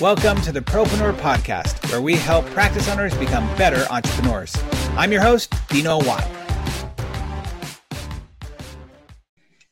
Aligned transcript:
Welcome 0.00 0.40
to 0.42 0.52
the 0.52 0.60
Propreneur 0.60 1.12
Podcast, 1.14 1.90
where 1.90 2.00
we 2.00 2.14
help 2.14 2.46
practice 2.50 2.88
owners 2.88 3.12
become 3.16 3.44
better 3.56 3.84
entrepreneurs. 3.90 4.54
I'm 4.90 5.10
your 5.10 5.20
host, 5.20 5.52
Dino 5.70 5.98
Watt. 5.98 6.24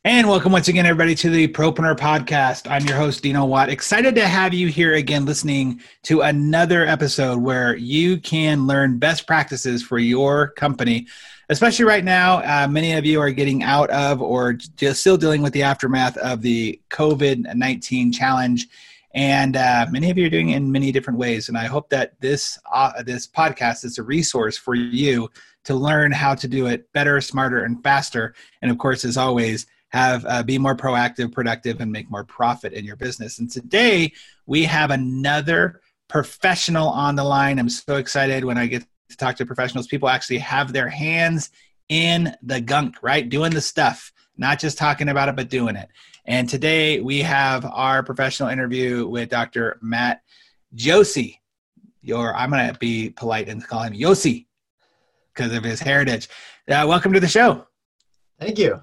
And 0.03 0.27
welcome 0.27 0.51
once 0.51 0.67
again, 0.67 0.85
everybody, 0.85 1.15
to 1.15 1.29
the 1.29 1.47
Propreneur 1.47 1.95
Podcast. 1.95 2.69
I'm 2.69 2.85
your 2.85 2.97
host, 2.97 3.23
Dino 3.23 3.45
Watt. 3.45 3.69
Excited 3.69 4.15
to 4.15 4.27
have 4.27 4.53
you 4.53 4.67
here 4.67 4.95
again 4.95 5.25
listening 5.25 5.79
to 6.03 6.19
another 6.19 6.85
episode 6.85 7.39
where 7.39 7.77
you 7.77 8.17
can 8.17 8.67
learn 8.67 8.97
best 8.97 9.27
practices 9.27 9.81
for 9.81 9.97
your 9.97 10.49
company. 10.49 11.07
Especially 11.47 11.85
right 11.85 12.03
now, 12.03 12.39
uh, 12.39 12.67
many 12.67 12.91
of 12.91 13.05
you 13.05 13.21
are 13.21 13.31
getting 13.31 13.63
out 13.63 13.89
of 13.91 14.21
or 14.21 14.51
just 14.51 14.99
still 14.99 15.15
dealing 15.15 15.41
with 15.41 15.53
the 15.53 15.63
aftermath 15.63 16.17
of 16.17 16.41
the 16.41 16.81
COVID 16.89 17.55
19 17.55 18.11
challenge 18.11 18.67
and 19.17 19.57
uh, 19.57 19.87
many 19.89 20.11
of 20.11 20.17
you 20.19 20.27
are 20.27 20.29
doing 20.29 20.49
it 20.49 20.57
in 20.57 20.71
many 20.71 20.91
different 20.91 21.17
ways. 21.17 21.49
And 21.49 21.57
I 21.57 21.65
hope 21.65 21.89
that 21.89 22.21
this 22.21 22.59
uh, 22.71 23.01
this 23.01 23.25
podcast 23.25 23.83
is 23.83 23.97
a 23.97 24.03
resource 24.03 24.59
for 24.59 24.75
you 24.75 25.27
to 25.63 25.73
learn 25.73 26.11
how 26.11 26.35
to 26.35 26.47
do 26.47 26.67
it 26.67 26.93
better, 26.93 27.19
smarter, 27.19 27.63
and 27.63 27.81
faster. 27.83 28.35
And 28.61 28.69
of 28.69 28.77
course, 28.77 29.03
as 29.03 29.17
always, 29.17 29.65
have 29.89 30.23
uh, 30.27 30.43
be 30.43 30.59
more 30.59 30.77
proactive, 30.77 31.31
productive, 31.31 31.81
and 31.81 31.91
make 31.91 32.11
more 32.11 32.25
profit 32.25 32.73
in 32.73 32.85
your 32.85 32.95
business. 32.95 33.39
And 33.39 33.49
today 33.49 34.13
we 34.45 34.65
have 34.65 34.91
another 34.91 35.81
professional 36.07 36.87
on 36.87 37.15
the 37.15 37.23
line. 37.23 37.57
I'm 37.57 37.69
so 37.69 37.95
excited 37.95 38.45
when 38.45 38.59
I 38.59 38.67
get 38.67 38.85
to 39.09 39.17
talk 39.17 39.35
to 39.37 39.47
professionals. 39.47 39.87
People 39.87 40.09
actually 40.09 40.37
have 40.39 40.73
their 40.73 40.89
hands 40.89 41.49
in 41.89 42.35
the 42.43 42.61
gunk, 42.61 42.97
right? 43.01 43.27
Doing 43.27 43.51
the 43.51 43.61
stuff, 43.61 44.13
not 44.37 44.59
just 44.59 44.77
talking 44.77 45.09
about 45.09 45.27
it, 45.27 45.35
but 45.35 45.49
doing 45.49 45.75
it. 45.75 45.89
And 46.27 46.49
today 46.49 46.99
we 46.99 47.21
have 47.21 47.63
our 47.63 48.03
professional 48.03 48.49
interview 48.49 49.07
with 49.07 49.29
Dr. 49.29 49.79
Matt 49.81 50.23
Joosse. 50.75 51.39
Your, 52.01 52.35
I'm 52.35 52.49
going 52.49 52.67
to 52.67 52.77
be 52.77 53.11
polite 53.11 53.47
and 53.47 53.65
call 53.65 53.83
him 53.83 53.93
Yossi 53.93 54.45
because 55.33 55.55
of 55.55 55.63
his 55.63 55.79
heritage. 55.79 56.27
Uh, 56.67 56.83
welcome 56.85 57.13
to 57.13 57.21
the 57.21 57.29
show. 57.29 57.65
Thank 58.41 58.59
you. 58.59 58.81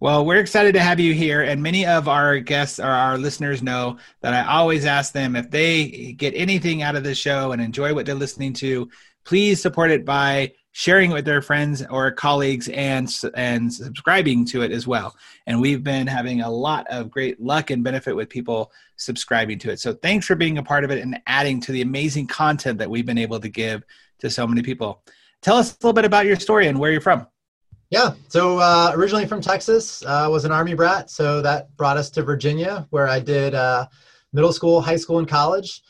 Well, 0.00 0.26
we're 0.26 0.40
excited 0.40 0.72
to 0.74 0.80
have 0.80 0.98
you 0.98 1.14
here, 1.14 1.42
and 1.42 1.62
many 1.62 1.86
of 1.86 2.08
our 2.08 2.40
guests 2.40 2.80
or 2.80 2.88
our 2.88 3.16
listeners 3.16 3.62
know 3.62 3.98
that 4.20 4.34
I 4.34 4.52
always 4.52 4.84
ask 4.84 5.12
them 5.12 5.36
if 5.36 5.48
they 5.52 6.14
get 6.14 6.34
anything 6.34 6.82
out 6.82 6.96
of 6.96 7.04
the 7.04 7.14
show 7.14 7.52
and 7.52 7.62
enjoy 7.62 7.94
what 7.94 8.06
they're 8.06 8.16
listening 8.16 8.54
to, 8.54 8.90
please 9.24 9.62
support 9.62 9.92
it 9.92 10.04
by 10.04 10.52
sharing 10.72 11.10
it 11.10 11.14
with 11.14 11.26
their 11.26 11.42
friends 11.42 11.84
or 11.90 12.10
colleagues 12.10 12.68
and 12.70 13.14
and 13.34 13.72
subscribing 13.72 14.44
to 14.46 14.62
it 14.62 14.72
as 14.72 14.86
well. 14.86 15.14
And 15.46 15.60
we've 15.60 15.84
been 15.84 16.06
having 16.06 16.40
a 16.40 16.50
lot 16.50 16.86
of 16.88 17.10
great 17.10 17.40
luck 17.40 17.70
and 17.70 17.84
benefit 17.84 18.16
with 18.16 18.30
people 18.30 18.72
subscribing 18.96 19.58
to 19.60 19.70
it. 19.70 19.80
So 19.80 19.92
thanks 19.92 20.26
for 20.26 20.34
being 20.34 20.58
a 20.58 20.62
part 20.62 20.84
of 20.84 20.90
it 20.90 21.02
and 21.02 21.20
adding 21.26 21.60
to 21.60 21.72
the 21.72 21.82
amazing 21.82 22.26
content 22.26 22.78
that 22.78 22.90
we've 22.90 23.06
been 23.06 23.18
able 23.18 23.38
to 23.38 23.48
give 23.48 23.84
to 24.20 24.30
so 24.30 24.46
many 24.46 24.62
people. 24.62 25.02
Tell 25.42 25.56
us 25.56 25.72
a 25.72 25.76
little 25.82 25.92
bit 25.92 26.06
about 26.06 26.24
your 26.24 26.36
story 26.36 26.68
and 26.68 26.78
where 26.78 26.90
you're 26.90 27.00
from. 27.00 27.26
Yeah. 27.90 28.14
So 28.28 28.58
uh, 28.58 28.92
originally 28.94 29.26
from 29.26 29.42
texas 29.42 30.02
uh, 30.06 30.26
was 30.30 30.46
an 30.46 30.52
army 30.52 30.72
brat. 30.72 31.10
So 31.10 31.42
that 31.42 31.76
brought 31.76 31.98
us 31.98 32.08
to 32.10 32.22
virginia 32.22 32.86
where 32.88 33.08
i 33.08 33.20
did 33.20 33.54
uh, 33.54 33.86
middle 34.32 34.52
school 34.52 34.80
high 34.80 34.96
school 34.96 35.18
and 35.18 35.28
college. 35.28 35.82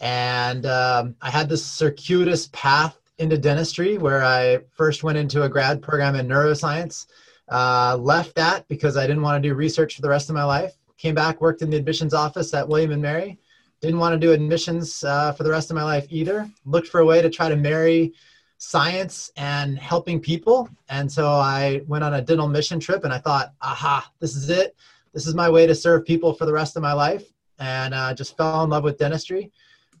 And 0.00 0.66
um, 0.66 1.14
i 1.22 1.30
had 1.30 1.48
this 1.48 1.64
circuitous 1.64 2.48
path 2.52 2.98
into 3.18 3.38
dentistry, 3.38 3.98
where 3.98 4.22
I 4.22 4.58
first 4.72 5.02
went 5.02 5.18
into 5.18 5.42
a 5.42 5.48
grad 5.48 5.82
program 5.82 6.14
in 6.16 6.28
neuroscience. 6.28 7.06
Uh, 7.48 7.96
left 7.98 8.34
that 8.34 8.66
because 8.68 8.96
I 8.96 9.06
didn't 9.06 9.22
want 9.22 9.42
to 9.42 9.48
do 9.48 9.54
research 9.54 9.94
for 9.94 10.02
the 10.02 10.08
rest 10.08 10.28
of 10.28 10.34
my 10.34 10.44
life. 10.44 10.74
Came 10.98 11.14
back, 11.14 11.40
worked 11.40 11.62
in 11.62 11.70
the 11.70 11.76
admissions 11.76 12.14
office 12.14 12.52
at 12.54 12.68
William 12.68 12.90
and 12.90 13.02
Mary. 13.02 13.38
Didn't 13.80 14.00
want 14.00 14.14
to 14.14 14.18
do 14.18 14.32
admissions 14.32 15.04
uh, 15.04 15.32
for 15.32 15.44
the 15.44 15.50
rest 15.50 15.70
of 15.70 15.76
my 15.76 15.84
life 15.84 16.06
either. 16.10 16.48
Looked 16.64 16.88
for 16.88 17.00
a 17.00 17.04
way 17.04 17.22
to 17.22 17.30
try 17.30 17.48
to 17.48 17.56
marry 17.56 18.14
science 18.58 19.30
and 19.36 19.78
helping 19.78 20.18
people. 20.18 20.68
And 20.88 21.10
so 21.10 21.28
I 21.28 21.82
went 21.86 22.02
on 22.02 22.14
a 22.14 22.22
dental 22.22 22.48
mission 22.48 22.80
trip 22.80 23.04
and 23.04 23.12
I 23.12 23.18
thought, 23.18 23.52
aha, 23.60 24.10
this 24.18 24.34
is 24.34 24.48
it. 24.48 24.74
This 25.12 25.26
is 25.26 25.34
my 25.34 25.48
way 25.48 25.66
to 25.66 25.74
serve 25.74 26.04
people 26.04 26.32
for 26.32 26.46
the 26.46 26.52
rest 26.52 26.76
of 26.76 26.82
my 26.82 26.94
life. 26.94 27.24
And 27.58 27.94
uh, 27.94 28.14
just 28.14 28.36
fell 28.36 28.64
in 28.64 28.70
love 28.70 28.84
with 28.84 28.98
dentistry. 28.98 29.52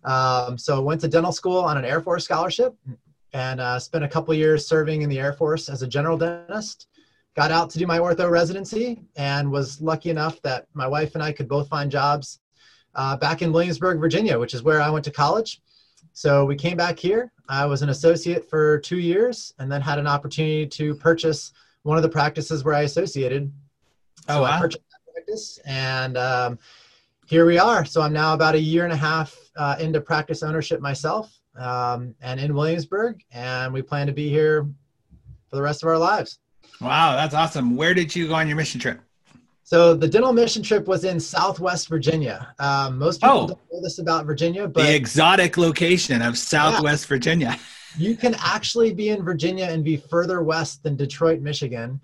Um, 0.04 0.56
so 0.56 0.80
went 0.80 1.00
to 1.02 1.08
dental 1.08 1.32
school 1.32 1.58
on 1.58 1.76
an 1.76 1.84
Air 1.84 2.00
Force 2.00 2.24
scholarship 2.24 2.74
and 3.32 3.60
uh, 3.60 3.78
spent 3.78 4.04
a 4.04 4.08
couple 4.08 4.32
years 4.34 4.66
serving 4.66 5.02
in 5.02 5.08
the 5.08 5.18
Air 5.18 5.32
Force 5.32 5.68
as 5.68 5.82
a 5.82 5.86
general 5.86 6.16
dentist. 6.16 6.88
Got 7.34 7.50
out 7.50 7.68
to 7.70 7.78
do 7.78 7.86
my 7.86 7.98
ortho 7.98 8.30
residency 8.30 9.02
and 9.16 9.50
was 9.50 9.80
lucky 9.80 10.10
enough 10.10 10.40
that 10.42 10.66
my 10.72 10.86
wife 10.86 11.14
and 11.14 11.22
I 11.22 11.32
could 11.32 11.48
both 11.48 11.68
find 11.68 11.90
jobs 11.90 12.40
uh, 12.94 13.16
back 13.16 13.42
in 13.42 13.52
Williamsburg, 13.52 14.00
Virginia, 14.00 14.38
which 14.38 14.54
is 14.54 14.62
where 14.62 14.80
I 14.80 14.88
went 14.88 15.04
to 15.04 15.10
college. 15.10 15.60
So 16.12 16.46
we 16.46 16.56
came 16.56 16.78
back 16.78 16.98
here. 16.98 17.30
I 17.48 17.66
was 17.66 17.82
an 17.82 17.90
associate 17.90 18.48
for 18.48 18.78
two 18.78 18.98
years 18.98 19.52
and 19.58 19.70
then 19.70 19.82
had 19.82 19.98
an 19.98 20.06
opportunity 20.06 20.66
to 20.66 20.94
purchase 20.94 21.52
one 21.82 21.98
of 21.98 22.02
the 22.02 22.08
practices 22.08 22.64
where 22.64 22.74
I 22.74 22.82
associated. 22.82 23.52
Oh, 24.28 24.40
wow. 24.40 24.52
I 24.52 24.58
purchased 24.58 24.84
that 24.90 25.12
practice 25.12 25.58
and 25.66 26.16
um, 26.16 26.58
here 27.26 27.44
we 27.44 27.58
are. 27.58 27.84
So 27.84 28.00
I'm 28.00 28.14
now 28.14 28.32
about 28.32 28.54
a 28.54 28.60
year 28.60 28.84
and 28.84 28.92
a 28.94 28.96
half 28.96 29.36
uh, 29.56 29.76
into 29.78 30.00
practice 30.00 30.42
ownership 30.42 30.80
myself 30.80 31.38
um, 31.58 32.14
and 32.20 32.38
in 32.40 32.54
Williamsburg, 32.54 33.22
and 33.32 33.72
we 33.72 33.82
plan 33.82 34.06
to 34.06 34.12
be 34.12 34.28
here 34.28 34.64
for 35.50 35.56
the 35.56 35.62
rest 35.62 35.82
of 35.82 35.88
our 35.88 35.98
lives. 35.98 36.38
Wow, 36.80 37.16
that's 37.16 37.34
awesome. 37.34 37.76
Where 37.76 37.94
did 37.94 38.14
you 38.14 38.28
go 38.28 38.34
on 38.34 38.46
your 38.48 38.56
mission 38.56 38.80
trip? 38.80 39.00
So 39.62 39.94
the 39.94 40.06
dental 40.06 40.32
mission 40.32 40.62
trip 40.62 40.86
was 40.86 41.04
in 41.04 41.18
Southwest 41.18 41.88
Virginia. 41.88 42.54
Um, 42.58 42.98
most 42.98 43.20
people 43.20 43.36
Oh. 43.36 43.46
don't 43.48 43.60
know 43.72 43.80
this 43.82 43.98
about 43.98 44.24
Virginia, 44.26 44.68
but 44.68 44.82
the 44.84 44.94
exotic 44.94 45.56
location 45.56 46.22
of 46.22 46.38
Southwest 46.38 47.06
Virginia. 47.06 47.58
you 47.98 48.14
can 48.16 48.36
actually 48.38 48.92
be 48.94 49.08
in 49.08 49.24
Virginia 49.24 49.64
and 49.64 49.82
be 49.82 49.96
further 49.96 50.42
west 50.42 50.82
than 50.82 50.94
Detroit, 50.96 51.40
Michigan. 51.40 52.00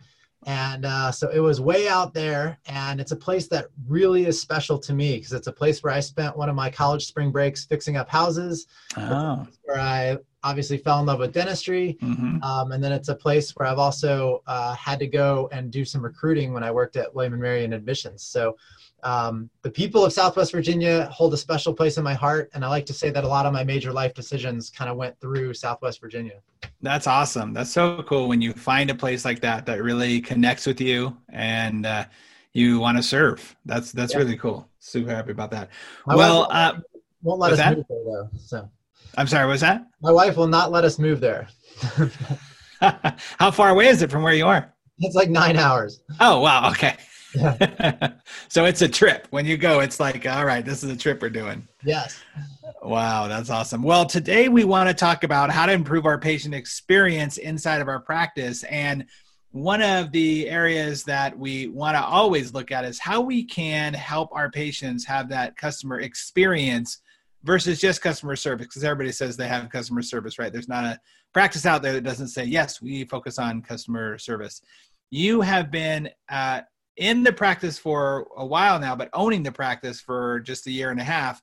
And 0.47 0.85
uh, 0.85 1.13
so 1.13 1.29
it 1.31 1.39
was 1.39 1.61
way 1.61 1.89
out 1.89 2.15
there. 2.15 2.59
And 2.67 3.01
it's 3.01 3.13
a 3.13 3.17
place 3.17 3.49
that 3.49 3.67
really 3.87 4.27
is 4.27 4.41
special 4.41 4.79
to 4.81 4.93
me 4.93 5.17
because 5.17 5.33
it's 5.33 5.47
a 5.47 5.53
place 5.53 5.83
where 5.83 5.93
I 5.93 6.01
spent 6.01 6.37
one 6.37 6.49
of 6.49 6.55
my 6.57 6.71
college 6.71 7.07
spring 7.07 7.31
breaks 7.31 7.65
fixing 7.65 7.97
up 7.97 8.09
houses, 8.09 8.67
Oh, 8.97 9.47
where 9.65 9.79
I 9.79 10.19
obviously 10.45 10.77
fell 10.79 10.99
in 10.99 11.07
love 11.07 11.21
with 11.21 11.33
dentistry. 11.33 11.97
hmm 12.01 12.43
Um, 12.43 12.73
and 12.73 12.83
then 12.83 12.91
it's 12.93 13.09
a 13.09 13.15
place 13.15 13.53
where 13.53 13.69
I've 13.69 13.79
also 13.79 14.43
uh, 14.49 14.75
had 14.75 14.99
to 14.99 15.07
go 15.07 15.49
and 15.53 15.71
do 15.71 15.85
some 15.85 16.03
recruiting 16.03 16.53
when 16.53 16.65
I 16.65 16.73
worked 16.73 16.97
at 16.97 17.15
William 17.15 17.35
and 17.35 17.43
Mary 17.43 17.63
in 17.65 17.73
admissions. 17.73 18.25
So 18.25 18.57
um, 19.03 19.51
the 19.63 19.71
people 19.71 20.05
of 20.05 20.13
Southwest 20.13 20.53
Virginia 20.53 21.07
hold 21.07 21.35
a 21.35 21.37
special 21.37 21.75
place 21.75 21.99
in 21.99 22.05
my 22.05 22.15
heart. 22.15 22.51
And 22.55 22.65
I 22.65 22.69
like 22.69 22.87
to 22.87 22.93
say 22.93 23.11
that 23.11 23.25
a 23.25 23.29
lot 23.29 23.47
of 23.47 23.53
my 23.53 23.65
major 23.65 23.93
life 23.93 24.15
decisions 24.15 24.71
kind 24.71 24.89
of 24.91 24.97
went 24.97 25.19
through 25.21 25.55
Southwest 25.55 26.01
Virginia. 26.01 26.35
That's 26.81 27.07
awesome. 27.07 27.53
That's 27.53 27.71
so 27.71 28.03
cool 28.05 28.29
when 28.29 28.41
you 28.41 28.53
find 28.53 28.91
a 28.91 28.95
place 28.95 29.25
like 29.25 29.41
that 29.41 29.67
that 29.67 29.83
really 29.83 30.21
connects 30.21 30.67
with 30.67 30.81
you 30.81 31.17
and 31.31 31.85
uh, 31.87 32.05
you 32.53 32.79
want 32.79 32.97
to 32.97 33.03
serve. 33.03 33.57
That's 33.65 33.91
that's 33.93 34.13
Yeah. 34.13 34.19
really 34.19 34.37
cool. 34.37 34.69
Super 34.79 35.11
happy 35.11 35.33
about 35.33 35.51
that. 35.53 35.71
My 36.07 36.15
well, 36.15 36.41
wife 36.49 36.75
uh, 36.77 36.81
won't 37.23 37.41
let 37.41 37.53
us 37.53 37.59
that? 37.59 37.77
move 37.77 37.87
there 37.89 38.05
though. 38.05 38.31
So 38.39 38.71
I'm 39.17 39.27
sorry. 39.27 39.47
What 39.47 39.53
was 39.53 39.61
that? 39.63 39.87
my 40.01 40.13
wife 40.13 40.37
will 40.37 40.47
not 40.49 40.71
let 40.71 40.85
us 40.85 40.99
move 40.99 41.21
there. 41.21 41.49
How 43.39 43.51
far 43.51 43.71
away 43.71 43.89
is 43.89 44.03
it 44.03 44.11
from 44.11 44.23
where 44.23 44.35
you 44.35 44.47
are? 44.47 44.73
it's 44.99 45.15
like 45.17 45.31
nine 45.31 45.57
hours. 45.57 46.01
Oh 46.21 46.41
wow. 46.41 46.71
Okay. 46.71 46.97
Yeah. 47.35 48.13
so 48.49 48.65
it's 48.65 48.83
a 48.83 48.89
trip. 48.89 49.27
When 49.31 49.47
you 49.47 49.57
go, 49.57 49.81
it's 49.81 50.01
like, 50.01 50.27
all 50.27 50.45
right, 50.45 50.65
this 50.65 50.83
is 50.83 50.91
a 50.91 50.97
trip 50.97 51.23
we're 51.23 51.31
doing. 51.31 51.67
Yes. 51.85 52.23
Wow, 52.83 53.29
that's 53.29 53.51
awesome. 53.51 53.83
Well, 53.83 54.07
today 54.07 54.49
we 54.49 54.65
want 54.65 54.89
to 54.89 54.95
talk 54.95 55.25
about 55.25 55.51
how 55.51 55.67
to 55.67 55.73
improve 55.73 56.07
our 56.07 56.19
patient 56.19 56.55
experience 56.55 57.39
inside 57.39 57.81
of 57.81 57.89
our 57.89 58.01
practice. 58.01 58.65
And 58.65 59.07
one 59.53 59.83
of 59.83 60.11
the 60.13 60.49
areas 60.49 61.05
that 61.05 61.39
we 61.39 61.69
want 61.69 61.97
to 61.97 62.03
always 62.03 62.55
look 62.55 62.73
at 62.73 62.85
is 62.85 62.99
how 62.99 63.21
we 63.21 63.45
can 63.45 63.95
help 63.95 64.31
our 64.33 64.51
patients 64.51 65.05
have 65.05 65.29
that 65.29 65.57
customer 65.57 66.01
experience 66.01 67.03
versus 67.45 67.81
just 67.81 68.01
customer 68.01 68.35
service. 68.35 68.67
Because 68.67 68.83
everybody 68.83 69.13
says 69.13 69.37
they 69.37 69.49
have 69.49 69.69
customer 69.71 70.03
service, 70.03 70.39
right? 70.39 70.53
There's 70.53 70.69
not 70.69 70.85
a 70.85 70.99
practice 71.33 71.67
out 71.67 71.83
there 71.83 71.93
that 71.93 72.05
doesn't 72.05 72.29
say, 72.29 72.45
yes, 72.45 72.81
we 72.81 73.05
focus 73.05 73.39
on 73.39 73.63
customer 73.63 74.19
service. 74.19 74.63
You 75.11 75.43
have 75.43 75.71
been 75.71 76.09
uh, 76.31 76.63
in 76.97 77.23
the 77.23 77.33
practice 77.33 77.79
for 77.79 78.27
a 78.37 78.45
while 78.45 78.79
now, 78.79 78.95
but 78.95 79.09
owning 79.13 79.43
the 79.43 79.53
practice 79.53 80.01
for 80.01 80.41
just 80.41 80.67
a 80.67 80.71
year 80.71 80.91
and 80.91 81.01
a 81.01 81.05
half. 81.05 81.43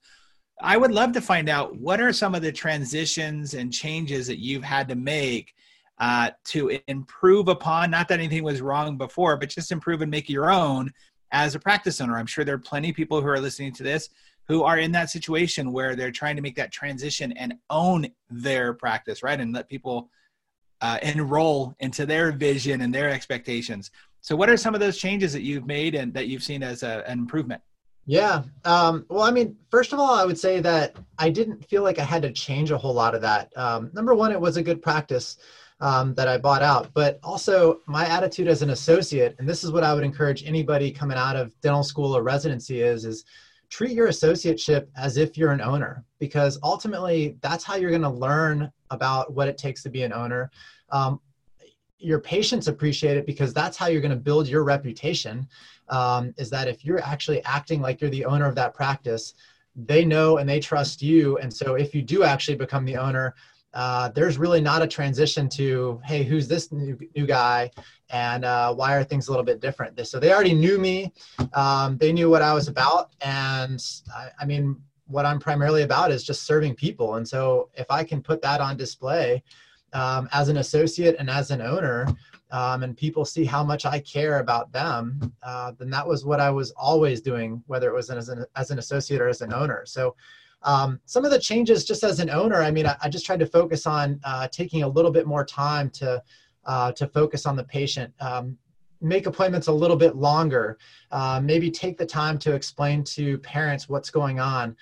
I 0.62 0.78
would 0.78 0.92
love 0.92 1.14
to 1.14 1.22
find 1.22 1.50
out 1.50 1.78
what 1.78 2.02
are 2.02 2.12
some 2.12 2.36
of 2.36 2.42
the 2.42 2.52
transitions 2.52 3.54
and 3.54 3.72
changes 3.72 4.28
that 4.28 4.40
you've 4.40 4.64
had 4.64 4.90
to 4.90 4.96
make 4.96 5.54
uh, 6.00 6.32
to 6.46 6.80
improve 6.88 7.48
upon. 7.48 7.92
Not 7.92 8.08
that 8.10 8.20
anything 8.20 8.44
was 8.44 8.62
wrong 8.62 8.98
before, 8.98 9.38
but 9.38 9.50
just 9.50 9.72
improve 9.72 10.02
and 10.02 10.12
make 10.12 10.30
your 10.30 10.52
own 10.52 10.92
as 11.32 11.56
a 11.56 11.60
practice 11.60 12.02
owner. 12.02 12.18
I'm 12.18 12.26
sure 12.26 12.44
there 12.44 12.56
are 12.56 12.60
plenty 12.60 12.90
of 12.90 12.96
people 12.96 13.22
who 13.22 13.28
are 13.28 13.40
listening 13.40 13.74
to 13.74 13.84
this 13.84 14.10
who 14.50 14.64
are 14.64 14.80
in 14.80 14.92
that 14.92 15.12
situation 15.12 15.72
where 15.72 15.96
they're 15.96 16.12
trying 16.12 16.36
to 16.36 16.42
make 16.42 16.56
that 16.56 16.72
transition 16.72 17.32
and 17.34 17.54
own 17.70 18.08
their 18.32 18.74
practice, 18.74 19.22
right? 19.22 19.40
And 19.40 19.54
let 19.54 19.70
people 19.70 20.10
uh, 20.82 20.98
enroll 21.04 21.76
into 21.80 22.06
their 22.08 22.32
vision 22.32 22.82
and 22.82 22.94
their 22.94 23.12
expectations. 23.12 23.92
So, 24.22 24.36
what 24.36 24.50
are 24.50 24.58
some 24.58 24.74
of 24.74 24.80
those 24.80 24.98
changes 24.98 25.34
that 25.34 25.44
you've 25.44 25.66
made 25.66 25.96
and 25.96 26.14
that 26.14 26.28
you've 26.28 26.44
seen 26.44 26.64
as 26.64 26.84
a, 26.84 27.04
an 27.08 27.20
improvement? 27.20 27.62
Yeah. 28.06 28.44
Um, 28.66 29.06
well, 29.10 29.24
I 29.24 29.32
mean, 29.32 29.56
first 29.70 29.94
of 29.94 30.00
all, 30.00 30.16
I 30.16 30.26
would 30.26 30.38
say 30.38 30.60
that 30.62 30.96
I 31.20 31.30
didn't 31.30 31.64
feel 31.66 31.84
like 31.84 32.00
I 32.00 32.04
had 32.04 32.24
to 32.24 32.32
change 32.32 32.72
a 32.72 32.78
whole 32.78 32.94
lot 32.94 33.14
of 33.14 33.22
that. 33.22 33.56
Um, 33.56 33.92
number 33.94 34.16
one, 34.16 34.32
it 34.32 34.42
was 34.42 34.58
a 34.58 34.64
good 34.64 34.82
practice 34.82 35.38
um, 35.82 36.14
that 36.16 36.28
I 36.28 36.38
bought 36.38 36.62
out, 36.62 36.90
but 36.94 37.20
also 37.24 37.80
my 37.86 38.08
attitude 38.08 38.48
as 38.48 38.62
an 38.62 38.72
associate, 38.72 39.36
and 39.40 39.48
this 39.48 39.64
is 39.64 39.72
what 39.72 39.84
I 39.84 39.94
would 39.94 40.04
encourage 40.04 40.46
anybody 40.46 40.92
coming 40.92 41.18
out 41.18 41.36
of 41.36 41.54
dental 41.62 41.84
school 41.84 42.16
or 42.16 42.24
residency 42.24 42.82
is, 42.82 43.06
is 43.06 43.26
treat 43.70 43.92
your 43.92 44.08
associateship 44.08 44.88
as 44.98 45.18
if 45.18 45.38
you're 45.38 45.52
an 45.52 45.62
owner, 45.62 46.04
because 46.20 46.60
ultimately 46.64 47.38
that's 47.42 47.64
how 47.64 47.76
you're 47.76 47.92
going 47.92 48.02
to 48.02 48.10
learn 48.10 48.72
about 48.90 49.34
what 49.34 49.48
it 49.48 49.58
takes 49.58 49.84
to 49.84 49.90
be 49.90 50.02
an 50.04 50.12
owner. 50.12 50.50
Um, 50.92 51.22
your 52.00 52.20
patients 52.20 52.68
appreciate 52.68 53.18
it 53.18 53.26
because 53.26 53.54
that's 53.54 53.78
how 53.78 53.88
you're 53.88 54.02
going 54.02 54.10
to 54.10 54.18
build 54.18 54.48
your 54.48 54.64
reputation 54.64 55.48
um, 55.90 56.34
is 56.38 56.50
that 56.50 56.68
if 56.68 56.86
you're 56.86 57.04
actually 57.04 57.44
acting 57.44 57.82
like 57.82 58.00
you're 58.00 58.10
the 58.10 58.26
owner 58.26 58.48
of 58.48 58.56
that 58.56 58.74
practice 58.74 59.34
they 59.76 60.04
know 60.04 60.38
and 60.38 60.50
they 60.50 60.60
trust 60.60 61.02
you. 61.02 61.38
And 61.38 61.54
so 61.54 61.76
if 61.76 61.94
you 61.94 62.02
do 62.02 62.24
actually 62.24 62.58
become 62.58 62.86
the 62.86 62.98
owner 62.98 63.36
uh, 63.72 64.10
there's 64.10 64.40
really 64.40 64.60
not 64.60 64.82
a 64.82 64.88
transition 64.88 65.48
to 65.48 66.02
hey 66.04 66.24
who's 66.24 66.48
this 66.48 66.72
new, 66.72 66.98
new 67.16 67.28
guy? 67.28 67.70
And 68.10 68.44
uh, 68.44 68.74
why 68.74 68.96
are 68.96 69.04
things 69.04 69.28
a 69.28 69.32
little 69.32 69.46
bit 69.46 69.60
different? 69.60 70.08
So 70.08 70.20
they 70.20 70.34
already 70.34 70.56
knew 70.56 70.80
me 70.80 71.14
um, 71.54 71.98
they 71.98 72.12
knew 72.12 72.30
what 72.30 72.42
i 72.42 72.54
was 72.54 72.68
about. 72.68 73.12
And 73.22 73.80
I, 74.16 74.30
I 74.40 74.46
mean 74.46 74.82
what 75.06 75.26
i'm 75.26 75.40
primarily 75.40 75.84
about 75.84 76.12
is 76.12 76.24
just 76.24 76.44
serving 76.44 76.76
people. 76.76 77.16
And 77.16 77.28
so 77.28 77.70
if 77.76 77.86
i 77.92 78.04
can 78.04 78.22
put 78.22 78.42
that 78.42 78.60
on 78.60 78.76
display 78.76 79.44
um, 79.94 80.30
as 80.32 80.50
an 80.50 80.58
associate 80.58 81.16
and 81.20 81.30
as 81.30 81.52
an 81.52 81.62
owner, 81.62 82.08
um, 82.52 82.84
and 82.84 82.98
people 82.98 83.26
see 83.26 83.46
how 83.46 83.64
much 83.64 83.86
I 83.86 84.00
care 84.00 84.40
about 84.40 84.72
them, 84.72 85.34
uh, 85.44 85.72
then 85.78 85.90
that 85.92 86.08
was 86.08 86.26
what 86.26 86.40
I 86.40 86.50
was 86.50 86.72
always 86.72 87.22
doing, 87.22 87.64
whether 87.68 87.90
it 87.90 87.94
was 87.94 88.10
as 88.10 88.30
an, 88.30 88.46
as 88.56 88.72
an 88.72 88.80
associate 88.80 89.22
or 89.22 89.28
as 89.28 89.42
an 89.42 89.54
owner. 89.54 89.84
So 89.86 90.16
um, 90.64 91.00
some 91.06 91.26
of 91.26 91.32
the 91.32 91.40
changes 91.40 91.86
just 91.86 92.04
as 92.04 92.20
an 92.20 92.30
owner, 92.30 92.62
I 92.62 92.72
mean, 92.72 92.86
I, 92.88 92.96
I 93.02 93.10
just 93.10 93.26
tried 93.26 93.40
to 93.40 93.46
focus 93.46 93.86
on 93.86 94.20
uh, 94.24 94.48
taking 94.48 94.84
a 94.84 94.88
little 94.88 95.12
bit 95.12 95.28
more 95.28 95.46
time 95.46 95.90
to, 95.92 96.22
uh, 96.66 96.92
to 96.94 97.08
focus 97.08 97.46
on 97.46 97.56
the 97.56 97.64
patient. 97.64 98.14
Um, 98.20 98.58
make 99.02 99.28
appointments 99.28 99.68
a 99.68 99.72
little 99.72 99.96
bit 99.96 100.18
longer 100.18 100.78
uh, 101.12 101.40
maybe 101.42 101.72
take 101.72 101.98
the 101.98 102.06
time 102.06 102.38
to 102.38 102.54
explain 102.54 103.02
to 103.02 103.38
parents 103.38 103.88
what's 103.88 104.10
going 104.10 104.42
on 104.42 104.76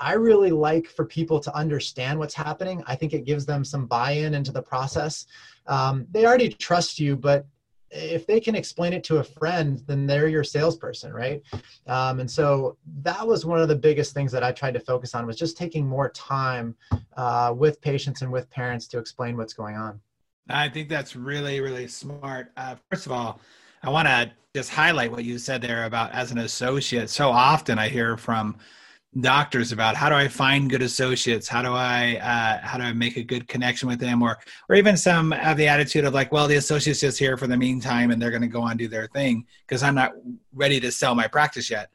I 0.00 0.14
really 0.14 0.50
like 0.50 0.86
for 0.86 1.04
people 1.04 1.38
to 1.40 1.54
understand 1.54 2.18
what's 2.18 2.34
happening. 2.34 2.82
I 2.86 2.96
think 2.96 3.12
it 3.12 3.26
gives 3.26 3.44
them 3.44 3.64
some 3.64 3.86
buy 3.86 4.12
in 4.12 4.34
into 4.34 4.50
the 4.50 4.62
process. 4.62 5.26
Um, 5.66 6.06
they 6.10 6.24
already 6.24 6.48
trust 6.48 6.98
you, 6.98 7.16
but 7.16 7.46
if 7.90 8.26
they 8.26 8.40
can 8.40 8.54
explain 8.54 8.92
it 8.92 9.04
to 9.04 9.18
a 9.18 9.24
friend, 9.24 9.82
then 9.86 10.06
they're 10.06 10.28
your 10.28 10.44
salesperson, 10.44 11.12
right? 11.12 11.42
Um, 11.86 12.20
and 12.20 12.30
so 12.30 12.76
that 13.02 13.26
was 13.26 13.44
one 13.44 13.60
of 13.60 13.68
the 13.68 13.76
biggest 13.76 14.14
things 14.14 14.32
that 14.32 14.42
I 14.44 14.52
tried 14.52 14.74
to 14.74 14.80
focus 14.80 15.14
on 15.14 15.26
was 15.26 15.36
just 15.36 15.56
taking 15.56 15.86
more 15.86 16.08
time 16.10 16.76
uh, 17.16 17.52
with 17.54 17.80
patients 17.80 18.22
and 18.22 18.30
with 18.30 18.48
parents 18.50 18.86
to 18.88 18.98
explain 18.98 19.36
what's 19.36 19.52
going 19.52 19.76
on. 19.76 20.00
I 20.48 20.68
think 20.68 20.88
that's 20.88 21.14
really, 21.14 21.60
really 21.60 21.88
smart. 21.88 22.52
Uh, 22.56 22.76
first 22.90 23.06
of 23.06 23.12
all, 23.12 23.40
I 23.82 23.90
want 23.90 24.08
to 24.08 24.30
just 24.54 24.70
highlight 24.70 25.10
what 25.10 25.24
you 25.24 25.38
said 25.38 25.60
there 25.60 25.84
about 25.84 26.12
as 26.12 26.32
an 26.32 26.38
associate. 26.38 27.10
So 27.10 27.30
often 27.30 27.78
I 27.78 27.88
hear 27.88 28.16
from 28.16 28.56
doctors 29.18 29.72
about 29.72 29.96
how 29.96 30.08
do 30.08 30.14
I 30.14 30.28
find 30.28 30.70
good 30.70 30.82
associates? 30.82 31.48
How 31.48 31.62
do 31.62 31.72
I 31.72 32.16
uh, 32.16 32.64
how 32.64 32.78
do 32.78 32.84
I 32.84 32.92
make 32.92 33.16
a 33.16 33.22
good 33.22 33.48
connection 33.48 33.88
with 33.88 33.98
them? 33.98 34.22
Or 34.22 34.38
or 34.68 34.76
even 34.76 34.96
some 34.96 35.32
have 35.32 35.56
the 35.56 35.68
attitude 35.68 36.04
of 36.04 36.14
like, 36.14 36.30
well, 36.30 36.46
the 36.46 36.56
associate's 36.56 37.00
just 37.00 37.18
here 37.18 37.36
for 37.36 37.46
the 37.46 37.56
meantime, 37.56 38.10
and 38.10 38.22
they're 38.22 38.30
going 38.30 38.42
to 38.42 38.48
go 38.48 38.62
on 38.62 38.76
do 38.76 38.88
their 38.88 39.08
thing 39.08 39.46
because 39.66 39.82
I'm 39.82 39.96
not 39.96 40.12
ready 40.54 40.78
to 40.80 40.92
sell 40.92 41.14
my 41.14 41.26
practice 41.26 41.70
yet. 41.70 41.90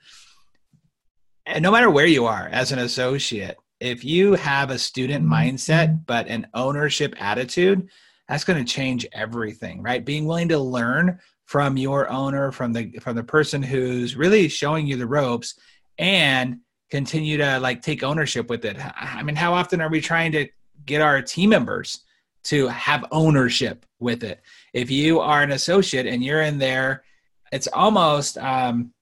And 1.45 1.63
no 1.63 1.71
matter 1.71 1.89
where 1.89 2.07
you 2.07 2.25
are 2.25 2.49
as 2.51 2.71
an 2.71 2.79
associate, 2.79 3.57
if 3.79 4.03
you 4.03 4.33
have 4.33 4.69
a 4.69 4.79
student 4.79 5.25
mindset 5.25 6.05
but 6.05 6.27
an 6.27 6.47
ownership 6.53 7.15
attitude, 7.19 7.87
that's 8.27 8.43
going 8.43 8.63
to 8.63 8.73
change 8.73 9.05
everything, 9.13 9.81
right? 9.81 10.03
Being 10.03 10.25
willing 10.25 10.49
to 10.49 10.59
learn 10.59 11.19
from 11.45 11.77
your 11.77 12.09
owner, 12.09 12.51
from 12.51 12.73
the 12.73 12.91
from 12.99 13.15
the 13.15 13.23
person 13.23 13.63
who's 13.63 14.17
really 14.17 14.49
showing 14.49 14.85
you 14.85 14.97
the 14.97 15.07
ropes, 15.07 15.57
and 15.97 16.59
continue 16.95 17.35
to 17.35 17.59
like 17.59 17.81
take 17.81 18.03
ownership 18.03 18.49
with 18.49 18.63
it. 18.63 18.77
I 18.95 19.21
mean, 19.21 19.35
how 19.35 19.53
often 19.53 19.81
are 19.81 19.89
we 19.89 19.99
trying 19.99 20.31
to 20.31 20.47
get 20.85 21.01
our 21.01 21.21
team 21.21 21.49
members 21.49 22.05
to 22.45 22.69
have 22.69 23.03
ownership 23.11 23.85
with 23.99 24.23
it? 24.23 24.39
If 24.73 24.89
you 24.89 25.19
are 25.19 25.43
an 25.43 25.51
associate 25.51 26.05
and 26.05 26.23
you're 26.23 26.43
in 26.43 26.57
there, 26.57 27.03
it's 27.51 27.67
almost 27.67 28.37
um, 28.37 28.93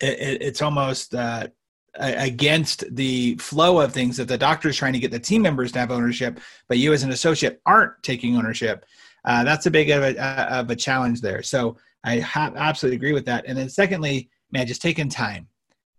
it, 0.00 0.42
it's 0.42 0.62
almost 0.62 1.12
uh, 1.12 1.48
against 1.96 2.84
the 2.94 3.34
flow 3.38 3.80
of 3.80 3.92
things 3.92 4.16
that 4.18 4.28
the 4.28 4.38
doctor 4.38 4.68
is 4.68 4.76
trying 4.76 4.92
to 4.92 5.00
get 5.00 5.10
the 5.10 5.18
team 5.18 5.42
members 5.42 5.72
to 5.72 5.80
have 5.80 5.90
ownership, 5.90 6.38
but 6.68 6.78
you 6.78 6.92
as 6.92 7.02
an 7.02 7.10
associate 7.10 7.60
aren't 7.66 8.00
taking 8.04 8.36
ownership. 8.36 8.84
Uh, 9.24 9.42
that's 9.42 9.66
a 9.66 9.70
big 9.72 9.90
of 9.90 10.04
a, 10.04 10.16
uh, 10.16 10.60
of 10.60 10.70
a 10.70 10.76
challenge 10.76 11.20
there. 11.20 11.42
So 11.42 11.76
I 12.04 12.20
ha- 12.20 12.52
absolutely 12.54 12.96
agree 12.96 13.12
with 13.12 13.26
that. 13.26 13.44
And 13.48 13.58
then 13.58 13.68
secondly, 13.68 14.30
man, 14.52 14.68
just 14.68 14.80
taking 14.80 15.08
time. 15.08 15.48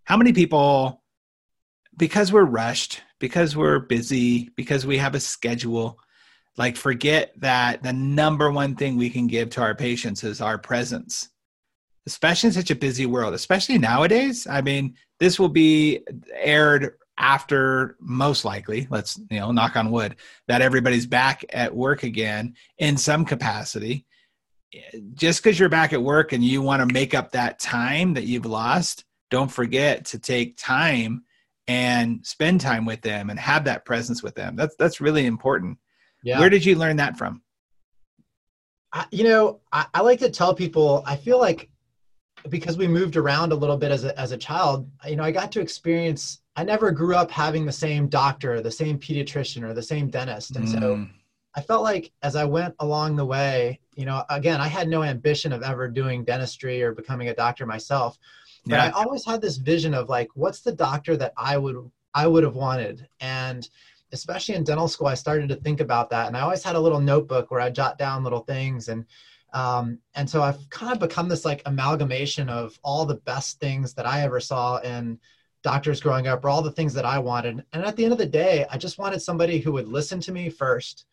How 0.04 0.16
many 0.16 0.32
people 0.32 0.99
because 2.00 2.32
we're 2.32 2.44
rushed, 2.44 3.02
because 3.18 3.54
we're 3.54 3.78
busy, 3.78 4.48
because 4.56 4.86
we 4.86 4.96
have 4.96 5.14
a 5.14 5.20
schedule, 5.20 6.00
like 6.56 6.76
forget 6.76 7.32
that 7.36 7.82
the 7.82 7.92
number 7.92 8.50
one 8.50 8.74
thing 8.74 8.96
we 8.96 9.10
can 9.10 9.26
give 9.26 9.50
to 9.50 9.60
our 9.60 9.74
patients 9.74 10.24
is 10.24 10.40
our 10.40 10.58
presence. 10.58 11.28
Especially 12.06 12.48
in 12.48 12.54
such 12.54 12.70
a 12.70 12.74
busy 12.74 13.04
world 13.04 13.34
especially 13.34 13.76
nowadays 13.76 14.46
i 14.46 14.62
mean 14.62 14.96
this 15.20 15.38
will 15.38 15.50
be 15.50 16.00
aired 16.34 16.94
after 17.18 17.94
most 18.00 18.42
likely 18.42 18.88
let's 18.90 19.20
you 19.30 19.38
know 19.38 19.52
knock 19.52 19.76
on 19.76 19.90
wood 19.90 20.16
that 20.48 20.62
everybody's 20.62 21.06
back 21.06 21.44
at 21.50 21.76
work 21.76 22.02
again 22.02 22.54
in 22.78 22.96
some 22.96 23.24
capacity. 23.26 24.06
Just 25.14 25.42
because 25.42 25.58
you're 25.58 25.68
back 25.68 25.92
at 25.92 26.02
work 26.02 26.32
and 26.32 26.42
you 26.42 26.62
want 26.62 26.80
to 26.80 26.92
make 26.92 27.12
up 27.12 27.32
that 27.32 27.58
time 27.58 28.14
that 28.14 28.24
you've 28.24 28.46
lost 28.46 29.04
don't 29.30 29.52
forget 29.52 30.06
to 30.06 30.18
take 30.18 30.56
time 30.56 31.22
and 31.70 32.26
spend 32.26 32.60
time 32.60 32.84
with 32.84 33.00
them 33.00 33.30
and 33.30 33.38
have 33.38 33.62
that 33.62 33.84
presence 33.84 34.24
with 34.24 34.34
them. 34.34 34.56
That's 34.56 34.74
that's 34.74 35.00
really 35.00 35.24
important. 35.24 35.78
Yeah. 36.24 36.40
Where 36.40 36.50
did 36.50 36.64
you 36.64 36.74
learn 36.74 36.96
that 36.96 37.16
from? 37.16 37.42
I, 38.92 39.06
you 39.12 39.22
know, 39.22 39.60
I, 39.72 39.86
I 39.94 40.00
like 40.00 40.18
to 40.18 40.30
tell 40.30 40.52
people 40.52 41.04
I 41.06 41.14
feel 41.14 41.38
like 41.38 41.70
because 42.48 42.76
we 42.76 42.88
moved 42.88 43.16
around 43.16 43.52
a 43.52 43.54
little 43.54 43.76
bit 43.76 43.92
as 43.92 44.02
a 44.04 44.18
as 44.18 44.32
a 44.32 44.36
child, 44.36 44.90
you 45.06 45.14
know, 45.14 45.22
I 45.22 45.30
got 45.30 45.52
to 45.52 45.60
experience. 45.60 46.40
I 46.56 46.64
never 46.64 46.90
grew 46.90 47.14
up 47.14 47.30
having 47.30 47.64
the 47.64 47.72
same 47.72 48.08
doctor, 48.08 48.60
the 48.60 48.72
same 48.72 48.98
pediatrician, 48.98 49.62
or 49.62 49.72
the 49.72 49.82
same 49.82 50.10
dentist, 50.10 50.56
and 50.56 50.66
mm. 50.66 50.72
so 50.72 51.06
I 51.54 51.60
felt 51.60 51.84
like 51.84 52.10
as 52.22 52.34
I 52.34 52.44
went 52.46 52.74
along 52.80 53.14
the 53.14 53.24
way, 53.24 53.78
you 53.94 54.06
know, 54.06 54.24
again, 54.28 54.60
I 54.60 54.66
had 54.66 54.88
no 54.88 55.04
ambition 55.04 55.52
of 55.52 55.62
ever 55.62 55.86
doing 55.86 56.24
dentistry 56.24 56.82
or 56.82 56.92
becoming 56.92 57.28
a 57.28 57.34
doctor 57.34 57.64
myself. 57.64 58.18
But 58.66 58.76
yeah. 58.76 58.86
I 58.86 58.90
always 58.90 59.24
had 59.24 59.40
this 59.40 59.56
vision 59.56 59.94
of 59.94 60.08
like, 60.08 60.28
what's 60.34 60.60
the 60.60 60.72
doctor 60.72 61.16
that 61.16 61.32
I 61.36 61.56
would 61.56 61.90
I 62.14 62.26
would 62.26 62.44
have 62.44 62.56
wanted? 62.56 63.08
And 63.20 63.68
especially 64.12 64.56
in 64.56 64.64
dental 64.64 64.88
school, 64.88 65.06
I 65.06 65.14
started 65.14 65.48
to 65.48 65.56
think 65.56 65.80
about 65.80 66.10
that. 66.10 66.26
And 66.26 66.36
I 66.36 66.40
always 66.40 66.62
had 66.62 66.76
a 66.76 66.80
little 66.80 67.00
notebook 67.00 67.50
where 67.50 67.60
I 67.60 67.70
jot 67.70 67.96
down 67.98 68.24
little 68.24 68.40
things 68.40 68.88
and 68.88 69.04
um, 69.52 69.98
and 70.14 70.28
so 70.28 70.42
I've 70.42 70.68
kind 70.70 70.92
of 70.92 71.00
become 71.00 71.28
this 71.28 71.44
like 71.44 71.62
amalgamation 71.66 72.48
of 72.48 72.78
all 72.84 73.04
the 73.04 73.16
best 73.16 73.58
things 73.58 73.94
that 73.94 74.06
I 74.06 74.22
ever 74.22 74.40
saw 74.40 74.78
in 74.78 75.18
doctors 75.62 76.00
growing 76.00 76.26
up, 76.26 76.44
or 76.44 76.48
all 76.48 76.62
the 76.62 76.72
things 76.72 76.94
that 76.94 77.04
I 77.04 77.18
wanted. 77.18 77.64
And 77.72 77.84
at 77.84 77.96
the 77.96 78.04
end 78.04 78.12
of 78.12 78.18
the 78.18 78.26
day, 78.26 78.64
I 78.70 78.78
just 78.78 78.98
wanted 78.98 79.20
somebody 79.20 79.58
who 79.58 79.72
would 79.72 79.88
listen 79.88 80.20
to 80.20 80.32
me 80.32 80.48
first, 80.48 81.04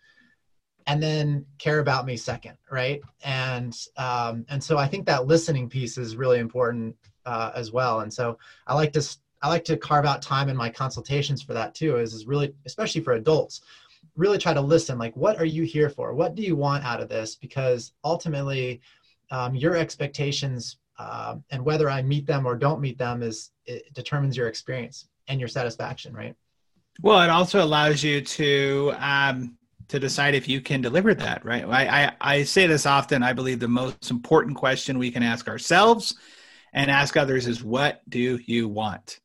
and 0.85 1.03
then 1.03 1.45
care 1.57 1.79
about 1.79 2.05
me 2.05 2.15
second, 2.15 2.57
right? 2.71 3.01
And 3.23 3.75
um, 3.97 4.45
and 4.49 4.63
so 4.63 4.77
I 4.77 4.87
think 4.87 5.05
that 5.07 5.27
listening 5.27 5.69
piece 5.69 5.97
is 5.97 6.15
really 6.15 6.39
important 6.39 6.95
uh, 7.27 7.51
as 7.53 7.71
well. 7.71 7.99
And 7.99 8.11
so 8.11 8.39
I 8.65 8.73
like 8.73 8.93
to 8.93 9.17
I 9.43 9.49
like 9.49 9.65
to 9.65 9.77
carve 9.77 10.05
out 10.05 10.21
time 10.21 10.49
in 10.49 10.57
my 10.57 10.69
consultations 10.69 11.43
for 11.43 11.53
that 11.53 11.75
too. 11.75 11.97
Is 11.97 12.13
is 12.13 12.25
really 12.25 12.55
especially 12.65 13.01
for 13.01 13.13
adults, 13.13 13.61
really 14.15 14.37
try 14.37 14.53
to 14.53 14.61
listen. 14.61 14.97
Like, 14.97 15.15
what 15.15 15.37
are 15.37 15.45
you 15.45 15.63
here 15.63 15.89
for? 15.89 16.13
What 16.13 16.33
do 16.35 16.41
you 16.41 16.55
want 16.55 16.85
out 16.85 17.01
of 17.01 17.09
this? 17.09 17.35
Because 17.35 17.91
ultimately, 18.03 18.81
um, 19.29 19.53
your 19.53 19.75
expectations 19.75 20.77
uh, 20.97 21.35
and 21.51 21.63
whether 21.63 21.89
I 21.89 22.01
meet 22.01 22.25
them 22.25 22.47
or 22.47 22.55
don't 22.55 22.81
meet 22.81 22.97
them 22.97 23.21
is 23.21 23.51
it 23.65 23.93
determines 23.93 24.35
your 24.37 24.47
experience 24.47 25.09
and 25.27 25.39
your 25.39 25.49
satisfaction, 25.49 26.13
right? 26.13 26.35
Well, 27.01 27.21
it 27.21 27.29
also 27.29 27.63
allows 27.63 28.01
you 28.03 28.21
to 28.21 28.93
um, 28.99 29.57
to 29.89 29.99
decide 29.99 30.33
if 30.33 30.47
you 30.47 30.61
can 30.61 30.81
deliver 30.81 31.13
that, 31.13 31.43
right? 31.43 31.65
I, 31.65 32.05
I, 32.05 32.11
I 32.21 32.43
say 32.43 32.67
this 32.67 32.85
often. 32.85 33.21
I 33.21 33.33
believe 33.33 33.59
the 33.59 33.67
most 33.67 34.09
important 34.09 34.55
question 34.55 34.97
we 34.97 35.11
can 35.11 35.23
ask 35.23 35.49
ourselves 35.49 36.15
and 36.73 36.91
ask 36.91 37.17
others 37.17 37.47
is 37.47 37.63
what 37.63 38.01
do 38.09 38.39
you 38.45 38.67
want? 38.67 39.19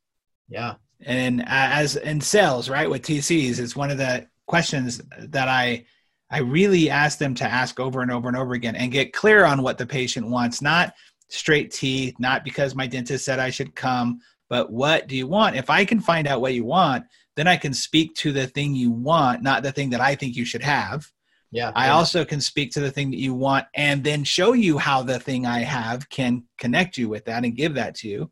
Yeah. 0.49 0.75
And 1.01 1.43
as 1.45 1.95
in 1.95 2.21
sales, 2.21 2.69
right, 2.69 2.89
with 2.89 3.01
TCs, 3.01 3.59
it's 3.59 3.75
one 3.75 3.91
of 3.91 3.97
the 3.97 4.27
questions 4.47 5.01
that 5.19 5.47
I 5.47 5.85
I 6.29 6.39
really 6.39 6.89
ask 6.89 7.19
them 7.19 7.35
to 7.35 7.43
ask 7.43 7.79
over 7.79 8.01
and 8.01 8.09
over 8.09 8.27
and 8.27 8.35
over 8.35 8.53
again 8.53 8.75
and 8.75 8.91
get 8.91 9.13
clear 9.13 9.45
on 9.45 9.61
what 9.61 9.77
the 9.77 9.85
patient 9.85 10.27
wants, 10.27 10.63
not 10.63 10.95
straight 11.29 11.71
teeth, 11.71 12.15
not 12.17 12.43
because 12.43 12.73
my 12.73 12.87
dentist 12.87 13.23
said 13.23 13.37
I 13.37 13.51
should 13.51 13.75
come, 13.75 14.19
but 14.49 14.71
what 14.71 15.07
do 15.07 15.15
you 15.15 15.27
want? 15.27 15.55
If 15.55 15.69
I 15.69 15.85
can 15.85 15.99
find 15.99 16.27
out 16.27 16.41
what 16.41 16.55
you 16.55 16.65
want, 16.65 17.05
then 17.35 17.47
I 17.47 17.57
can 17.57 17.73
speak 17.73 18.15
to 18.15 18.31
the 18.31 18.47
thing 18.47 18.73
you 18.73 18.89
want, 18.89 19.43
not 19.43 19.61
the 19.61 19.71
thing 19.71 19.91
that 19.91 20.01
I 20.01 20.15
think 20.15 20.35
you 20.35 20.45
should 20.45 20.63
have. 20.63 21.11
Yeah. 21.53 21.71
I 21.75 21.89
also 21.89 22.25
can 22.25 22.41
speak 22.41 22.71
to 22.71 22.79
the 22.79 22.89
thing 22.89 23.11
that 23.11 23.19
you 23.19 23.35
want 23.35 23.67
and 23.75 24.03
then 24.03 24.23
show 24.23 24.53
you 24.53 24.79
how 24.79 25.03
the 25.03 25.19
thing 25.19 25.45
I 25.45 25.59
have 25.59 26.09
can 26.09 26.43
connect 26.57 26.97
you 26.97 27.07
with 27.07 27.25
that 27.25 27.43
and 27.43 27.55
give 27.55 27.75
that 27.75 27.93
to 27.97 28.09
you. 28.09 28.31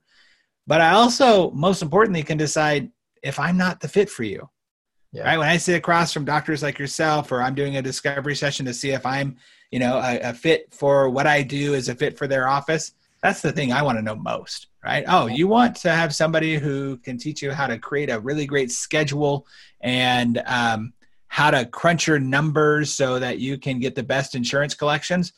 But 0.66 0.82
I 0.82 0.94
also, 0.94 1.52
most 1.52 1.84
importantly, 1.84 2.24
can 2.24 2.38
decide 2.38 2.90
if 3.22 3.40
I'm 3.40 3.58
not 3.58 3.80
the 3.80 3.88
fit 3.88 4.10
for 4.10 4.24
you. 4.24 4.50
Yeah. 5.12 5.24
Right. 5.24 5.38
When 5.38 5.48
I 5.48 5.58
sit 5.58 5.76
across 5.76 6.12
from 6.12 6.26
doctors 6.26 6.64
like 6.64 6.80
yourself, 6.80 7.32
or 7.32 7.44
I'm 7.44 7.54
doing 7.54 7.78
a 7.78 7.82
discovery 7.82 8.36
session 8.36 8.66
to 8.66 8.74
see 8.74 8.92
if 8.92 9.06
I'm, 9.06 9.38
you 9.70 9.78
know, 9.78 9.98
a, 9.98 10.20
a 10.30 10.34
fit 10.34 10.74
for 10.74 11.10
what 11.10 11.28
I 11.28 11.44
do 11.44 11.76
is 11.76 11.90
a 11.90 11.96
fit 11.96 12.18
for 12.18 12.28
their 12.28 12.48
office. 12.48 12.94
That's 13.22 13.42
the 13.42 13.52
thing 13.52 13.72
I 13.72 13.84
want 13.84 14.00
to 14.00 14.02
know 14.02 14.16
most. 14.16 14.68
Right. 14.84 15.04
Oh, 15.08 15.28
you 15.28 15.48
want 15.48 15.76
to 15.78 15.92
have 15.92 16.16
somebody 16.16 16.58
who 16.58 16.98
can 16.98 17.20
teach 17.20 17.44
you 17.44 17.52
how 17.52 17.68
to 17.68 17.78
create 17.78 18.10
a 18.10 18.20
really 18.20 18.48
great 18.48 18.72
schedule 18.72 19.46
and 19.82 20.42
um, 20.48 20.94
how 21.32 21.50
to 21.50 21.66
crunch 21.66 22.08
your 22.08 22.20
numbers 22.20 22.92
so 22.92 23.18
that 23.18 23.40
you 23.40 23.58
can 23.58 23.80
get 23.80 23.96
the 23.96 24.04
best 24.04 24.36
insurance 24.36 24.76
collections. 24.76 25.32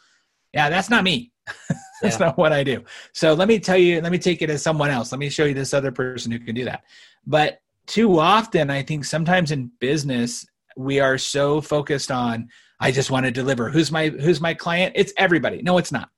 Yeah, 0.51 0.67
that's 0.67 0.89
not 0.89 1.03
me. 1.03 1.31
that's 2.01 2.19
yeah. 2.19 2.25
not 2.25 2.37
what 2.37 2.51
I 2.51 2.63
do. 2.63 2.83
So 3.13 3.35
let 3.35 3.47
me 3.47 3.59
tell 3.59 3.77
you, 3.77 4.01
let 4.01 4.11
me 4.11 4.17
take 4.17 4.41
it 4.41 4.49
as 4.49 4.63
someone 4.63 4.89
else. 4.89 5.11
Let 5.11 5.19
me 5.19 5.29
show 5.29 5.45
you 5.45 5.53
this 5.53 5.71
other 5.71 5.91
person 5.91 6.31
who 6.31 6.39
can 6.39 6.55
do 6.55 6.65
that. 6.65 6.83
But 7.27 7.61
too 7.85 8.19
often, 8.19 8.71
I 8.71 8.81
think 8.81 9.05
sometimes 9.05 9.51
in 9.51 9.69
business, 9.79 10.47
we 10.75 10.99
are 10.99 11.19
so 11.19 11.61
focused 11.61 12.09
on, 12.09 12.49
I 12.79 12.91
just 12.91 13.11
want 13.11 13.27
to 13.27 13.31
deliver. 13.31 13.69
Who's 13.69 13.91
my 13.91 14.09
who's 14.09 14.41
my 14.41 14.55
client? 14.55 14.93
It's 14.95 15.13
everybody. 15.15 15.61
No, 15.61 15.77
it's 15.77 15.91
not. 15.91 16.09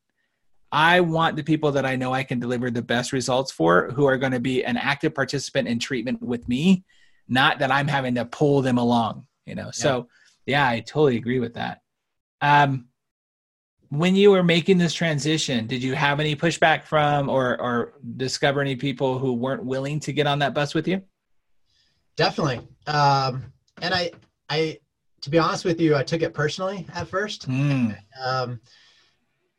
I 0.71 1.01
want 1.01 1.35
the 1.35 1.43
people 1.43 1.73
that 1.73 1.85
I 1.85 1.97
know 1.97 2.13
I 2.13 2.23
can 2.23 2.39
deliver 2.39 2.71
the 2.71 2.81
best 2.81 3.11
results 3.11 3.51
for 3.51 3.91
who 3.91 4.05
are 4.05 4.17
going 4.17 4.31
to 4.31 4.39
be 4.39 4.63
an 4.63 4.77
active 4.77 5.13
participant 5.13 5.67
in 5.67 5.79
treatment 5.79 6.21
with 6.21 6.47
me, 6.47 6.85
not 7.27 7.59
that 7.59 7.71
I'm 7.71 7.89
having 7.89 8.15
to 8.15 8.23
pull 8.23 8.61
them 8.61 8.77
along, 8.77 9.27
you 9.45 9.55
know. 9.55 9.65
Yeah. 9.65 9.71
So, 9.71 10.07
yeah, 10.45 10.67
I 10.67 10.79
totally 10.79 11.17
agree 11.17 11.39
with 11.39 11.55
that. 11.55 11.81
Um, 12.41 12.87
when 13.89 14.15
you 14.15 14.31
were 14.31 14.43
making 14.43 14.77
this 14.77 14.93
transition, 14.93 15.67
did 15.67 15.81
you 15.81 15.95
have 15.95 16.19
any 16.19 16.35
pushback 16.35 16.85
from 16.85 17.29
or 17.29 17.59
or 17.61 17.93
discover 18.17 18.61
any 18.61 18.75
people 18.75 19.19
who 19.19 19.33
weren't 19.33 19.63
willing 19.63 19.99
to 20.01 20.13
get 20.13 20.27
on 20.27 20.39
that 20.39 20.53
bus 20.53 20.73
with 20.73 20.87
you? 20.87 21.01
Definitely. 22.15 22.67
Um, 22.87 23.51
and 23.81 23.93
I, 23.93 24.11
I, 24.49 24.79
to 25.21 25.29
be 25.29 25.37
honest 25.37 25.65
with 25.65 25.81
you, 25.81 25.95
I 25.95 26.03
took 26.03 26.21
it 26.21 26.33
personally 26.33 26.87
at 26.93 27.07
first. 27.07 27.49
Mm. 27.49 27.97
Um, 28.23 28.61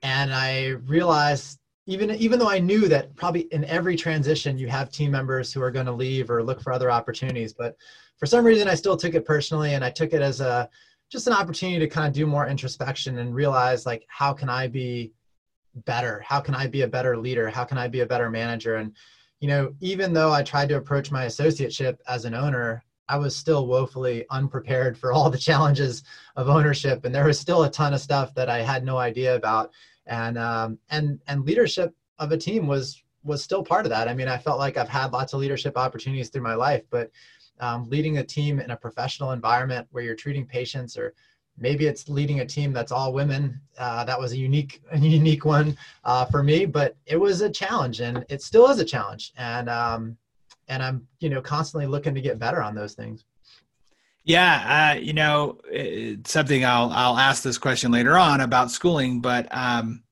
and 0.03 0.33
I 0.33 0.69
realized 0.87 1.59
even 1.87 2.11
even 2.17 2.39
though 2.39 2.49
I 2.49 2.59
knew 2.59 2.89
that 2.89 3.15
probably 3.17 3.43
in 3.53 3.65
every 3.65 3.97
transition 3.97 4.59
you 4.59 4.69
have 4.69 4.91
team 4.91 5.13
members 5.13 5.53
who 5.53 5.63
are 5.63 5.71
going 5.71 5.87
to 5.87 5.93
leave 5.93 6.31
or 6.31 6.43
look 6.43 6.61
for 6.61 6.73
other 6.73 6.91
opportunities, 6.91 7.53
but 7.53 7.77
for 8.19 8.27
some 8.27 8.45
reason 8.45 8.69
I 8.69 8.75
still 8.75 8.97
took 8.97 9.15
it 9.15 9.25
personally 9.25 9.75
and 9.75 9.85
I 9.85 9.91
took 9.91 10.13
it 10.13 10.23
as 10.23 10.41
a 10.41 10.69
just 11.11 11.29
an 11.29 11.33
opportunity 11.33 11.79
to 11.79 11.89
kind 11.89 12.09
of 12.09 12.13
do 12.13 12.27
more 12.27 12.49
introspection 12.49 13.19
and 13.19 13.35
realize 13.35 13.87
like 13.87 14.05
how 14.09 14.33
can 14.33 14.49
I 14.49 14.67
be 14.67 15.13
better? 15.85 16.25
How 16.27 16.41
can 16.41 16.55
I 16.55 16.67
be 16.67 16.83
a 16.83 16.89
better 16.89 17.17
leader? 17.17 17.49
How 17.49 17.65
can 17.65 17.79
I 17.79 17.87
be 17.87 18.01
a 18.01 18.07
better 18.07 18.31
manager? 18.31 18.77
And 18.77 18.93
you 19.41 19.49
know, 19.49 19.75
even 19.81 20.13
though 20.13 20.33
I 20.33 20.43
tried 20.43 20.69
to 20.71 20.77
approach 20.77 21.11
my 21.11 21.27
associateship 21.27 21.99
as 22.09 22.25
an 22.25 22.35
owner, 22.35 22.83
I 23.09 23.17
was 23.17 23.37
still 23.37 23.67
woefully 23.67 24.25
unprepared 24.31 24.99
for 24.99 25.13
all 25.13 25.31
the 25.31 25.39
challenges 25.39 26.03
of 26.35 26.49
ownership, 26.49 27.05
and 27.05 27.15
there 27.15 27.27
was 27.27 27.39
still 27.39 27.63
a 27.63 27.71
ton 27.71 27.95
of 27.95 28.01
stuff 28.01 28.35
that 28.35 28.49
I 28.49 28.63
had 28.63 28.85
no 28.85 28.97
idea 28.97 29.37
about. 29.37 29.71
And 30.07 30.39
um, 30.39 30.79
and 30.91 31.21
and 31.27 31.45
leadership 31.45 31.95
of 32.19 32.33
a 32.33 32.37
team 32.37 32.67
was 32.67 33.03
was 33.25 33.43
still 33.43 33.63
part 33.63 33.85
of 33.87 33.91
that. 33.91 34.09
I 34.09 34.15
mean, 34.15 34.29
I 34.29 34.39
felt 34.39 34.59
like 34.59 34.77
I've 34.77 34.89
had 34.89 35.13
lots 35.13 35.33
of 35.33 35.41
leadership 35.41 35.77
opportunities 35.77 36.29
through 36.29 36.43
my 36.43 36.55
life, 36.55 36.85
but 36.91 37.11
um, 37.59 37.89
leading 37.89 38.19
a 38.19 38.25
team 38.25 38.61
in 38.61 38.71
a 38.71 38.77
professional 38.77 39.33
environment 39.33 39.87
where 39.91 40.05
you're 40.05 40.15
treating 40.15 40.47
patients 40.47 40.97
or 40.97 41.13
maybe 41.59 41.87
it's 41.87 42.09
leading 42.09 42.41
a 42.41 42.47
team 42.47 42.73
that's 42.73 42.93
all 42.93 43.13
women. 43.13 43.61
Uh, 43.79 44.05
that 44.05 44.19
was 44.19 44.33
a 44.33 44.37
unique, 44.37 44.81
a 44.93 44.99
unique 44.99 45.45
one 45.45 45.77
uh, 46.05 46.25
for 46.25 46.43
me, 46.43 46.65
but 46.67 46.97
it 47.07 47.17
was 47.17 47.41
a 47.41 47.51
challenge, 47.51 48.01
and 48.01 48.25
it 48.29 48.43
still 48.43 48.69
is 48.69 48.79
a 48.79 48.85
challenge. 48.85 49.33
And 49.37 49.69
um, 49.69 50.17
and 50.69 50.83
I'm 50.83 51.07
you 51.21 51.29
know 51.29 51.41
constantly 51.41 51.87
looking 51.87 52.15
to 52.15 52.21
get 52.21 52.39
better 52.39 52.63
on 52.63 52.75
those 52.75 52.95
things. 52.95 53.25
Yeah, 54.27 54.95
uh, 54.97 54.99
you 54.99 55.13
know, 55.13 55.59
something 56.27 56.65
I'll 56.65 56.91
I'll 56.91 57.17
ask 57.17 57.45
this 57.45 57.59
question 57.59 57.93
later 57.93 58.19
on 58.19 58.41
about 58.41 58.73
schooling, 58.73 59.21
but 59.21 59.47
um, 59.57 60.03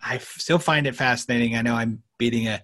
I 0.00 0.18
still 0.18 0.60
find 0.60 0.86
it 0.86 0.94
fascinating. 0.94 1.56
I 1.56 1.62
know 1.62 1.74
I'm 1.74 2.04
beating 2.18 2.46
a, 2.46 2.62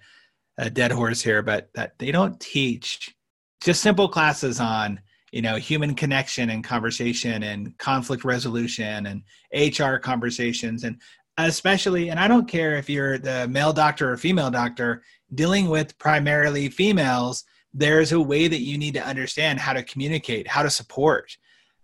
a 0.56 0.70
dead 0.70 0.92
horse 0.92 1.20
here, 1.20 1.42
but 1.42 1.68
that 1.74 1.98
they 1.98 2.12
don't 2.12 2.38
teach 2.38 3.12
just 3.60 3.82
simple 3.82 4.08
classes 4.08 4.60
on 4.60 5.00
you 5.32 5.42
know 5.42 5.56
human 5.56 5.96
connection 5.96 6.48
and 6.50 6.62
conversation 6.62 7.42
and 7.42 7.76
conflict 7.78 8.24
resolution 8.24 9.06
and 9.06 9.22
hr 9.80 9.96
conversations 9.96 10.84
and 10.84 11.00
especially 11.38 12.08
and 12.10 12.20
i 12.20 12.28
don't 12.28 12.46
care 12.46 12.76
if 12.76 12.88
you're 12.88 13.18
the 13.18 13.48
male 13.48 13.72
doctor 13.72 14.12
or 14.12 14.16
female 14.16 14.50
doctor 14.50 15.02
dealing 15.34 15.68
with 15.68 15.98
primarily 15.98 16.68
females 16.68 17.44
there's 17.74 18.12
a 18.12 18.20
way 18.20 18.48
that 18.48 18.60
you 18.60 18.78
need 18.78 18.94
to 18.94 19.04
understand 19.04 19.58
how 19.58 19.72
to 19.72 19.82
communicate 19.82 20.46
how 20.48 20.62
to 20.62 20.70
support 20.70 21.36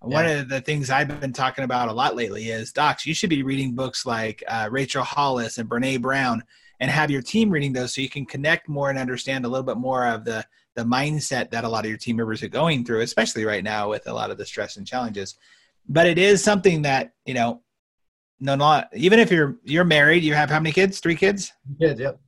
yeah. 0.06 0.14
one 0.14 0.26
of 0.26 0.48
the 0.48 0.60
things 0.60 0.88
i've 0.88 1.20
been 1.20 1.32
talking 1.32 1.64
about 1.64 1.88
a 1.88 1.92
lot 1.92 2.16
lately 2.16 2.50
is 2.50 2.72
docs 2.72 3.04
you 3.04 3.14
should 3.14 3.30
be 3.30 3.42
reading 3.42 3.74
books 3.74 4.06
like 4.06 4.42
uh, 4.48 4.68
rachel 4.70 5.02
hollis 5.02 5.58
and 5.58 5.68
brene 5.68 6.00
brown 6.00 6.42
and 6.80 6.90
have 6.90 7.10
your 7.10 7.22
team 7.22 7.50
reading 7.50 7.72
those 7.72 7.94
so 7.94 8.00
you 8.00 8.08
can 8.08 8.24
connect 8.24 8.68
more 8.68 8.88
and 8.88 8.98
understand 8.98 9.44
a 9.44 9.48
little 9.48 9.66
bit 9.66 9.76
more 9.76 10.06
of 10.06 10.24
the 10.24 10.44
the 10.74 10.84
mindset 10.84 11.50
that 11.50 11.64
a 11.64 11.68
lot 11.68 11.84
of 11.84 11.88
your 11.88 11.98
team 11.98 12.16
members 12.16 12.42
are 12.42 12.48
going 12.48 12.84
through, 12.84 13.00
especially 13.00 13.44
right 13.44 13.64
now 13.64 13.90
with 13.90 14.06
a 14.06 14.12
lot 14.12 14.30
of 14.30 14.38
the 14.38 14.46
stress 14.46 14.76
and 14.76 14.86
challenges. 14.86 15.36
But 15.88 16.06
it 16.06 16.18
is 16.18 16.42
something 16.42 16.82
that, 16.82 17.12
you 17.26 17.34
know, 17.34 17.62
no, 18.38 18.54
not 18.54 18.88
even 18.94 19.18
if 19.18 19.30
you're 19.30 19.58
you're 19.64 19.84
married, 19.84 20.22
you 20.22 20.34
have 20.34 20.48
how 20.48 20.60
many 20.60 20.72
kids? 20.72 21.00
Three 21.00 21.16
kids? 21.16 21.52
Kids, 21.78 22.00
yep. 22.00 22.18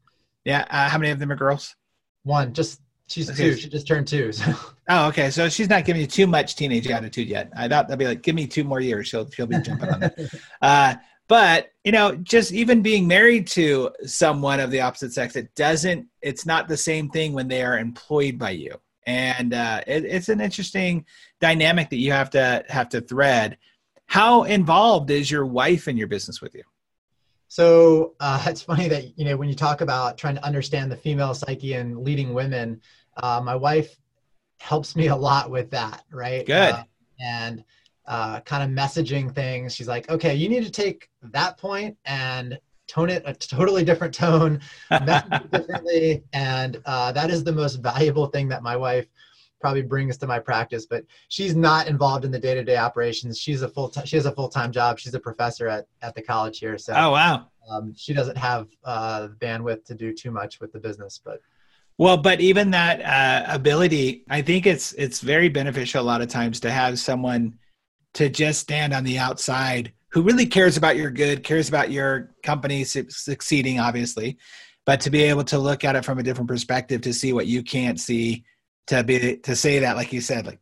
Yeah. 0.45 0.67
Uh, 0.69 0.89
how 0.89 0.99
many 0.99 1.11
of 1.11 1.19
them 1.19 1.33
are 1.33 1.37
girls? 1.37 1.75
One. 2.25 2.53
Just 2.53 2.81
she's 3.07 3.31
okay. 3.31 3.51
two. 3.51 3.57
She 3.57 3.69
just 3.69 3.87
turned 3.87 4.07
two. 4.07 4.33
So. 4.33 4.55
Oh, 4.89 5.07
okay. 5.09 5.31
So 5.31 5.49
she's 5.49 5.69
not 5.69 5.85
giving 5.85 6.03
you 6.03 6.09
too 6.09 6.27
much 6.27 6.57
teenage 6.57 6.89
attitude 6.89 7.29
yet. 7.29 7.51
I 7.57 7.69
thought 7.69 7.87
that'd 7.87 8.01
be 8.01 8.05
like, 8.05 8.21
give 8.23 8.35
me 8.35 8.49
two 8.49 8.65
more 8.65 8.81
years. 8.81 9.07
She'll 9.07 9.31
she'll 9.31 9.47
be 9.47 9.61
jumping 9.61 9.89
on 9.89 10.01
that. 10.01 10.19
Uh, 10.61 10.95
but 11.29 11.73
you 11.83 11.93
know 11.93 12.15
just 12.17 12.53
even 12.53 12.83
being 12.83 13.07
married 13.09 13.47
to 13.47 13.91
someone 14.05 14.61
of 14.61 14.71
the 14.71 14.83
opposite 14.83 15.15
sex 15.15 15.35
it 15.35 15.55
doesn't 15.55 16.07
it's 16.21 16.45
not 16.45 16.69
the 16.69 16.77
same 16.77 17.09
thing 17.09 17.33
when 17.33 17.49
they 17.49 17.63
are 17.63 17.79
employed 17.79 18.39
by 18.39 18.51
you 18.51 18.79
and 19.07 19.55
uh, 19.55 19.81
it, 19.87 20.05
it's 20.05 20.29
an 20.29 20.41
interesting 20.43 21.07
dynamic 21.41 21.89
that 21.89 21.97
you 21.97 22.13
have 22.13 22.29
to 22.29 22.63
have 22.69 22.89
to 22.89 23.01
thread 23.01 23.57
how 24.07 24.43
involved 24.43 25.11
is 25.11 25.31
your 25.31 25.47
wife 25.47 25.89
in 25.89 25.97
your 25.97 26.07
business 26.07 26.43
with 26.43 26.55
you 26.55 26.65
so 27.53 28.15
uh, 28.21 28.43
it's 28.47 28.63
funny 28.63 28.89
that 28.89 29.19
you 29.19 29.25
know 29.25 29.37
when 29.37 29.49
you 29.49 29.55
talk 29.55 29.81
about 29.81 30.17
trying 30.17 30.35
to 30.35 30.45
understand 30.45 30.91
the 30.91 30.97
female 30.97 31.35
psyche 31.35 31.75
and 31.75 31.99
leading 31.99 32.33
women 32.33 32.81
uh, 33.19 33.41
my 33.43 33.55
wife 33.55 33.97
helps 34.59 34.97
me 34.97 35.09
a 35.09 35.17
lot 35.17 35.51
with 35.51 35.71
that 35.71 36.05
right 36.11 36.47
good 36.47 36.75
uh, 36.75 36.85
and 37.21 37.65
uh, 38.07 38.41
kind 38.41 38.63
of 38.63 38.77
messaging 38.77 39.33
things. 39.35 39.75
She's 39.75 39.89
like, 39.89 40.11
okay, 40.11 40.35
you 40.35 40.49
need 40.49 40.65
to 40.65 40.71
take 40.71 41.09
that 41.23 41.57
point 41.59 41.97
and 42.05 42.59
tone 42.89 43.11
it 43.11 43.23
a 43.27 43.33
totally 43.33 43.85
different 43.85 44.15
tone, 44.15 44.61
differently. 45.51 46.25
And 46.33 46.81
uh, 46.85 47.13
that 47.13 47.31
is 47.31 47.45
the 47.45 47.53
most 47.53 47.77
valuable 47.77 48.27
thing 48.27 48.49
that 48.49 48.63
my 48.63 48.77
wife 48.77 49.07
probably 49.63 49.81
brings 49.81 50.19
to 50.19 50.27
my 50.27 50.39
practice. 50.39 50.85
But 50.85 51.05
she's 51.29 51.57
not 51.57 51.89
involved 51.89 52.27
in 52.27 52.31
the 52.31 52.39
day 52.39 52.55
to 52.55 52.63
day 52.63 52.77
operations. 52.77 53.39
She's 53.39 53.63
a 53.63 53.69
full 53.69 53.89
time. 53.89 54.05
She 54.05 54.17
has 54.17 54.27
a 54.27 54.33
full 54.33 54.51
time 54.51 54.73
job. 54.73 54.99
She's 54.99 55.15
a 55.15 55.21
professor 55.21 55.69
at 55.69 55.87
at 56.03 56.15
the 56.15 56.23
college 56.23 56.59
here. 56.59 56.77
So 56.77 56.93
oh 56.95 57.13
wow. 57.13 57.47
Um, 57.71 57.95
she 57.97 58.13
doesn't 58.13 58.37
have 58.37 58.69
uh, 58.85 59.29
bandwidth 59.39 59.85
to 59.87 59.95
do 59.95 60.13
too 60.13 60.33
much 60.33 60.61
with 60.61 60.73
the 60.73 60.81
business, 60.81 61.21
but 61.25 61.41
well, 61.99 62.17
but 62.17 62.41
even 62.41 62.71
that 62.73 63.01
uh, 63.03 63.55
ability, 63.55 64.25
I 64.29 64.43
think 64.43 64.67
it's 64.67 64.93
it's 64.95 65.21
very 65.21 65.49
beneficial 65.49 66.03
a 66.03 66.05
lot 66.05 66.21
of 66.21 66.29
times 66.29 66.61
to 66.61 66.71
have 66.71 66.99
someone 66.99 67.59
to 68.15 68.29
just 68.29 68.61
stand 68.61 68.93
on 68.93 69.05
the 69.05 69.19
outside 69.19 69.93
who 70.11 70.23
really 70.23 70.47
cares 70.47 70.77
about 70.77 70.97
your 70.97 71.11
good, 71.11 71.43
cares 71.43 71.69
about 71.69 71.91
your 71.91 72.35
company 72.43 72.85
succeeding, 72.85 73.81
obviously, 73.81 74.37
but 74.85 75.01
to 75.01 75.11
be 75.11 75.23
able 75.23 75.45
to 75.45 75.59
look 75.59 75.85
at 75.85 75.97
it 75.97 76.05
from 76.05 76.19
a 76.19 76.23
different 76.23 76.49
perspective 76.49 77.01
to 77.03 77.15
see 77.15 77.33
what 77.33 77.47
you 77.47 77.63
can't 77.63 77.99
see, 77.99 78.45
to 78.89 79.05
be 79.05 79.37
to 79.39 79.57
say 79.57 79.81
that, 79.81 79.97
like 79.97 80.13
you 80.13 80.21
said, 80.21 80.47
like, 80.47 80.61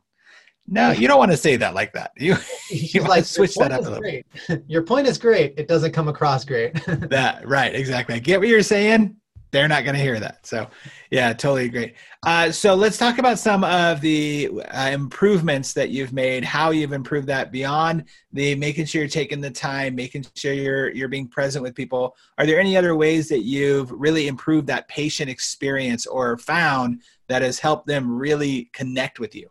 no, 0.66 0.92
you 0.92 1.08
don't 1.08 1.18
want 1.18 1.32
to 1.32 1.36
say 1.36 1.56
that 1.56 1.74
like 1.74 1.92
that. 1.94 2.12
You, 2.20 2.36
you 2.70 3.02
like 3.02 3.24
switch 3.24 3.54
that 3.56 3.72
up 3.72 3.80
a 3.80 3.84
little. 3.84 4.00
Great. 4.00 4.26
Your 4.68 4.82
point 4.82 5.06
is 5.06 5.18
great. 5.18 5.54
It 5.56 5.66
doesn't 5.66 5.92
come 5.92 6.08
across 6.08 6.44
great. 6.44 6.74
that 6.86 7.46
right, 7.48 7.74
exactly. 7.74 8.14
I 8.14 8.18
get 8.18 8.38
what 8.40 8.48
you're 8.48 8.62
saying. 8.62 9.16
they're 9.50 9.68
not 9.68 9.84
going 9.84 9.96
to 9.96 10.02
hear 10.02 10.20
that. 10.20 10.46
So, 10.46 10.68
yeah, 11.10 11.32
totally 11.32 11.64
agree. 11.66 11.94
Uh, 12.22 12.52
so 12.52 12.74
let's 12.74 12.98
talk 12.98 13.18
about 13.18 13.38
some 13.38 13.64
of 13.64 14.00
the 14.00 14.50
uh, 14.70 14.90
improvements 14.92 15.72
that 15.72 15.90
you've 15.90 16.12
made. 16.12 16.44
How 16.44 16.70
you've 16.70 16.92
improved 16.92 17.26
that 17.28 17.50
beyond 17.50 18.04
the 18.32 18.54
making 18.54 18.86
sure 18.86 19.00
you're 19.02 19.08
taking 19.08 19.40
the 19.40 19.50
time, 19.50 19.94
making 19.94 20.26
sure 20.34 20.52
you're 20.52 20.90
you're 20.90 21.08
being 21.08 21.26
present 21.26 21.62
with 21.62 21.74
people. 21.74 22.16
Are 22.38 22.46
there 22.46 22.60
any 22.60 22.76
other 22.76 22.94
ways 22.94 23.28
that 23.28 23.42
you've 23.42 23.90
really 23.90 24.28
improved 24.28 24.66
that 24.68 24.86
patient 24.88 25.30
experience 25.30 26.06
or 26.06 26.38
found 26.38 27.02
that 27.30 27.42
has 27.42 27.58
helped 27.58 27.86
them 27.86 28.18
really 28.18 28.68
connect 28.72 29.20
with 29.20 29.34
you? 29.34 29.48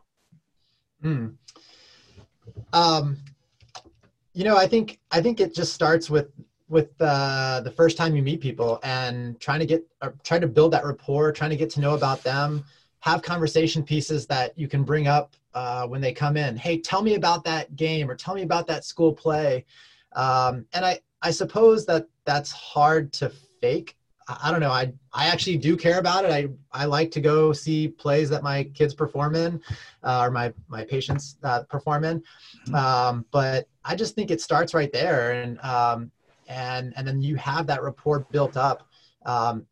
Mm. 1.03 1.35
Um, 2.73 3.17
you 4.33 4.43
know, 4.43 4.57
I 4.57 4.67
think 4.67 4.99
I 5.11 5.21
think 5.21 5.39
it 5.39 5.55
just 5.55 5.73
starts 5.73 6.09
with 6.09 6.31
with 6.69 6.89
uh, 7.01 7.61
the 7.61 7.71
first 7.71 7.97
time 7.97 8.15
you 8.15 8.21
meet 8.21 8.41
people 8.41 8.79
and 8.83 9.39
trying 9.39 9.59
to 9.59 9.65
get 9.65 9.85
uh, 10.01 10.09
trying 10.23 10.41
to 10.41 10.47
build 10.47 10.71
that 10.71 10.85
rapport 10.85 11.31
trying 11.31 11.49
to 11.49 11.55
get 11.55 11.69
to 11.71 11.81
know 11.81 11.95
about 11.95 12.23
them 12.23 12.63
have 12.99 13.21
conversation 13.21 13.81
pieces 13.81 14.27
that 14.27 14.57
you 14.57 14.67
can 14.67 14.83
bring 14.83 15.07
up 15.07 15.35
uh, 15.55 15.87
when 15.87 15.99
they 15.99 16.13
come 16.13 16.37
in 16.37 16.55
hey 16.55 16.79
tell 16.79 17.01
me 17.01 17.15
about 17.15 17.43
that 17.43 17.75
game 17.75 18.09
or 18.09 18.15
tell 18.15 18.35
me 18.35 18.43
about 18.43 18.67
that 18.67 18.85
school 18.85 19.11
play 19.11 19.65
um, 20.15 20.65
and 20.73 20.85
i 20.85 20.99
i 21.23 21.31
suppose 21.31 21.85
that 21.85 22.07
that's 22.25 22.51
hard 22.51 23.11
to 23.11 23.31
fake 23.59 23.95
I, 24.29 24.51
don't 24.51 24.59
know. 24.59 24.71
I 24.71 24.93
i 25.13 25.27
actually 25.27 25.57
do 25.57 25.75
care 25.75 25.99
about 25.99 26.25
it. 26.25 26.31
I 26.31 26.47
i 26.71 26.85
like 26.85 27.11
to 27.11 27.21
go 27.21 27.51
see 27.51 27.87
plays 27.87 28.29
that 28.29 28.43
my 28.43 28.63
kids 28.63 28.93
perform 28.93 29.35
in 29.35 29.61
uh, 30.03 30.21
or 30.21 30.31
my 30.31 30.53
my 30.67 30.83
patients 30.83 31.37
uh, 31.43 31.63
perform 31.63 32.03
in. 32.03 32.19
Mm-hmm. 32.19 32.75
um, 32.75 33.25
but 33.31 33.67
i 33.85 33.95
just 33.95 34.15
think 34.15 34.31
it 34.31 34.41
starts 34.41 34.73
right 34.73 34.91
there. 34.91 35.31
And 35.31 35.59
um, 35.61 36.11
and 36.47 36.93
and 36.95 37.07
then 37.07 37.21
you 37.21 37.35
have 37.35 37.65
that 37.67 37.83
rapport 37.83 38.27
built 38.31 38.57
up. 38.57 38.87
Um, 39.25 39.65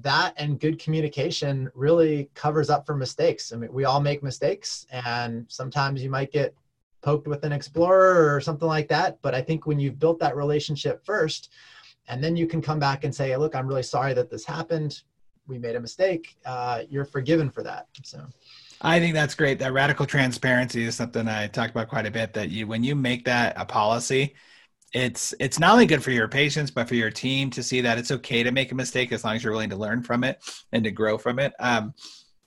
that 0.00 0.34
and 0.38 0.58
good 0.58 0.78
communication 0.78 1.70
really 1.74 2.30
covers 2.34 2.70
up 2.70 2.86
for 2.86 2.96
mistakes. 2.96 3.52
I 3.52 3.56
mean 3.56 3.72
we 3.72 3.84
all 3.84 4.00
make 4.00 4.22
mistakes 4.22 4.86
and 4.90 5.46
sometimes 5.48 6.02
you 6.02 6.10
might 6.10 6.32
get 6.32 6.54
poked 7.02 7.28
with 7.28 7.44
an 7.44 7.52
explorer 7.52 8.34
or 8.34 8.40
something 8.40 8.68
like 8.68 8.88
that. 8.88 9.18
But 9.22 9.34
i 9.34 9.42
think 9.42 9.66
when 9.66 9.80
you've 9.80 9.98
built 9.98 10.18
that 10.20 10.36
relationship 10.36 11.04
first 11.04 11.50
and 12.08 12.22
then 12.22 12.36
you 12.36 12.46
can 12.46 12.60
come 12.60 12.78
back 12.78 13.04
and 13.04 13.14
say 13.14 13.36
look 13.36 13.54
i'm 13.54 13.66
really 13.66 13.82
sorry 13.82 14.14
that 14.14 14.30
this 14.30 14.44
happened 14.44 15.02
we 15.46 15.58
made 15.58 15.76
a 15.76 15.80
mistake 15.80 16.36
uh, 16.46 16.82
you're 16.88 17.04
forgiven 17.04 17.50
for 17.50 17.62
that 17.62 17.86
so 18.02 18.24
I 18.80 18.98
think 19.00 19.14
that's 19.14 19.34
great. 19.34 19.60
That 19.60 19.72
radical 19.72 20.04
transparency 20.04 20.84
is 20.84 20.94
something 20.94 21.26
I 21.26 21.46
talk 21.46 21.70
about 21.70 21.88
quite 21.88 22.04
a 22.04 22.10
bit. 22.10 22.34
That 22.34 22.50
you, 22.50 22.66
when 22.66 22.84
you 22.84 22.94
make 22.94 23.24
that 23.24 23.54
a 23.56 23.64
policy, 23.64 24.34
it's 24.94 25.34
it's 25.40 25.58
not 25.58 25.72
only 25.72 25.86
good 25.86 26.02
for 26.02 26.12
your 26.12 26.28
patients 26.28 26.70
but 26.70 26.88
for 26.88 26.94
your 26.94 27.10
team 27.10 27.50
to 27.50 27.62
see 27.62 27.80
that 27.80 27.98
it's 27.98 28.12
okay 28.12 28.42
to 28.44 28.52
make 28.52 28.70
a 28.70 28.74
mistake 28.74 29.12
as 29.12 29.24
long 29.24 29.34
as 29.34 29.42
you're 29.42 29.52
willing 29.52 29.68
to 29.68 29.76
learn 29.76 30.02
from 30.02 30.24
it 30.24 30.38
and 30.72 30.84
to 30.84 30.90
grow 30.90 31.18
from 31.18 31.38
it 31.40 31.52
um, 31.58 31.92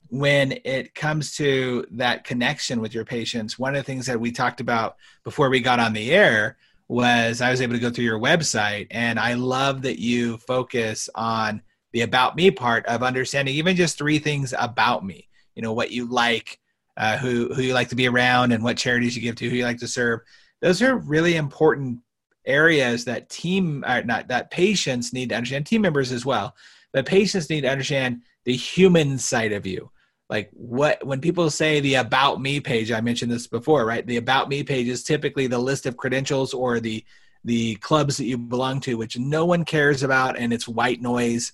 when 0.10 0.58
it 0.64 0.96
comes 0.96 1.36
to 1.36 1.86
that 1.92 2.24
connection 2.24 2.80
with 2.80 2.94
your 2.94 3.04
patients 3.04 3.60
one 3.60 3.76
of 3.76 3.80
the 3.80 3.84
things 3.84 4.06
that 4.06 4.20
we 4.20 4.32
talked 4.32 4.62
about 4.62 4.96
before 5.26 5.50
we 5.50 5.60
got 5.60 5.80
on 5.80 5.92
the 5.92 6.12
air 6.12 6.58
was 6.90 7.42
i 7.42 7.52
was 7.52 7.62
able 7.62 7.74
to 7.74 7.80
go 7.80 7.90
through 7.90 8.06
your 8.06 8.20
website 8.20 8.88
and 8.92 9.20
i 9.20 9.34
love 9.34 9.82
that 9.82 10.00
you 10.00 10.38
focus 10.38 11.10
on 11.16 11.62
the 11.94 12.02
about 12.02 12.36
me 12.36 12.52
part 12.52 12.86
of 12.86 13.04
understanding 13.04 13.56
even 13.56 13.76
just 13.76 13.98
three 13.98 14.20
things 14.20 14.54
about 14.58 15.06
me. 15.06 15.28
You 15.56 15.62
know 15.62 15.74
what 15.74 15.92
you 15.92 16.06
like 16.06 16.60
uh, 16.98 17.18
who 17.18 17.54
who 17.54 17.62
you 17.62 17.74
like 17.74 17.90
to 17.90 17.96
be 17.96 18.08
around 18.08 18.52
and 18.52 18.64
what 18.64 18.78
charities 18.78 19.16
you 19.16 19.22
give 19.22 19.36
to 19.38 19.50
who 19.50 19.56
you 19.56 19.64
like 19.64 19.80
to 19.80 19.88
serve. 19.88 20.22
Those 20.62 20.82
are 20.82 20.98
really 20.98 21.36
important 21.36 22.00
areas 22.46 23.06
that 23.06 23.30
team 23.30 23.84
uh, 23.88 24.02
not 24.02 24.28
that 24.28 24.52
patients 24.52 25.14
need 25.14 25.30
to 25.30 25.36
understand 25.36 25.66
team 25.66 25.82
members 25.82 26.14
as 26.14 26.26
well 26.26 26.56
but 26.94 27.06
patients 27.06 27.50
need 27.50 27.60
to 27.60 27.70
understand 27.70 28.22
the 28.46 28.56
human 28.56 29.18
side 29.18 29.52
of 29.52 29.68
you 29.68 29.92
like 30.30 30.50
what 30.52 31.06
when 31.06 31.22
people 31.22 31.50
say 31.50 31.80
the 31.80 31.96
about 31.96 32.42
me 32.42 32.60
page 32.60 32.92
i 32.92 33.00
mentioned 33.02 33.32
this 33.32 33.48
before 33.48 33.86
right? 33.86 34.06
The 34.06 34.18
about 34.18 34.50
me 34.50 34.64
page 34.64 34.88
is 34.88 35.04
typically 35.04 35.48
the 35.48 35.60
list 35.60 35.86
of 35.86 35.98
credentials 35.98 36.54
or 36.54 36.80
the 36.80 37.04
the 37.44 37.76
clubs 37.76 38.18
that 38.18 38.26
you 38.26 38.38
belong 38.38 38.82
to 38.82 38.98
which 38.98 39.18
no 39.18 39.46
one 39.46 39.64
cares 39.64 40.04
about 40.04 40.38
and 40.38 40.52
it's 40.52 40.68
white 40.68 41.02
noise. 41.02 41.54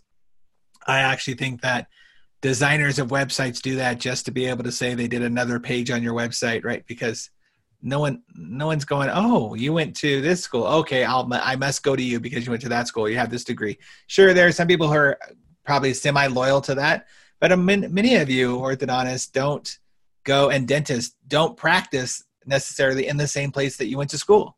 I 0.87 0.99
actually 0.99 1.35
think 1.35 1.61
that 1.61 1.87
designers 2.41 2.99
of 2.99 3.09
websites 3.09 3.61
do 3.61 3.75
that 3.75 3.99
just 3.99 4.25
to 4.25 4.31
be 4.31 4.47
able 4.47 4.63
to 4.63 4.71
say 4.71 4.95
they 4.95 5.07
did 5.07 5.21
another 5.21 5.59
page 5.59 5.91
on 5.91 6.03
your 6.03 6.13
website 6.13 6.65
right? 6.65 6.83
Because 6.87 7.29
no 7.81 7.99
one 7.99 8.23
no 8.33 8.65
one's 8.65 8.85
going 8.85 9.09
oh 9.13 9.53
you 9.55 9.73
went 9.73 9.95
to 9.97 10.21
this 10.21 10.41
school. 10.41 10.65
Okay 10.65 11.03
i'll 11.03 11.29
i 11.31 11.55
must 11.55 11.83
go 11.83 11.95
to 11.95 12.03
you 12.03 12.19
because 12.19 12.45
you 12.45 12.51
went 12.51 12.63
to 12.63 12.69
that 12.69 12.87
school. 12.87 13.07
You 13.07 13.17
have 13.17 13.29
this 13.29 13.43
degree. 13.43 13.77
Sure 14.07 14.33
there 14.33 14.47
are 14.47 14.51
some 14.51 14.67
people 14.67 14.87
who 14.87 14.95
are 14.95 15.19
probably 15.63 15.93
semi 15.93 16.27
loyal 16.27 16.61
to 16.61 16.75
that 16.75 17.05
but 17.43 17.59
many 17.59 18.15
of 18.15 18.29
you 18.29 18.57
orthodontists 18.57 19.29
don't 19.31 19.79
go 20.23 20.49
and 20.49 20.65
dentists 20.65 21.17
don't 21.27 21.57
practice 21.57 22.23
necessarily 22.45 23.07
in 23.07 23.17
the 23.17 23.27
same 23.27 23.51
place 23.51 23.75
that 23.75 23.87
you 23.87 23.97
went 23.97 24.09
to 24.09 24.17
school 24.17 24.55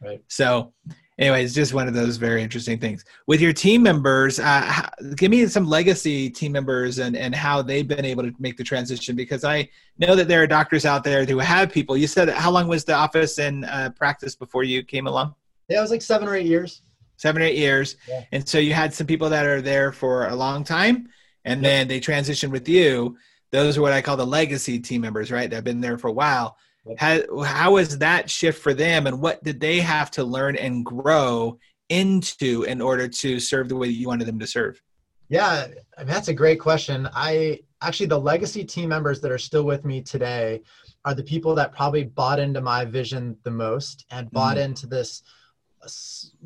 right 0.00 0.22
so 0.28 0.72
anyways, 1.18 1.54
just 1.54 1.74
one 1.74 1.88
of 1.88 1.94
those 1.94 2.16
very 2.16 2.42
interesting 2.42 2.78
things. 2.78 3.04
With 3.26 3.40
your 3.40 3.52
team 3.52 3.82
members, 3.82 4.40
uh, 4.40 4.88
give 5.16 5.30
me 5.30 5.46
some 5.46 5.66
legacy 5.66 6.30
team 6.30 6.52
members 6.52 6.98
and, 6.98 7.16
and 7.16 7.34
how 7.34 7.62
they've 7.62 7.86
been 7.86 8.04
able 8.04 8.24
to 8.24 8.32
make 8.38 8.56
the 8.56 8.64
transition 8.64 9.14
because 9.14 9.44
I 9.44 9.68
know 9.98 10.14
that 10.14 10.28
there 10.28 10.42
are 10.42 10.46
doctors 10.46 10.84
out 10.84 11.04
there 11.04 11.24
who 11.24 11.38
have 11.38 11.70
people. 11.70 11.96
You 11.96 12.06
said, 12.06 12.28
how 12.28 12.50
long 12.50 12.68
was 12.68 12.84
the 12.84 12.94
office 12.94 13.38
in 13.38 13.64
uh, 13.64 13.90
practice 13.90 14.34
before 14.34 14.64
you 14.64 14.82
came 14.82 15.06
along? 15.06 15.34
Yeah, 15.68 15.78
it 15.78 15.82
was 15.82 15.90
like 15.90 16.02
seven 16.02 16.28
or 16.28 16.34
eight 16.34 16.46
years. 16.46 16.82
Seven 17.16 17.40
or 17.40 17.44
eight 17.44 17.58
years. 17.58 17.96
Yeah. 18.08 18.24
And 18.32 18.48
so 18.48 18.58
you 18.58 18.74
had 18.74 18.92
some 18.92 19.06
people 19.06 19.28
that 19.30 19.46
are 19.46 19.62
there 19.62 19.92
for 19.92 20.26
a 20.26 20.34
long 20.34 20.64
time 20.64 21.08
and 21.44 21.62
yep. 21.62 21.70
then 21.70 21.88
they 21.88 22.00
transitioned 22.00 22.50
with 22.50 22.68
you. 22.68 23.16
Those 23.50 23.76
are 23.76 23.82
what 23.82 23.92
I 23.92 24.02
call 24.02 24.16
the 24.16 24.26
legacy 24.26 24.78
team 24.78 25.02
members, 25.02 25.30
right? 25.30 25.48
That 25.48 25.56
have 25.56 25.64
been 25.64 25.80
there 25.80 25.98
for 25.98 26.08
a 26.08 26.12
while 26.12 26.56
how, 26.98 27.42
how 27.44 27.74
was 27.74 27.98
that 27.98 28.28
shift 28.28 28.60
for 28.60 28.74
them 28.74 29.06
and 29.06 29.20
what 29.20 29.42
did 29.44 29.60
they 29.60 29.80
have 29.80 30.10
to 30.12 30.24
learn 30.24 30.56
and 30.56 30.84
grow 30.84 31.58
into 31.88 32.64
in 32.64 32.80
order 32.80 33.06
to 33.06 33.38
serve 33.38 33.68
the 33.68 33.76
way 33.76 33.88
that 33.88 33.94
you 33.94 34.08
wanted 34.08 34.26
them 34.26 34.38
to 34.38 34.46
serve? 34.46 34.80
Yeah, 35.28 35.68
I 35.96 36.00
mean, 36.00 36.08
that's 36.08 36.28
a 36.28 36.34
great 36.34 36.60
question. 36.60 37.08
I 37.14 37.60
actually, 37.80 38.06
the 38.06 38.18
legacy 38.18 38.64
team 38.64 38.88
members 38.88 39.20
that 39.20 39.30
are 39.30 39.38
still 39.38 39.64
with 39.64 39.84
me 39.84 40.02
today 40.02 40.62
are 41.04 41.14
the 41.14 41.22
people 41.22 41.54
that 41.54 41.72
probably 41.72 42.04
bought 42.04 42.38
into 42.38 42.60
my 42.60 42.84
vision 42.84 43.36
the 43.42 43.50
most 43.50 44.04
and 44.10 44.30
bought 44.30 44.56
mm. 44.56 44.64
into 44.64 44.86
this, 44.86 45.22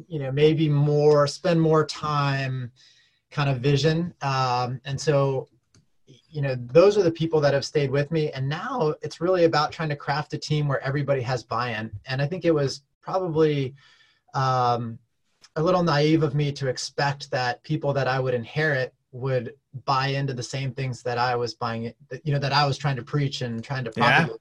you 0.06 0.18
know, 0.18 0.30
maybe 0.30 0.68
more, 0.68 1.26
spend 1.26 1.60
more 1.60 1.84
time 1.84 2.70
kind 3.36 3.50
of 3.50 3.58
vision. 3.58 4.14
Um, 4.22 4.80
and 4.86 4.98
so 4.98 5.46
you 6.30 6.40
know 6.40 6.54
those 6.54 6.96
are 6.96 7.02
the 7.02 7.10
people 7.10 7.38
that 7.42 7.52
have 7.52 7.66
stayed 7.66 7.90
with 7.90 8.10
me. 8.10 8.30
And 8.30 8.48
now 8.48 8.94
it's 9.02 9.20
really 9.20 9.44
about 9.44 9.72
trying 9.72 9.90
to 9.90 9.96
craft 9.96 10.32
a 10.32 10.38
team 10.38 10.66
where 10.68 10.82
everybody 10.82 11.20
has 11.20 11.42
buy-in. 11.42 11.90
And 12.08 12.22
i 12.22 12.26
think 12.26 12.44
it 12.46 12.54
was 12.62 12.82
probably 13.02 13.74
um, 14.34 14.98
a 15.56 15.62
little 15.62 15.82
naive 15.82 16.22
of 16.22 16.34
me 16.34 16.50
to 16.52 16.68
expect 16.68 17.30
that 17.30 17.62
people 17.62 17.92
that 17.92 18.08
i 18.08 18.18
would 18.18 18.36
inherit 18.42 18.94
would 19.12 19.46
buy 19.84 20.06
into 20.18 20.34
the 20.34 20.48
same 20.54 20.70
things 20.72 21.02
that 21.02 21.18
i 21.18 21.32
was 21.42 21.52
buying 21.64 21.82
you 22.26 22.32
know 22.34 22.42
that 22.46 22.54
i 22.60 22.64
was 22.66 22.78
trying 22.78 22.96
to 22.96 23.06
preach 23.14 23.42
and 23.42 23.62
trying 23.62 23.84
to 23.84 23.90
propagate. 23.90 24.40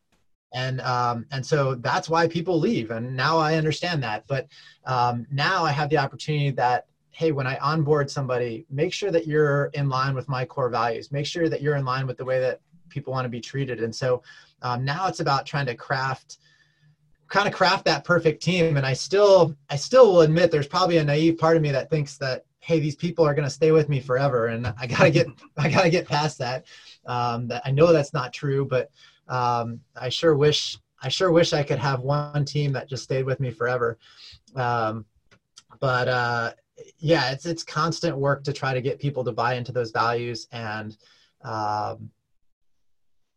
Yeah. 0.54 0.62
and 0.64 0.78
um, 0.94 1.18
and 1.34 1.44
so 1.52 1.76
that's 1.90 2.08
why 2.14 2.28
people 2.38 2.58
leave. 2.70 2.92
And 2.92 3.06
now 3.26 3.34
i 3.48 3.56
understand 3.62 4.02
that. 4.04 4.20
But 4.34 4.44
um, 4.86 5.16
now 5.46 5.58
i 5.70 5.72
have 5.80 5.90
the 5.90 6.00
opportunity 6.06 6.52
that 6.64 6.88
hey, 7.16 7.32
when 7.32 7.48
I 7.48 7.56
onboard 7.60 8.12
somebody, 8.12 8.66
make 8.70 8.92
sure 8.92 9.10
that 9.10 9.26
you're 9.26 9.68
in 9.74 9.88
line 9.88 10.16
with 10.16 10.28
my 10.28 10.44
core 10.44 10.70
values. 10.70 11.14
Make 11.14 11.26
sure 11.26 11.48
that 11.48 11.62
you're 11.62 11.78
in 11.78 11.86
line 11.86 12.08
with 12.08 12.18
the 12.18 12.26
way 12.26 12.42
that 12.42 12.60
people 12.90 13.14
want 13.14 13.24
to 13.24 13.30
be 13.30 13.40
treated. 13.40 13.82
And 13.82 13.96
so 13.96 14.22
um, 14.62 14.84
now 14.84 15.08
it's 15.08 15.22
about 15.22 15.46
trying 15.46 15.66
to 15.68 15.76
craft 15.76 16.40
kind 17.30 17.48
of 17.48 17.54
craft 17.54 17.86
that 17.86 18.04
perfect 18.04 18.44
team 18.44 18.78
and 18.78 18.86
i 18.86 18.94
still 18.94 19.56
i 19.72 19.76
still 19.76 20.14
will 20.14 20.22
admit 20.22 20.52
there's 20.52 20.68
probably 20.68 20.98
a 20.98 21.04
naive 21.04 21.40
part 21.40 21.56
of 21.56 21.62
me 21.64 21.72
that 21.72 21.90
thinks 21.90 22.18
that 22.18 22.46
hey 22.60 22.80
these 22.80 22.96
people 22.96 23.26
are 23.26 23.34
going 23.34 23.44
to 23.44 23.50
stay 23.50 23.72
with 23.72 23.90
me 23.90 24.00
forever 24.00 24.48
and 24.48 24.72
i 24.80 24.86
gotta 24.86 25.10
get 25.10 25.26
i 25.58 25.68
gotta 25.68 25.90
get 25.90 26.08
past 26.08 26.38
that 26.38 26.66
um, 27.08 27.48
that 27.48 27.64
i 27.66 27.72
know 27.72 27.92
that's 27.92 28.14
not 28.14 28.32
true 28.32 28.64
but 28.64 28.92
um, 29.28 29.80
i 30.00 30.08
sure 30.08 30.36
wish 30.36 30.78
i 31.02 31.08
sure 31.08 31.32
wish 31.32 31.52
i 31.52 31.64
could 31.64 31.80
have 31.80 32.02
one 32.02 32.46
team 32.46 32.72
that 32.72 32.88
just 32.88 33.04
stayed 33.04 33.26
with 33.26 33.40
me 33.40 33.50
forever 33.50 33.98
um, 34.56 35.04
but 35.80 36.08
uh, 36.08 36.52
yeah, 36.98 37.32
it's 37.32 37.46
it's 37.46 37.64
constant 37.64 38.18
work 38.18 38.44
to 38.44 38.54
try 38.54 38.74
to 38.74 38.82
get 38.82 39.00
people 39.00 39.24
to 39.24 39.32
buy 39.32 39.56
into 39.56 39.72
those 39.72 39.92
values 39.92 40.48
and 40.52 40.98
um, 41.44 42.10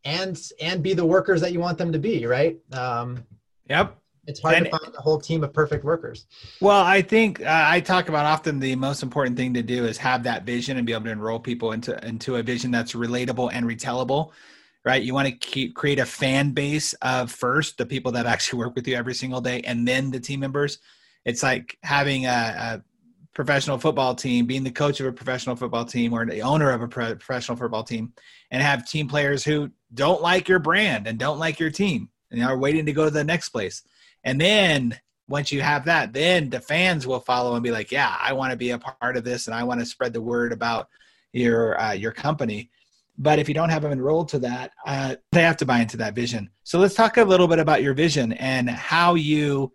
and 0.04 0.40
and 0.60 0.82
be 0.82 0.94
the 0.94 1.04
workers 1.04 1.40
that 1.40 1.52
you 1.52 1.60
want 1.60 1.78
them 1.78 1.92
to 1.92 1.98
be, 1.98 2.26
right? 2.26 2.58
Um, 2.72 3.24
yep. 3.68 3.96
It's 4.26 4.40
hard 4.40 4.56
and, 4.56 4.66
to 4.66 4.70
find 4.70 4.94
a 4.94 5.00
whole 5.00 5.18
team 5.18 5.42
of 5.42 5.54
perfect 5.54 5.84
workers. 5.84 6.26
Well, 6.60 6.82
I 6.82 7.00
think 7.00 7.40
uh, 7.40 7.64
I 7.66 7.80
talk 7.80 8.10
about 8.10 8.26
often 8.26 8.60
the 8.60 8.76
most 8.76 9.02
important 9.02 9.38
thing 9.38 9.54
to 9.54 9.62
do 9.62 9.86
is 9.86 9.96
have 9.98 10.22
that 10.24 10.44
vision 10.44 10.76
and 10.76 10.86
be 10.86 10.92
able 10.92 11.04
to 11.04 11.10
enroll 11.10 11.40
people 11.40 11.72
into 11.72 12.04
into 12.06 12.36
a 12.36 12.42
vision 12.42 12.70
that's 12.70 12.92
relatable 12.92 13.50
and 13.52 13.64
retellable 13.66 14.32
right? 14.84 15.02
You 15.02 15.12
want 15.12 15.28
to 15.28 15.32
keep 15.32 15.74
create 15.74 15.98
a 15.98 16.06
fan 16.06 16.52
base 16.52 16.94
of 17.02 17.30
first 17.30 17.76
the 17.76 17.84
people 17.84 18.12
that 18.12 18.24
actually 18.24 18.58
work 18.64 18.74
with 18.74 18.88
you 18.88 18.96
every 18.96 19.14
single 19.14 19.40
day, 19.40 19.60
and 19.60 19.86
then 19.86 20.10
the 20.10 20.20
team 20.20 20.40
members. 20.40 20.78
It's 21.24 21.42
like 21.42 21.76
having 21.82 22.24
a, 22.24 22.28
a 22.28 22.82
professional 23.34 23.78
football 23.78 24.14
team, 24.14 24.46
being 24.46 24.64
the 24.64 24.70
coach 24.70 25.00
of 25.00 25.06
a 25.06 25.12
professional 25.12 25.56
football 25.56 25.84
team 25.84 26.12
or 26.12 26.26
the 26.26 26.42
owner 26.42 26.70
of 26.70 26.82
a 26.82 26.88
professional 26.88 27.56
football 27.56 27.84
team, 27.84 28.12
and 28.50 28.62
have 28.62 28.88
team 28.88 29.08
players 29.08 29.44
who 29.44 29.70
don't 29.94 30.22
like 30.22 30.48
your 30.48 30.58
brand 30.58 31.06
and 31.06 31.18
don't 31.18 31.38
like 31.38 31.60
your 31.60 31.70
team 31.70 32.08
and 32.30 32.42
are 32.42 32.58
waiting 32.58 32.86
to 32.86 32.92
go 32.92 33.04
to 33.04 33.10
the 33.10 33.24
next 33.24 33.50
place. 33.50 33.82
And 34.24 34.40
then 34.40 34.98
once 35.28 35.52
you 35.52 35.60
have 35.60 35.84
that, 35.84 36.12
then 36.12 36.50
the 36.50 36.60
fans 36.60 37.06
will 37.06 37.20
follow 37.20 37.54
and 37.54 37.62
be 37.62 37.70
like, 37.70 37.92
"Yeah, 37.92 38.14
I 38.18 38.32
want 38.32 38.50
to 38.50 38.56
be 38.56 38.70
a 38.70 38.78
part 38.78 39.16
of 39.16 39.24
this, 39.24 39.46
and 39.46 39.54
I 39.54 39.62
want 39.62 39.80
to 39.80 39.86
spread 39.86 40.12
the 40.12 40.22
word 40.22 40.52
about 40.52 40.88
your 41.32 41.80
uh, 41.80 41.92
your 41.92 42.12
company." 42.12 42.70
But 43.20 43.38
if 43.38 43.48
you 43.48 43.54
don't 43.54 43.70
have 43.70 43.82
them 43.82 43.92
enrolled 43.92 44.28
to 44.30 44.38
that, 44.40 44.72
uh, 44.86 45.16
they 45.32 45.42
have 45.42 45.56
to 45.58 45.66
buy 45.66 45.80
into 45.80 45.96
that 45.98 46.14
vision. 46.14 46.50
So 46.62 46.78
let's 46.78 46.94
talk 46.94 47.16
a 47.16 47.24
little 47.24 47.48
bit 47.48 47.58
about 47.58 47.82
your 47.82 47.92
vision 47.92 48.32
and 48.34 48.70
how 48.70 49.14
you 49.14 49.72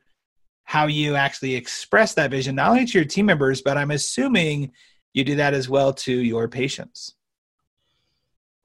how 0.63 0.87
you 0.87 1.15
actually 1.15 1.55
express 1.55 2.13
that 2.15 2.31
vision, 2.31 2.55
not 2.55 2.69
only 2.69 2.85
to 2.85 2.97
your 2.97 3.05
team 3.05 3.25
members, 3.25 3.61
but 3.61 3.77
I'm 3.77 3.91
assuming 3.91 4.71
you 5.13 5.23
do 5.23 5.35
that 5.35 5.53
as 5.53 5.69
well 5.69 5.93
to 5.93 6.13
your 6.13 6.47
patients. 6.47 7.15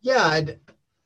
Yeah, 0.00 0.24
I'd, 0.26 0.60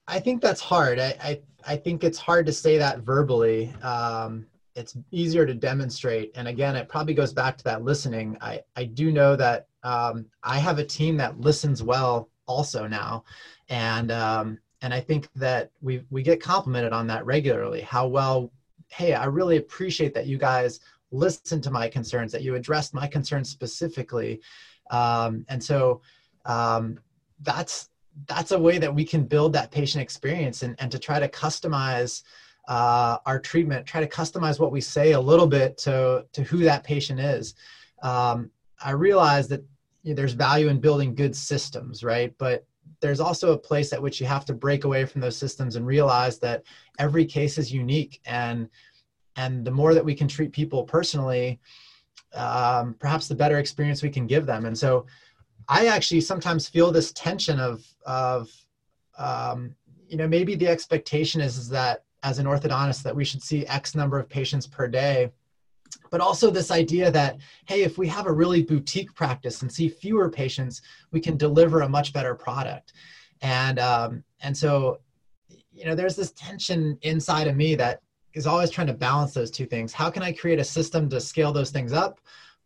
i 0.06 0.20
think 0.20 0.42
that's 0.42 0.60
hard. 0.60 0.98
I, 0.98 1.16
I, 1.22 1.40
I 1.66 1.76
think 1.76 2.04
it's 2.04 2.18
hard 2.18 2.46
to 2.46 2.52
say 2.52 2.78
that 2.78 3.00
verbally. 3.00 3.72
Um, 3.82 4.46
it's 4.74 4.96
easier 5.10 5.46
to 5.46 5.54
demonstrate. 5.54 6.32
And 6.34 6.48
again, 6.48 6.76
it 6.76 6.88
probably 6.88 7.14
goes 7.14 7.32
back 7.32 7.58
to 7.58 7.64
that 7.64 7.82
listening. 7.82 8.36
I, 8.40 8.60
I 8.76 8.84
do 8.84 9.12
know 9.12 9.36
that 9.36 9.68
um, 9.82 10.26
I 10.42 10.58
have 10.58 10.78
a 10.78 10.84
team 10.84 11.16
that 11.18 11.40
listens 11.40 11.82
well 11.82 12.30
also 12.46 12.86
now. 12.86 13.24
And, 13.68 14.10
um, 14.10 14.58
and 14.80 14.92
I 14.92 15.00
think 15.00 15.28
that 15.36 15.70
we, 15.80 16.04
we 16.10 16.22
get 16.22 16.42
complimented 16.42 16.92
on 16.92 17.06
that 17.08 17.24
regularly, 17.26 17.82
how 17.82 18.06
well 18.06 18.50
hey, 18.92 19.14
I 19.14 19.24
really 19.24 19.56
appreciate 19.56 20.14
that 20.14 20.26
you 20.26 20.38
guys 20.38 20.80
listened 21.10 21.62
to 21.64 21.70
my 21.70 21.88
concerns, 21.88 22.32
that 22.32 22.42
you 22.42 22.54
addressed 22.54 22.94
my 22.94 23.06
concerns 23.06 23.48
specifically. 23.48 24.40
Um, 24.90 25.44
and 25.48 25.62
so 25.62 26.02
um, 26.44 26.98
that's 27.40 27.88
that's 28.26 28.52
a 28.52 28.58
way 28.58 28.76
that 28.76 28.94
we 28.94 29.04
can 29.04 29.24
build 29.24 29.54
that 29.54 29.70
patient 29.70 30.02
experience 30.02 30.62
and, 30.62 30.76
and 30.78 30.92
to 30.92 30.98
try 30.98 31.18
to 31.18 31.28
customize 31.28 32.22
uh, 32.68 33.16
our 33.24 33.38
treatment, 33.38 33.86
try 33.86 34.00
to 34.00 34.06
customize 34.06 34.60
what 34.60 34.70
we 34.70 34.82
say 34.82 35.12
a 35.12 35.20
little 35.20 35.46
bit 35.46 35.78
to, 35.78 36.26
to 36.32 36.42
who 36.42 36.58
that 36.58 36.84
patient 36.84 37.18
is. 37.18 37.54
Um, 38.02 38.50
I 38.84 38.90
realize 38.90 39.48
that 39.48 39.64
you 40.02 40.10
know, 40.10 40.16
there's 40.16 40.34
value 40.34 40.68
in 40.68 40.78
building 40.78 41.14
good 41.14 41.34
systems, 41.34 42.04
right? 42.04 42.34
But 42.36 42.66
there's 43.02 43.20
also 43.20 43.52
a 43.52 43.58
place 43.58 43.92
at 43.92 44.00
which 44.00 44.20
you 44.20 44.26
have 44.26 44.46
to 44.46 44.54
break 44.54 44.84
away 44.84 45.04
from 45.04 45.20
those 45.20 45.36
systems 45.36 45.76
and 45.76 45.86
realize 45.86 46.38
that 46.38 46.62
every 46.98 47.26
case 47.26 47.58
is 47.58 47.72
unique. 47.72 48.20
And 48.24 48.68
and 49.36 49.64
the 49.64 49.70
more 49.70 49.94
that 49.94 50.04
we 50.04 50.14
can 50.14 50.28
treat 50.28 50.52
people 50.52 50.84
personally 50.84 51.60
um, 52.34 52.94
perhaps 52.98 53.28
the 53.28 53.34
better 53.34 53.58
experience 53.58 54.02
we 54.02 54.10
can 54.10 54.26
give 54.26 54.46
them. 54.46 54.64
And 54.64 54.78
so 54.78 55.06
i 55.68 55.86
actually 55.86 56.20
sometimes 56.20 56.68
feel 56.68 56.90
this 56.90 57.12
tension 57.12 57.60
of 57.60 57.84
of 58.04 58.48
um, 59.18 59.74
you 60.08 60.16
know 60.16 60.26
maybe 60.26 60.54
the 60.54 60.68
expectation 60.68 61.40
is, 61.40 61.56
is 61.56 61.68
that 61.68 62.02
as 62.22 62.38
an 62.38 62.46
orthodontist 62.46 63.02
that 63.02 63.14
we 63.14 63.24
should 63.24 63.42
see 63.42 63.66
x 63.66 63.94
number 63.94 64.18
of 64.18 64.28
patients 64.28 64.66
per 64.66 64.88
day 64.88 65.30
but 66.10 66.20
also 66.20 66.50
this 66.50 66.70
idea 66.70 67.10
that 67.10 67.38
hey 67.66 67.82
if 67.82 67.98
we 67.98 68.06
have 68.08 68.26
a 68.26 68.32
really 68.32 68.62
boutique 68.62 69.14
practice 69.14 69.62
and 69.62 69.72
see 69.72 69.88
fewer 69.88 70.30
patients 70.30 70.82
we 71.12 71.20
can 71.20 71.36
deliver 71.36 71.82
a 71.82 71.88
much 71.88 72.12
better 72.12 72.34
product. 72.34 72.94
And 73.40 73.78
um, 73.78 74.24
and 74.40 74.56
so 74.56 75.00
you 75.72 75.84
know 75.84 75.94
there's 75.94 76.16
this 76.16 76.32
tension 76.32 76.98
inside 77.02 77.46
of 77.46 77.56
me 77.56 77.74
that 77.76 78.00
is 78.34 78.46
always 78.46 78.70
trying 78.70 78.86
to 78.86 78.94
balance 78.94 79.34
those 79.34 79.50
two 79.50 79.66
things. 79.66 79.92
How 79.92 80.10
can 80.10 80.22
i 80.22 80.32
create 80.32 80.58
a 80.58 80.64
system 80.64 81.08
to 81.10 81.20
scale 81.20 81.52
those 81.52 81.70
things 81.70 81.92
up? 81.92 82.20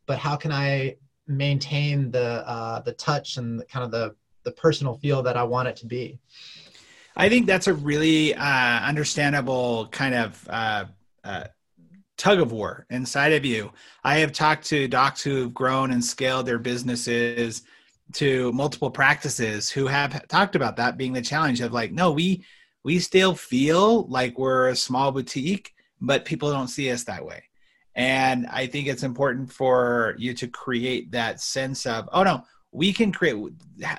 But 0.06 0.18
how 0.18 0.36
can 0.36 0.52
i 0.52 0.96
maintain 1.26 2.10
the 2.10 2.48
uh, 2.48 2.80
the 2.80 2.92
touch 2.92 3.36
and 3.36 3.60
the, 3.60 3.64
kind 3.64 3.84
of 3.84 3.90
the 3.90 4.14
the 4.44 4.52
personal 4.52 4.94
feel 4.94 5.22
that 5.22 5.36
i 5.36 5.42
want 5.42 5.68
it 5.68 5.76
to 5.76 5.86
be? 5.86 6.18
I 7.18 7.28
think 7.30 7.46
that's 7.46 7.66
a 7.66 7.74
really 7.74 8.34
uh, 8.34 8.44
understandable 8.44 9.88
kind 9.90 10.14
of 10.14 10.48
uh, 10.48 10.84
uh 11.24 11.44
tug 12.16 12.40
of 12.40 12.52
war 12.52 12.86
inside 12.90 13.32
of 13.32 13.44
you. 13.44 13.72
I 14.04 14.18
have 14.18 14.32
talked 14.32 14.66
to 14.66 14.88
docs 14.88 15.22
who've 15.22 15.52
grown 15.52 15.90
and 15.90 16.04
scaled 16.04 16.46
their 16.46 16.58
businesses 16.58 17.62
to 18.14 18.52
multiple 18.52 18.90
practices 18.90 19.70
who 19.70 19.86
have 19.86 20.26
talked 20.28 20.56
about 20.56 20.76
that 20.76 20.96
being 20.96 21.12
the 21.12 21.22
challenge 21.22 21.60
of 21.60 21.72
like, 21.72 21.92
no, 21.92 22.12
we 22.12 22.44
we 22.84 23.00
still 23.00 23.34
feel 23.34 24.06
like 24.06 24.38
we're 24.38 24.68
a 24.68 24.76
small 24.76 25.10
boutique, 25.10 25.74
but 26.00 26.24
people 26.24 26.52
don't 26.52 26.68
see 26.68 26.90
us 26.92 27.02
that 27.04 27.24
way. 27.24 27.42
And 27.96 28.46
I 28.46 28.66
think 28.66 28.86
it's 28.86 29.02
important 29.02 29.52
for 29.52 30.14
you 30.18 30.34
to 30.34 30.46
create 30.46 31.10
that 31.10 31.40
sense 31.40 31.84
of, 31.86 32.08
oh 32.12 32.22
no, 32.22 32.44
we 32.70 32.92
can 32.92 33.10
create 33.10 33.36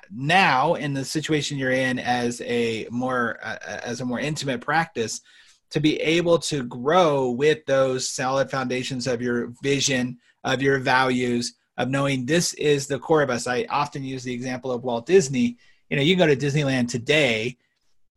now 0.09 0.75
in 0.75 0.93
the 0.93 1.03
situation 1.03 1.57
you're 1.57 1.71
in 1.71 1.99
as 1.99 2.39
a 2.41 2.87
more 2.91 3.39
uh, 3.43 3.57
as 3.83 4.01
a 4.01 4.05
more 4.05 4.19
intimate 4.19 4.61
practice 4.61 5.21
to 5.69 5.79
be 5.79 5.99
able 6.01 6.39
to 6.39 6.63
grow 6.63 7.31
with 7.31 7.65
those 7.65 8.09
solid 8.09 8.49
foundations 8.49 9.07
of 9.07 9.21
your 9.21 9.53
vision, 9.61 10.17
of 10.43 10.61
your 10.61 10.79
values, 10.79 11.55
of 11.77 11.89
knowing 11.89 12.25
this 12.25 12.53
is 12.55 12.87
the 12.87 12.99
core 12.99 13.21
of 13.21 13.29
us. 13.29 13.47
I 13.47 13.65
often 13.69 14.03
use 14.03 14.23
the 14.23 14.33
example 14.33 14.71
of 14.71 14.83
Walt 14.83 15.05
Disney. 15.05 15.57
You 15.89 15.97
know, 15.97 16.03
you 16.03 16.15
go 16.15 16.25
to 16.25 16.35
Disneyland 16.35 16.89
today, 16.89 17.57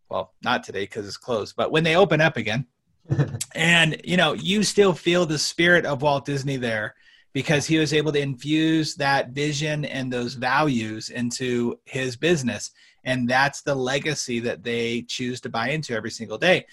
well, 0.08 0.32
not 0.42 0.62
today 0.62 0.84
because 0.84 1.06
it's 1.06 1.16
closed, 1.16 1.56
but 1.56 1.70
when 1.70 1.84
they 1.84 1.96
open 1.96 2.20
up 2.20 2.36
again, 2.36 2.66
and 3.54 4.00
you 4.04 4.16
know, 4.16 4.34
you 4.34 4.62
still 4.62 4.92
feel 4.92 5.26
the 5.26 5.38
spirit 5.38 5.84
of 5.84 6.02
Walt 6.02 6.24
Disney 6.24 6.56
there 6.56 6.94
because 7.32 7.66
he 7.66 7.78
was 7.78 7.92
able 7.92 8.12
to 8.12 8.20
infuse 8.20 8.94
that 8.96 9.30
vision 9.30 9.84
and 9.84 10.12
those 10.12 10.34
values 10.34 11.10
into 11.10 11.78
his 11.84 12.16
business. 12.16 12.70
And 13.04 13.28
that's 13.28 13.62
the 13.62 13.74
legacy 13.74 14.40
that 14.40 14.62
they 14.62 15.02
choose 15.02 15.40
to 15.42 15.48
buy 15.48 15.70
into 15.70 15.94
every 15.94 16.10
single 16.10 16.38
day 16.38 16.66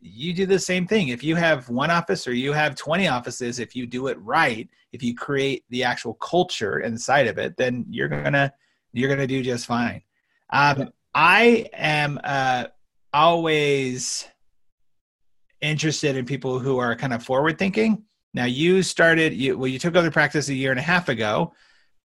you 0.00 0.32
do 0.32 0.46
the 0.46 0.58
same 0.58 0.86
thing. 0.86 1.08
If 1.08 1.22
you 1.22 1.36
have 1.36 1.68
one 1.68 1.90
office 1.90 2.26
or 2.26 2.32
you 2.32 2.52
have 2.52 2.74
20 2.74 3.08
offices, 3.08 3.58
if 3.58 3.76
you 3.76 3.86
do 3.86 4.06
it 4.06 4.18
right, 4.20 4.68
if 4.92 5.02
you 5.02 5.14
create 5.14 5.64
the 5.68 5.84
actual 5.84 6.14
culture 6.14 6.80
inside 6.80 7.26
of 7.26 7.38
it, 7.38 7.56
then 7.56 7.84
you're 7.88 8.08
gonna 8.08 8.52
you're 8.92 9.10
gonna 9.10 9.26
do 9.26 9.42
just 9.42 9.66
fine. 9.66 10.02
Um, 10.50 10.90
I 11.14 11.68
am 11.72 12.18
uh, 12.24 12.66
always 13.12 14.26
interested 15.60 16.16
in 16.16 16.24
people 16.24 16.58
who 16.58 16.78
are 16.78 16.96
kind 16.96 17.12
of 17.12 17.22
forward 17.22 17.58
thinking. 17.58 18.02
Now 18.32 18.46
you 18.46 18.82
started 18.82 19.34
you 19.34 19.58
well, 19.58 19.68
you 19.68 19.78
took 19.78 19.96
over 19.96 20.10
practice 20.10 20.48
a 20.48 20.54
year 20.54 20.70
and 20.70 20.80
a 20.80 20.84
half 20.84 21.08
ago 21.08 21.52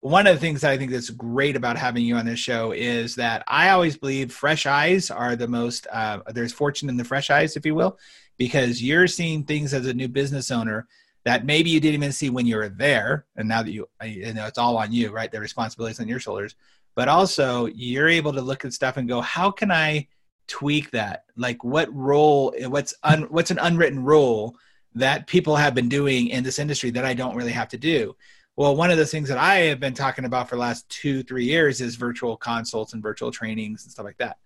one 0.00 0.26
of 0.26 0.34
the 0.34 0.40
things 0.40 0.60
that 0.60 0.70
I 0.70 0.78
think 0.78 0.92
that's 0.92 1.10
great 1.10 1.56
about 1.56 1.76
having 1.76 2.04
you 2.04 2.16
on 2.16 2.26
this 2.26 2.38
show 2.38 2.72
is 2.72 3.16
that 3.16 3.42
I 3.48 3.70
always 3.70 3.96
believe 3.96 4.32
fresh 4.32 4.64
eyes 4.64 5.10
are 5.10 5.34
the 5.34 5.48
most, 5.48 5.86
uh, 5.92 6.20
there's 6.28 6.52
fortune 6.52 6.88
in 6.88 6.96
the 6.96 7.04
fresh 7.04 7.30
eyes, 7.30 7.56
if 7.56 7.66
you 7.66 7.74
will, 7.74 7.98
because 8.36 8.82
you're 8.82 9.08
seeing 9.08 9.42
things 9.42 9.74
as 9.74 9.86
a 9.86 9.94
new 9.94 10.06
business 10.06 10.50
owner 10.52 10.86
that 11.24 11.44
maybe 11.44 11.68
you 11.70 11.80
didn't 11.80 11.94
even 11.94 12.12
see 12.12 12.30
when 12.30 12.46
you 12.46 12.56
were 12.56 12.68
there. 12.68 13.26
And 13.36 13.48
now 13.48 13.62
that 13.62 13.72
you, 13.72 13.88
you 14.04 14.32
know, 14.32 14.46
it's 14.46 14.56
all 14.56 14.76
on 14.76 14.92
you, 14.92 15.10
right? 15.10 15.32
The 15.32 15.40
responsibility 15.40 15.92
is 15.92 16.00
on 16.00 16.08
your 16.08 16.20
shoulders. 16.20 16.54
But 16.94 17.08
also, 17.08 17.66
you're 17.66 18.08
able 18.08 18.32
to 18.32 18.40
look 18.40 18.64
at 18.64 18.72
stuff 18.72 18.96
and 18.96 19.08
go, 19.08 19.20
how 19.20 19.50
can 19.50 19.70
I 19.70 20.06
tweak 20.46 20.92
that? 20.92 21.24
Like, 21.36 21.64
what 21.64 21.92
role, 21.92 22.54
what's, 22.66 22.94
un, 23.02 23.22
what's 23.24 23.50
an 23.50 23.58
unwritten 23.58 24.04
rule 24.04 24.56
that 24.94 25.26
people 25.26 25.56
have 25.56 25.74
been 25.74 25.88
doing 25.88 26.28
in 26.28 26.44
this 26.44 26.58
industry 26.58 26.90
that 26.90 27.04
I 27.04 27.14
don't 27.14 27.36
really 27.36 27.52
have 27.52 27.68
to 27.68 27.78
do? 27.78 28.16
Well, 28.58 28.74
one 28.74 28.90
of 28.90 28.98
the 28.98 29.06
things 29.06 29.28
that 29.28 29.38
I 29.38 29.58
have 29.66 29.78
been 29.78 29.94
talking 29.94 30.24
about 30.24 30.48
for 30.48 30.56
the 30.56 30.60
last 30.60 30.88
two, 30.88 31.22
three 31.22 31.44
years 31.44 31.80
is 31.80 31.94
virtual 31.94 32.36
consults 32.36 32.92
and 32.92 33.00
virtual 33.00 33.30
trainings 33.30 33.84
and 33.84 33.92
stuff 33.92 34.04
like 34.04 34.18
that. 34.18 34.38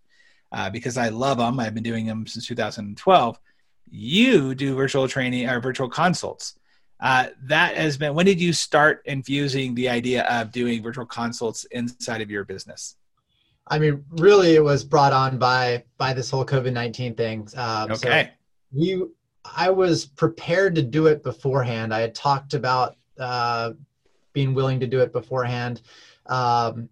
Uh, 0.53 0.69
because 0.69 0.99
I 0.99 1.09
love 1.09 1.39
them. 1.39 1.59
I've 1.59 1.73
been 1.73 1.83
doing 1.83 2.05
them 2.05 2.27
since 2.27 2.47
2012. 2.47 3.41
You 3.91 4.55
do 4.55 4.75
virtual 4.75 5.09
training 5.09 5.49
or 5.49 5.61
virtual 5.61 5.89
consults. 5.89 6.59
Uh, 7.01 7.29
that 7.45 7.75
has 7.79 7.97
been, 7.97 8.13
when 8.13 8.27
did 8.27 8.39
you 8.39 8.53
start 8.53 9.01
infusing 9.07 9.75
the 9.75 9.89
idea 9.89 10.25
of 10.25 10.53
doing 10.53 10.83
virtual 10.83 11.07
consults 11.07 11.65
inside 11.71 12.21
of 12.21 12.31
your 12.31 12.45
business? 12.45 12.97
I 13.67 13.79
mean, 13.79 14.05
really, 14.11 14.57
it 14.57 14.63
was 14.63 14.85
brought 14.85 15.15
on 15.15 15.39
by 15.39 15.85
by 15.97 16.13
this 16.13 16.29
whole 16.29 16.45
COVID 16.45 16.75
nineteen 16.75 17.15
thing. 17.15 17.49
Um, 17.57 17.93
okay. 17.93 18.33
So 18.75 18.79
we, 18.79 19.07
I 19.57 19.71
was 19.71 20.05
prepared 20.05 20.75
to 20.75 20.83
do 20.83 21.07
it 21.07 21.23
beforehand. 21.23 21.95
I 21.95 22.01
had 22.01 22.15
talked 22.15 22.53
about 22.53 22.97
uh, 23.19 23.73
being 24.33 24.55
willing 24.55 24.81
to 24.81 24.87
do 24.87 25.01
it 25.01 25.13
beforehand. 25.13 25.83
Um, 26.27 26.89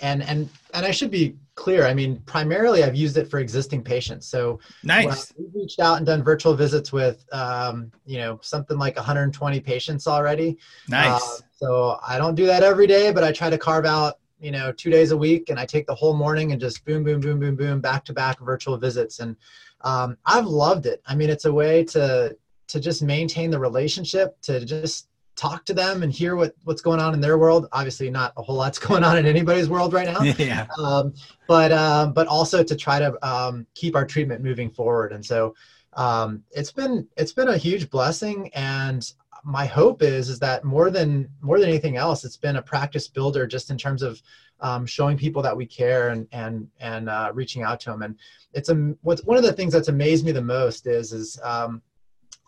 and 0.00 0.22
and 0.22 0.48
and 0.74 0.86
I 0.86 0.90
should 0.90 1.10
be 1.10 1.36
clear. 1.54 1.84
I 1.84 1.92
mean, 1.92 2.20
primarily 2.24 2.84
I've 2.84 2.94
used 2.94 3.16
it 3.16 3.28
for 3.28 3.40
existing 3.40 3.82
patients. 3.82 4.26
So 4.26 4.60
nice. 4.84 5.32
We've 5.36 5.48
reached 5.54 5.80
out 5.80 5.96
and 5.96 6.06
done 6.06 6.22
virtual 6.22 6.54
visits 6.54 6.92
with 6.92 7.24
um, 7.32 7.90
you 8.06 8.18
know 8.18 8.38
something 8.42 8.78
like 8.78 8.96
120 8.96 9.60
patients 9.60 10.06
already. 10.06 10.56
Nice. 10.88 11.20
Uh, 11.20 11.42
so 11.56 12.00
I 12.06 12.18
don't 12.18 12.34
do 12.34 12.46
that 12.46 12.62
every 12.62 12.86
day, 12.86 13.12
but 13.12 13.24
I 13.24 13.32
try 13.32 13.50
to 13.50 13.58
carve 13.58 13.84
out 13.84 14.18
you 14.40 14.52
know 14.52 14.72
two 14.72 14.90
days 14.90 15.10
a 15.10 15.16
week, 15.16 15.50
and 15.50 15.58
I 15.58 15.66
take 15.66 15.86
the 15.86 15.94
whole 15.94 16.14
morning 16.14 16.52
and 16.52 16.60
just 16.60 16.84
boom, 16.84 17.04
boom, 17.04 17.20
boom, 17.20 17.40
boom, 17.40 17.56
boom, 17.56 17.80
back 17.80 18.04
to 18.06 18.12
back 18.12 18.38
virtual 18.40 18.76
visits, 18.76 19.18
and 19.18 19.36
um, 19.82 20.16
I've 20.26 20.46
loved 20.46 20.86
it. 20.86 21.02
I 21.06 21.14
mean, 21.14 21.30
it's 21.30 21.44
a 21.44 21.52
way 21.52 21.84
to 21.84 22.36
to 22.68 22.80
just 22.80 23.02
maintain 23.02 23.50
the 23.50 23.58
relationship, 23.58 24.40
to 24.42 24.64
just 24.64 25.07
talk 25.38 25.64
to 25.64 25.72
them 25.72 26.02
and 26.02 26.12
hear 26.12 26.34
what 26.34 26.54
what's 26.64 26.82
going 26.82 27.00
on 27.00 27.14
in 27.14 27.20
their 27.20 27.38
world. 27.38 27.68
Obviously, 27.72 28.10
not 28.10 28.32
a 28.36 28.42
whole 28.42 28.56
lot's 28.56 28.78
going 28.86 29.04
on 29.04 29.16
in 29.16 29.24
anybody's 29.24 29.68
world 29.68 29.92
right 29.92 30.06
now. 30.06 30.20
yeah. 30.38 30.66
Um, 30.78 31.14
but 31.46 31.72
um, 31.72 32.12
but 32.12 32.26
also 32.26 32.62
to 32.62 32.76
try 32.76 32.98
to 32.98 33.26
um, 33.26 33.66
keep 33.74 33.94
our 33.96 34.04
treatment 34.04 34.42
moving 34.42 34.70
forward. 34.70 35.12
And 35.12 35.24
so 35.24 35.54
um, 35.94 36.42
it's 36.50 36.72
been 36.72 37.06
it's 37.16 37.32
been 37.32 37.48
a 37.48 37.56
huge 37.56 37.88
blessing. 37.88 38.50
And 38.54 39.10
my 39.44 39.64
hope 39.64 40.02
is 40.02 40.28
is 40.28 40.40
that 40.40 40.64
more 40.64 40.90
than 40.90 41.28
more 41.40 41.60
than 41.60 41.68
anything 41.68 41.96
else, 41.96 42.24
it's 42.24 42.36
been 42.36 42.56
a 42.56 42.62
practice 42.62 43.08
builder 43.08 43.46
just 43.46 43.70
in 43.70 43.78
terms 43.78 44.02
of 44.02 44.20
um, 44.60 44.86
showing 44.86 45.16
people 45.16 45.40
that 45.42 45.56
we 45.56 45.66
care 45.66 46.08
and 46.08 46.26
and 46.32 46.68
and 46.80 47.08
uh, 47.08 47.30
reaching 47.32 47.62
out 47.62 47.78
to 47.80 47.90
them. 47.90 48.02
And 48.02 48.16
it's 48.52 48.68
a 48.68 48.94
what's 49.02 49.22
one 49.24 49.36
of 49.36 49.44
the 49.44 49.52
things 49.52 49.72
that's 49.72 49.88
amazed 49.88 50.24
me 50.24 50.32
the 50.32 50.42
most 50.42 50.86
is 50.88 51.12
is 51.12 51.38
um, 51.44 51.80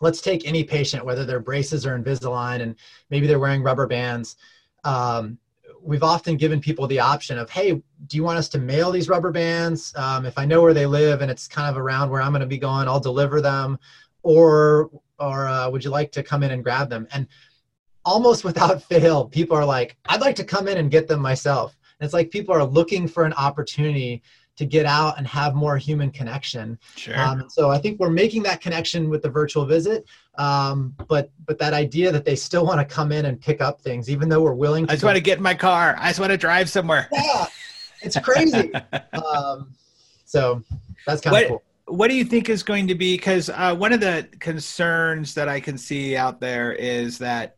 let's 0.01 0.19
take 0.19 0.47
any 0.47 0.63
patient, 0.63 1.05
whether 1.05 1.25
they're 1.25 1.39
braces 1.39 1.85
or 1.85 1.97
Invisalign 1.97 2.61
and 2.61 2.75
maybe 3.09 3.27
they're 3.27 3.39
wearing 3.39 3.63
rubber 3.63 3.87
bands. 3.87 4.35
Um, 4.83 5.37
we've 5.81 6.03
often 6.03 6.37
given 6.37 6.59
people 6.59 6.87
the 6.87 6.99
option 6.99 7.37
of, 7.37 7.49
hey, 7.49 7.71
do 7.71 8.17
you 8.17 8.23
want 8.23 8.37
us 8.37 8.49
to 8.49 8.59
mail 8.59 8.91
these 8.91 9.09
rubber 9.09 9.31
bands? 9.31 9.93
Um, 9.95 10.25
if 10.25 10.37
I 10.37 10.45
know 10.45 10.61
where 10.61 10.73
they 10.73 10.85
live 10.85 11.21
and 11.21 11.31
it's 11.31 11.47
kind 11.47 11.69
of 11.69 11.81
around 11.81 12.09
where 12.09 12.21
I'm 12.21 12.31
going 12.31 12.41
to 12.41 12.47
be 12.47 12.57
going, 12.57 12.87
I'll 12.87 12.99
deliver 12.99 13.41
them. 13.41 13.79
Or, 14.23 14.91
or 15.19 15.47
uh, 15.47 15.69
would 15.69 15.83
you 15.83 15.89
like 15.89 16.11
to 16.13 16.23
come 16.23 16.43
in 16.43 16.51
and 16.51 16.63
grab 16.63 16.89
them? 16.89 17.07
And 17.13 17.27
almost 18.05 18.43
without 18.49 18.83
fail, 18.83 19.25
people 19.25 19.55
are 19.57 19.65
like, 19.65 19.97
I'd 20.07 20.21
like 20.21 20.35
to 20.37 20.43
come 20.43 20.67
in 20.67 20.77
and 20.77 20.91
get 20.91 21.07
them 21.07 21.21
myself. 21.21 21.75
And 21.99 22.05
it's 22.05 22.13
like 22.13 22.31
people 22.31 22.55
are 22.55 22.65
looking 22.65 23.07
for 23.07 23.23
an 23.23 23.33
opportunity 23.33 24.23
to 24.57 24.65
get 24.65 24.85
out 24.85 25.17
and 25.17 25.25
have 25.25 25.55
more 25.55 25.77
human 25.77 26.11
connection. 26.11 26.77
Sure. 26.95 27.19
Um, 27.19 27.49
so 27.49 27.69
I 27.69 27.77
think 27.77 27.99
we're 27.99 28.09
making 28.09 28.43
that 28.43 28.61
connection 28.61 29.09
with 29.09 29.21
the 29.21 29.29
virtual 29.29 29.65
visit, 29.65 30.05
um, 30.37 30.95
but 31.07 31.31
but 31.45 31.57
that 31.59 31.73
idea 31.73 32.11
that 32.11 32.25
they 32.25 32.35
still 32.35 32.65
want 32.65 32.79
to 32.79 32.85
come 32.85 33.11
in 33.11 33.25
and 33.25 33.39
pick 33.39 33.61
up 33.61 33.81
things, 33.81 34.09
even 34.09 34.29
though 34.29 34.41
we're 34.41 34.53
willing. 34.53 34.85
to 34.85 34.91
I 34.91 34.95
just 34.95 35.03
want 35.03 35.15
to 35.15 35.21
get 35.21 35.37
in 35.37 35.43
my 35.43 35.55
car. 35.55 35.95
I 35.97 36.09
just 36.09 36.19
want 36.19 36.31
to 36.31 36.37
drive 36.37 36.69
somewhere. 36.69 37.09
Yeah, 37.11 37.45
it's 38.01 38.19
crazy. 38.19 38.71
um, 39.13 39.73
so 40.25 40.63
that's 41.05 41.21
kind 41.21 41.43
of 41.43 41.49
cool. 41.49 41.63
What 41.85 42.07
do 42.07 42.15
you 42.15 42.23
think 42.23 42.49
is 42.49 42.63
going 42.63 42.87
to 42.87 42.95
be? 42.95 43.17
Because 43.17 43.49
uh, 43.49 43.75
one 43.75 43.91
of 43.91 43.99
the 43.99 44.27
concerns 44.39 45.33
that 45.33 45.49
I 45.49 45.59
can 45.59 45.77
see 45.77 46.15
out 46.15 46.39
there 46.39 46.71
is 46.71 47.17
that 47.17 47.57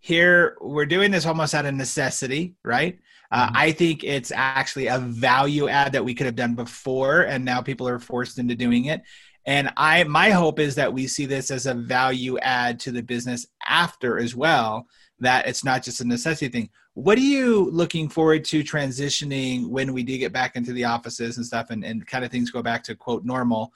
here 0.00 0.56
we're 0.60 0.84
doing 0.84 1.10
this 1.10 1.24
almost 1.24 1.54
out 1.54 1.64
of 1.64 1.74
necessity, 1.74 2.54
right? 2.64 2.98
Uh. 3.32 3.50
I 3.54 3.72
think 3.72 4.04
it's 4.04 4.30
actually 4.30 4.88
a 4.88 4.98
value 4.98 5.68
add 5.68 5.92
that 5.92 6.04
we 6.04 6.14
could 6.14 6.26
have 6.26 6.36
done 6.36 6.54
before, 6.54 7.22
and 7.22 7.44
now 7.44 7.62
people 7.62 7.88
are 7.88 7.98
forced 7.98 8.38
into 8.38 8.54
doing 8.54 8.84
it. 8.86 9.02
And 9.46 9.72
I, 9.76 10.04
my 10.04 10.30
hope 10.30 10.60
is 10.60 10.74
that 10.76 10.92
we 10.92 11.06
see 11.06 11.26
this 11.26 11.50
as 11.50 11.66
a 11.66 11.74
value 11.74 12.38
add 12.38 12.78
to 12.80 12.92
the 12.92 13.02
business 13.02 13.46
after 13.66 14.18
as 14.18 14.36
well. 14.36 14.86
That 15.18 15.48
it's 15.48 15.64
not 15.64 15.82
just 15.82 16.00
a 16.00 16.06
necessity 16.06 16.48
thing. 16.48 16.70
What 16.94 17.16
are 17.16 17.22
you 17.22 17.70
looking 17.70 18.08
forward 18.08 18.44
to 18.46 18.62
transitioning 18.62 19.66
when 19.66 19.92
we 19.92 20.02
do 20.02 20.18
get 20.18 20.32
back 20.32 20.54
into 20.56 20.72
the 20.72 20.84
offices 20.84 21.38
and 21.38 21.46
stuff, 21.46 21.70
and, 21.70 21.84
and 21.84 22.06
kind 22.06 22.24
of 22.24 22.30
things 22.30 22.50
go 22.50 22.62
back 22.62 22.84
to 22.84 22.94
quote 22.94 23.24
normal? 23.24 23.72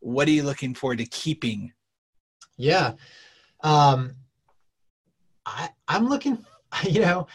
What 0.00 0.26
are 0.26 0.32
you 0.32 0.42
looking 0.42 0.74
forward 0.74 0.98
to 0.98 1.06
keeping? 1.06 1.72
Yeah, 2.56 2.94
um, 3.62 4.16
I, 5.46 5.70
I'm 5.86 6.08
looking. 6.08 6.44
You 6.82 7.00
know, 7.00 7.26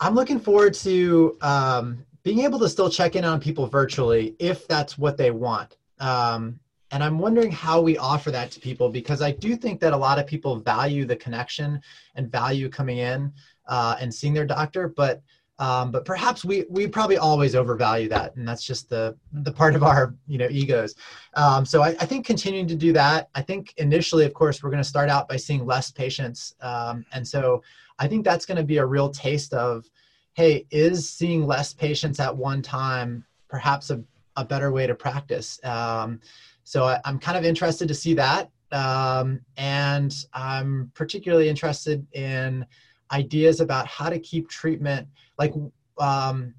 I'm 0.00 0.14
looking 0.14 0.40
forward 0.40 0.72
to 0.74 1.36
um, 1.42 2.04
being 2.22 2.40
able 2.40 2.58
to 2.60 2.68
still 2.68 2.88
check 2.88 3.16
in 3.16 3.24
on 3.24 3.38
people 3.38 3.66
virtually 3.66 4.34
if 4.38 4.66
that's 4.66 4.96
what 4.96 5.16
they 5.18 5.30
want. 5.30 5.76
Um, 5.98 6.58
and 6.90 7.04
I'm 7.04 7.18
wondering 7.18 7.52
how 7.52 7.80
we 7.80 7.98
offer 7.98 8.30
that 8.30 8.50
to 8.52 8.60
people 8.60 8.88
because 8.88 9.22
I 9.22 9.30
do 9.30 9.54
think 9.54 9.78
that 9.80 9.92
a 9.92 9.96
lot 9.96 10.18
of 10.18 10.26
people 10.26 10.56
value 10.56 11.04
the 11.04 11.16
connection 11.16 11.80
and 12.16 12.32
value 12.32 12.68
coming 12.68 12.98
in 12.98 13.32
uh, 13.68 13.96
and 14.00 14.12
seeing 14.12 14.34
their 14.34 14.46
doctor, 14.46 14.88
but 14.88 15.22
um, 15.60 15.90
but 15.90 16.06
perhaps 16.06 16.42
we 16.42 16.64
we 16.70 16.88
probably 16.88 17.18
always 17.18 17.54
overvalue 17.54 18.08
that, 18.08 18.34
and 18.34 18.48
that's 18.48 18.64
just 18.64 18.88
the 18.88 19.14
the 19.30 19.52
part 19.52 19.74
of 19.74 19.82
our 19.82 20.14
you 20.26 20.38
know 20.38 20.48
egos. 20.50 20.94
Um, 21.34 21.66
so 21.66 21.82
I, 21.82 21.88
I, 21.88 22.06
think 22.06 22.24
continuing 22.24 22.66
to 22.66 22.74
do 22.74 22.94
that. 22.94 23.28
I 23.34 23.42
think 23.42 23.74
initially, 23.76 24.24
of 24.24 24.32
course, 24.32 24.62
we're 24.62 24.70
going 24.70 24.82
to 24.82 24.88
start 24.88 25.10
out 25.10 25.28
by 25.28 25.36
seeing 25.36 25.66
less 25.66 25.90
patients, 25.90 26.54
um, 26.62 27.04
and 27.12 27.28
so 27.28 27.62
I 28.00 28.08
think 28.08 28.24
that's 28.24 28.46
going 28.46 28.56
to 28.56 28.64
be 28.64 28.78
a 28.78 28.86
real 28.86 29.10
taste 29.10 29.52
of, 29.52 29.88
hey, 30.32 30.66
is 30.70 31.08
seeing 31.08 31.46
less 31.46 31.74
patients 31.74 32.18
at 32.18 32.34
one 32.34 32.62
time 32.62 33.24
perhaps 33.48 33.90
a, 33.90 34.02
a 34.36 34.44
better 34.44 34.72
way 34.72 34.86
to 34.86 34.94
practice? 34.94 35.60
Um, 35.64 36.20
so 36.64 36.84
I, 36.84 37.00
am 37.04 37.18
kind 37.18 37.36
of 37.36 37.44
interested 37.44 37.86
to 37.88 37.94
see 37.94 38.14
that. 38.14 38.50
Um, 38.72 39.40
and 39.56 40.14
I'm 40.32 40.90
particularly 40.94 41.48
interested 41.48 42.06
in 42.12 42.64
ideas 43.12 43.60
about 43.60 43.86
how 43.86 44.08
to 44.08 44.18
keep 44.18 44.48
treatment, 44.48 45.06
like 45.38 45.52
um, 45.98 46.54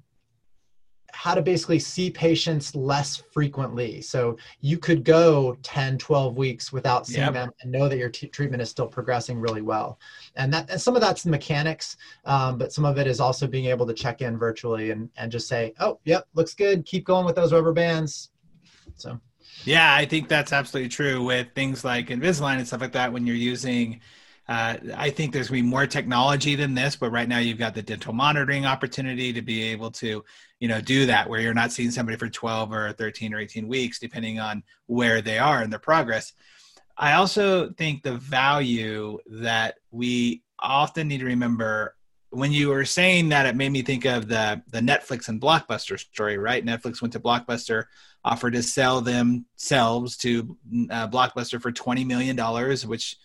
how 1.12 1.34
to 1.34 1.42
basically 1.42 1.78
see 1.78 2.10
patients 2.10 2.74
less 2.74 3.22
frequently. 3.32 4.00
So 4.00 4.36
you 4.60 4.78
could 4.78 5.04
go 5.04 5.56
10, 5.62 5.98
12 5.98 6.36
weeks 6.36 6.72
without 6.72 7.06
seeing 7.06 7.20
yep. 7.20 7.34
them 7.34 7.50
and 7.60 7.70
know 7.70 7.88
that 7.88 7.98
your 7.98 8.08
t- 8.08 8.28
treatment 8.28 8.62
is 8.62 8.70
still 8.70 8.88
progressing 8.88 9.38
really 9.38 9.62
well. 9.62 9.98
And 10.36 10.52
that 10.54 10.70
and 10.70 10.80
some 10.80 10.96
of 10.96 11.02
that's 11.02 11.22
the 11.22 11.30
mechanics, 11.30 11.96
um, 12.24 12.58
but 12.58 12.72
some 12.72 12.84
of 12.84 12.98
it 12.98 13.06
is 13.06 13.20
also 13.20 13.46
being 13.46 13.66
able 13.66 13.86
to 13.86 13.94
check 13.94 14.22
in 14.22 14.38
virtually 14.38 14.90
and, 14.90 15.10
and 15.16 15.30
just 15.30 15.48
say, 15.48 15.74
oh, 15.80 16.00
yep, 16.04 16.26
looks 16.34 16.54
good. 16.54 16.84
Keep 16.86 17.04
going 17.04 17.26
with 17.26 17.36
those 17.36 17.52
rubber 17.52 17.72
bands. 17.72 18.30
So. 18.96 19.20
Yeah, 19.64 19.94
I 19.94 20.06
think 20.06 20.28
that's 20.28 20.52
absolutely 20.52 20.88
true 20.88 21.22
with 21.22 21.48
things 21.54 21.84
like 21.84 22.08
Invisalign 22.08 22.56
and 22.56 22.66
stuff 22.66 22.80
like 22.80 22.92
that. 22.92 23.12
When 23.12 23.26
you're 23.26 23.36
using 23.36 24.00
uh, 24.48 24.76
I 24.96 25.10
think 25.10 25.32
there's 25.32 25.48
going 25.48 25.60
to 25.60 25.64
be 25.64 25.70
more 25.70 25.86
technology 25.86 26.56
than 26.56 26.74
this, 26.74 26.96
but 26.96 27.10
right 27.10 27.28
now 27.28 27.38
you've 27.38 27.58
got 27.58 27.74
the 27.74 27.82
dental 27.82 28.12
monitoring 28.12 28.66
opportunity 28.66 29.32
to 29.32 29.42
be 29.42 29.62
able 29.70 29.90
to, 29.92 30.24
you 30.58 30.68
know, 30.68 30.80
do 30.80 31.06
that 31.06 31.28
where 31.28 31.40
you're 31.40 31.54
not 31.54 31.72
seeing 31.72 31.90
somebody 31.90 32.18
for 32.18 32.28
12 32.28 32.72
or 32.72 32.92
13 32.92 33.34
or 33.34 33.38
18 33.38 33.68
weeks, 33.68 33.98
depending 33.98 34.40
on 34.40 34.64
where 34.86 35.22
they 35.22 35.38
are 35.38 35.62
in 35.62 35.70
their 35.70 35.78
progress. 35.78 36.32
I 36.96 37.14
also 37.14 37.70
think 37.70 38.02
the 38.02 38.16
value 38.16 39.18
that 39.26 39.76
we 39.90 40.42
often 40.58 41.08
need 41.08 41.18
to 41.18 41.26
remember 41.26 41.94
when 42.32 42.50
you 42.50 42.70
were 42.70 42.86
saying 42.86 43.28
that, 43.28 43.44
it 43.44 43.56
made 43.56 43.70
me 43.70 43.82
think 43.82 44.06
of 44.06 44.26
the 44.26 44.62
the 44.70 44.80
Netflix 44.80 45.28
and 45.28 45.40
Blockbuster 45.40 45.98
story, 45.98 46.38
right? 46.38 46.64
Netflix 46.64 47.02
went 47.02 47.12
to 47.12 47.20
Blockbuster, 47.20 47.84
offered 48.24 48.54
to 48.54 48.62
sell 48.62 49.02
themselves 49.02 50.16
to 50.18 50.56
uh, 50.90 51.08
Blockbuster 51.08 51.60
for 51.60 51.70
twenty 51.70 52.04
million 52.04 52.34
dollars, 52.34 52.86
which 52.86 53.16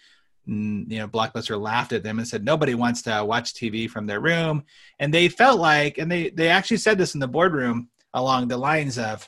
you 0.47 0.97
know 0.97 1.07
blockbuster 1.07 1.59
laughed 1.59 1.91
at 1.91 2.03
them 2.03 2.19
and 2.19 2.27
said 2.27 2.43
nobody 2.43 2.73
wants 2.73 3.01
to 3.01 3.23
watch 3.25 3.53
tv 3.53 3.89
from 3.89 4.05
their 4.05 4.21
room 4.21 4.63
and 4.99 5.13
they 5.13 5.27
felt 5.27 5.59
like 5.59 5.97
and 5.97 6.09
they 6.09 6.29
they 6.29 6.47
actually 6.47 6.77
said 6.77 6.97
this 6.97 7.13
in 7.13 7.19
the 7.19 7.27
boardroom 7.27 7.89
along 8.13 8.47
the 8.47 8.57
lines 8.57 8.97
of 8.97 9.27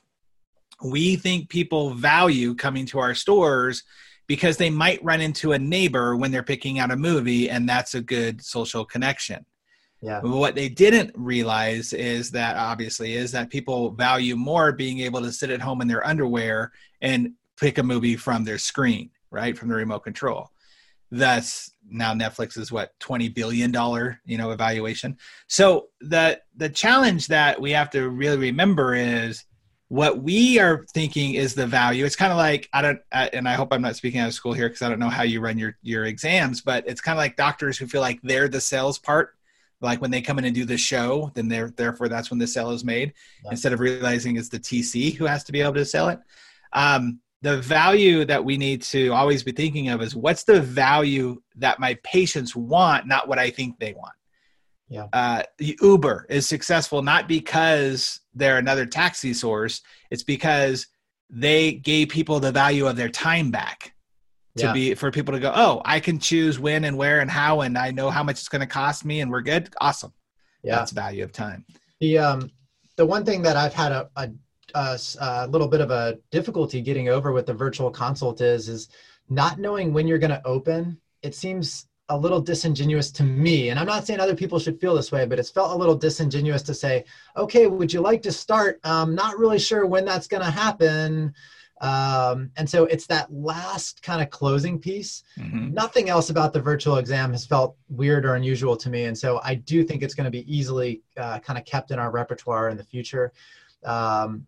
we 0.83 1.17
think 1.17 1.49
people 1.49 1.89
value 1.93 2.55
coming 2.55 2.85
to 2.85 2.99
our 2.99 3.13
stores 3.13 3.83
because 4.27 4.55
they 4.55 4.69
might 4.69 5.03
run 5.03 5.19
into 5.19 5.51
a 5.51 5.59
neighbor 5.59 6.15
when 6.15 6.31
they're 6.31 6.41
picking 6.41 6.79
out 6.79 6.91
a 6.91 6.95
movie 6.95 7.49
and 7.49 7.67
that's 7.67 7.95
a 7.95 8.01
good 8.01 8.41
social 8.41 8.85
connection 8.85 9.45
yeah. 10.01 10.21
What 10.21 10.55
they 10.55 10.69
didn't 10.69 11.11
realize 11.17 11.91
is 11.91 12.31
that 12.31 12.55
obviously 12.55 13.15
is 13.15 13.33
that 13.33 13.49
people 13.49 13.91
value 13.91 14.37
more 14.37 14.71
being 14.71 14.99
able 14.99 15.19
to 15.19 15.29
sit 15.29 15.49
at 15.49 15.59
home 15.59 15.81
in 15.81 15.89
their 15.89 16.07
underwear 16.07 16.71
and 17.01 17.33
pick 17.59 17.79
a 17.79 17.83
movie 17.83 18.15
from 18.15 18.45
their 18.45 18.57
screen, 18.57 19.09
right? 19.29 19.57
From 19.57 19.67
the 19.67 19.75
remote 19.75 20.05
control 20.05 20.51
that's 21.11 21.71
now 21.91 22.13
Netflix 22.13 22.57
is 22.57 22.71
what 22.71 22.97
20 22.99 23.29
billion 23.29 23.71
dollar 23.71 24.19
you 24.25 24.37
know 24.37 24.51
evaluation. 24.51 25.17
So 25.47 25.87
the 26.01 26.39
the 26.55 26.69
challenge 26.69 27.27
that 27.27 27.59
we 27.59 27.71
have 27.71 27.89
to 27.91 28.09
really 28.09 28.37
remember 28.37 28.93
is 28.93 29.45
what 29.89 30.21
we 30.21 30.59
are 30.59 30.85
thinking 30.93 31.33
is 31.33 31.55
the 31.55 31.65
value. 31.65 32.05
It's 32.05 32.15
kind 32.15 32.31
of 32.31 32.37
like 32.37 32.69
I 32.71 32.81
don't, 32.81 32.99
and 33.11 33.49
I 33.49 33.53
hope 33.53 33.73
I'm 33.73 33.81
not 33.81 33.95
speaking 33.95 34.19
out 34.19 34.27
of 34.27 34.33
school 34.35 34.53
here 34.53 34.69
because 34.69 34.83
I 34.83 34.89
don't 34.89 34.99
know 34.99 35.09
how 35.09 35.23
you 35.23 35.41
run 35.41 35.57
your 35.57 35.77
your 35.81 36.05
exams, 36.05 36.61
but 36.61 36.87
it's 36.87 37.01
kind 37.01 37.17
of 37.17 37.19
like 37.19 37.35
doctors 37.35 37.77
who 37.77 37.87
feel 37.87 38.01
like 38.01 38.21
they're 38.21 38.47
the 38.47 38.61
sales 38.61 38.99
part. 38.99 39.35
Like 39.81 40.01
when 40.01 40.11
they 40.11 40.21
come 40.21 40.37
in 40.37 40.45
and 40.45 40.53
do 40.53 40.65
the 40.65 40.77
show, 40.77 41.31
then 41.33 41.47
they're 41.47 41.71
therefore 41.71 42.07
that's 42.07 42.29
when 42.29 42.37
the 42.37 42.47
sale 42.47 42.69
is 42.71 42.83
made. 42.83 43.13
Instead 43.49 43.73
of 43.73 43.79
realizing 43.79 44.37
it's 44.37 44.49
the 44.49 44.59
TC 44.59 45.15
who 45.15 45.25
has 45.25 45.43
to 45.45 45.51
be 45.51 45.61
able 45.61 45.73
to 45.73 45.85
sell 45.85 46.09
it. 46.09 46.19
Um, 46.71 47.19
the 47.41 47.57
value 47.57 48.25
that 48.25 48.43
we 48.43 48.57
need 48.57 48.81
to 48.81 49.09
always 49.09 49.43
be 49.43 49.51
thinking 49.51 49.89
of 49.89 50.01
is 50.01 50.15
what's 50.15 50.43
the 50.43 50.59
value 50.59 51.41
that 51.55 51.79
my 51.79 51.97
patients 52.03 52.55
want, 52.55 53.07
not 53.07 53.27
what 53.27 53.39
I 53.39 53.49
think 53.49 53.79
they 53.79 53.93
want. 53.93 54.13
Yeah. 54.89 55.07
Uh, 55.13 55.43
Uber 55.59 56.25
is 56.29 56.47
successful 56.47 57.01
not 57.01 57.27
because 57.27 58.21
they're 58.33 58.57
another 58.57 58.85
taxi 58.85 59.33
source, 59.33 59.81
it's 60.09 60.23
because 60.23 60.87
they 61.29 61.73
gave 61.73 62.09
people 62.09 62.39
the 62.39 62.51
value 62.51 62.87
of 62.87 62.95
their 62.95 63.09
time 63.09 63.51
back 63.51 63.93
to 64.57 64.65
yeah. 64.65 64.73
be 64.73 64.95
for 64.95 65.11
people 65.11 65.33
to 65.33 65.39
go, 65.39 65.53
oh, 65.55 65.81
I 65.85 65.99
can 65.99 66.19
choose 66.19 66.59
when 66.59 66.83
and 66.83 66.97
where 66.97 67.21
and 67.21 67.29
how, 67.29 67.61
and 67.61 67.77
I 67.77 67.91
know 67.91 68.09
how 68.09 68.23
much 68.23 68.39
it's 68.39 68.49
going 68.49 68.61
to 68.61 68.67
cost 68.67 69.05
me, 69.05 69.21
and 69.21 69.29
we're 69.29 69.41
good. 69.41 69.69
Awesome. 69.79 70.11
Yeah. 70.63 70.75
That's 70.75 70.91
value 70.91 71.23
of 71.23 71.31
time. 71.31 71.65
The 72.01 72.17
um, 72.17 72.51
the 72.97 73.05
one 73.05 73.23
thing 73.23 73.43
that 73.43 73.55
I've 73.55 73.73
had 73.73 73.91
a, 73.91 74.09
a 74.15 74.29
a, 74.75 74.99
a 75.19 75.47
little 75.47 75.67
bit 75.67 75.81
of 75.81 75.91
a 75.91 76.17
difficulty 76.31 76.81
getting 76.81 77.09
over 77.09 77.31
with 77.31 77.45
the 77.45 77.53
virtual 77.53 77.91
consult 77.91 78.41
is 78.41 78.69
is 78.69 78.89
not 79.29 79.59
knowing 79.59 79.93
when 79.93 80.07
you're 80.07 80.17
going 80.17 80.31
to 80.31 80.45
open. 80.45 80.99
It 81.21 81.35
seems 81.35 81.87
a 82.09 82.17
little 82.17 82.41
disingenuous 82.41 83.11
to 83.11 83.23
me. 83.23 83.69
And 83.69 83.79
I'm 83.79 83.85
not 83.85 84.05
saying 84.05 84.19
other 84.19 84.35
people 84.35 84.57
should 84.57 84.81
feel 84.81 84.95
this 84.95 85.11
way, 85.11 85.25
but 85.25 85.37
it's 85.37 85.51
felt 85.51 85.71
a 85.71 85.75
little 85.75 85.95
disingenuous 85.95 86.63
to 86.63 86.73
say, 86.73 87.05
okay, 87.37 87.67
would 87.67 87.93
you 87.93 88.01
like 88.01 88.23
to 88.23 88.31
start? 88.31 88.79
I'm 88.83 89.13
not 89.13 89.37
really 89.37 89.59
sure 89.59 89.85
when 89.85 90.05
that's 90.05 90.27
going 90.27 90.43
to 90.43 90.49
happen. 90.49 91.33
Um, 91.81 92.51
and 92.57 92.69
so 92.69 92.85
it's 92.85 93.05
that 93.07 93.31
last 93.31 94.01
kind 94.01 94.21
of 94.21 94.31
closing 94.31 94.79
piece. 94.79 95.23
Mm-hmm. 95.37 95.73
Nothing 95.73 96.09
else 96.09 96.31
about 96.31 96.51
the 96.51 96.59
virtual 96.59 96.97
exam 96.97 97.31
has 97.31 97.45
felt 97.45 97.77
weird 97.89 98.25
or 98.25 98.35
unusual 98.35 98.75
to 98.77 98.89
me. 98.89 99.05
And 99.05 99.17
so 99.17 99.39
I 99.43 99.55
do 99.55 99.83
think 99.83 100.01
it's 100.01 100.15
going 100.15 100.25
to 100.25 100.31
be 100.31 100.51
easily 100.53 101.01
uh, 101.15 101.39
kind 101.39 101.59
of 101.59 101.65
kept 101.65 101.91
in 101.91 101.99
our 101.99 102.11
repertoire 102.11 102.69
in 102.69 102.77
the 102.77 102.83
future. 102.83 103.31
Um, 103.85 104.45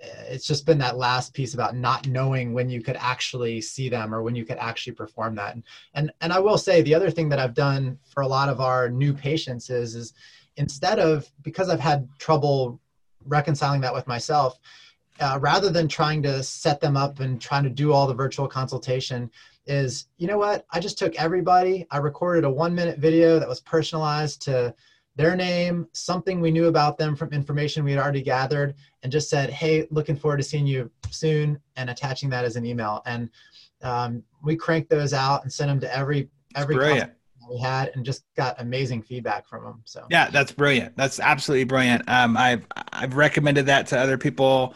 it's 0.00 0.46
just 0.46 0.64
been 0.66 0.78
that 0.78 0.96
last 0.96 1.34
piece 1.34 1.54
about 1.54 1.74
not 1.74 2.06
knowing 2.06 2.52
when 2.52 2.68
you 2.68 2.82
could 2.82 2.96
actually 2.98 3.60
see 3.60 3.88
them 3.88 4.14
or 4.14 4.22
when 4.22 4.34
you 4.34 4.44
could 4.44 4.58
actually 4.58 4.92
perform 4.92 5.34
that. 5.34 5.54
And, 5.54 5.64
and, 5.94 6.12
and 6.20 6.32
I 6.32 6.38
will 6.38 6.58
say 6.58 6.82
the 6.82 6.94
other 6.94 7.10
thing 7.10 7.28
that 7.30 7.38
I've 7.38 7.54
done 7.54 7.98
for 8.08 8.22
a 8.22 8.28
lot 8.28 8.48
of 8.48 8.60
our 8.60 8.88
new 8.88 9.12
patients 9.12 9.70
is, 9.70 9.94
is 9.94 10.12
instead 10.56 10.98
of, 10.98 11.28
because 11.42 11.68
I've 11.68 11.80
had 11.80 12.08
trouble 12.18 12.80
reconciling 13.26 13.80
that 13.80 13.94
with 13.94 14.06
myself, 14.06 14.60
uh, 15.20 15.38
rather 15.40 15.68
than 15.68 15.88
trying 15.88 16.22
to 16.22 16.42
set 16.42 16.80
them 16.80 16.96
up 16.96 17.20
and 17.20 17.40
trying 17.40 17.64
to 17.64 17.70
do 17.70 17.92
all 17.92 18.06
the 18.06 18.14
virtual 18.14 18.46
consultation 18.46 19.30
is 19.66 20.06
you 20.16 20.26
know 20.26 20.38
what 20.38 20.64
i 20.70 20.80
just 20.80 20.98
took 20.98 21.14
everybody 21.16 21.86
i 21.90 21.98
recorded 21.98 22.44
a 22.44 22.50
one 22.50 22.74
minute 22.74 22.98
video 22.98 23.38
that 23.38 23.48
was 23.48 23.60
personalized 23.60 24.40
to 24.40 24.74
their 25.18 25.34
name 25.34 25.88
something 25.92 26.40
we 26.40 26.52
knew 26.52 26.68
about 26.68 26.96
them 26.96 27.16
from 27.16 27.32
information 27.32 27.84
we 27.84 27.90
had 27.90 28.00
already 28.00 28.22
gathered 28.22 28.76
and 29.02 29.10
just 29.10 29.28
said 29.28 29.50
hey 29.50 29.86
looking 29.90 30.16
forward 30.16 30.36
to 30.36 30.44
seeing 30.44 30.66
you 30.66 30.88
soon 31.10 31.58
and 31.76 31.90
attaching 31.90 32.30
that 32.30 32.44
as 32.44 32.54
an 32.54 32.64
email. 32.64 33.02
And 33.04 33.28
um, 33.82 34.22
we 34.44 34.56
cranked 34.56 34.88
those 34.88 35.12
out 35.12 35.42
and 35.42 35.52
sent 35.52 35.68
them 35.68 35.80
to 35.80 35.94
every 35.94 36.30
every 36.54 36.76
we 37.50 37.58
had 37.58 37.90
and 37.94 38.04
just 38.04 38.24
got 38.36 38.60
amazing 38.60 39.02
feedback 39.02 39.46
from 39.48 39.64
them 39.64 39.82
so. 39.84 40.06
Yeah 40.08 40.30
that's 40.30 40.52
brilliant. 40.52 40.96
That's 40.96 41.18
absolutely 41.18 41.64
brilliant. 41.64 42.08
Um, 42.08 42.36
i've 42.36 42.64
i've 42.92 43.16
recommended 43.16 43.66
that 43.66 43.88
to 43.88 43.98
other 43.98 44.18
people 44.18 44.74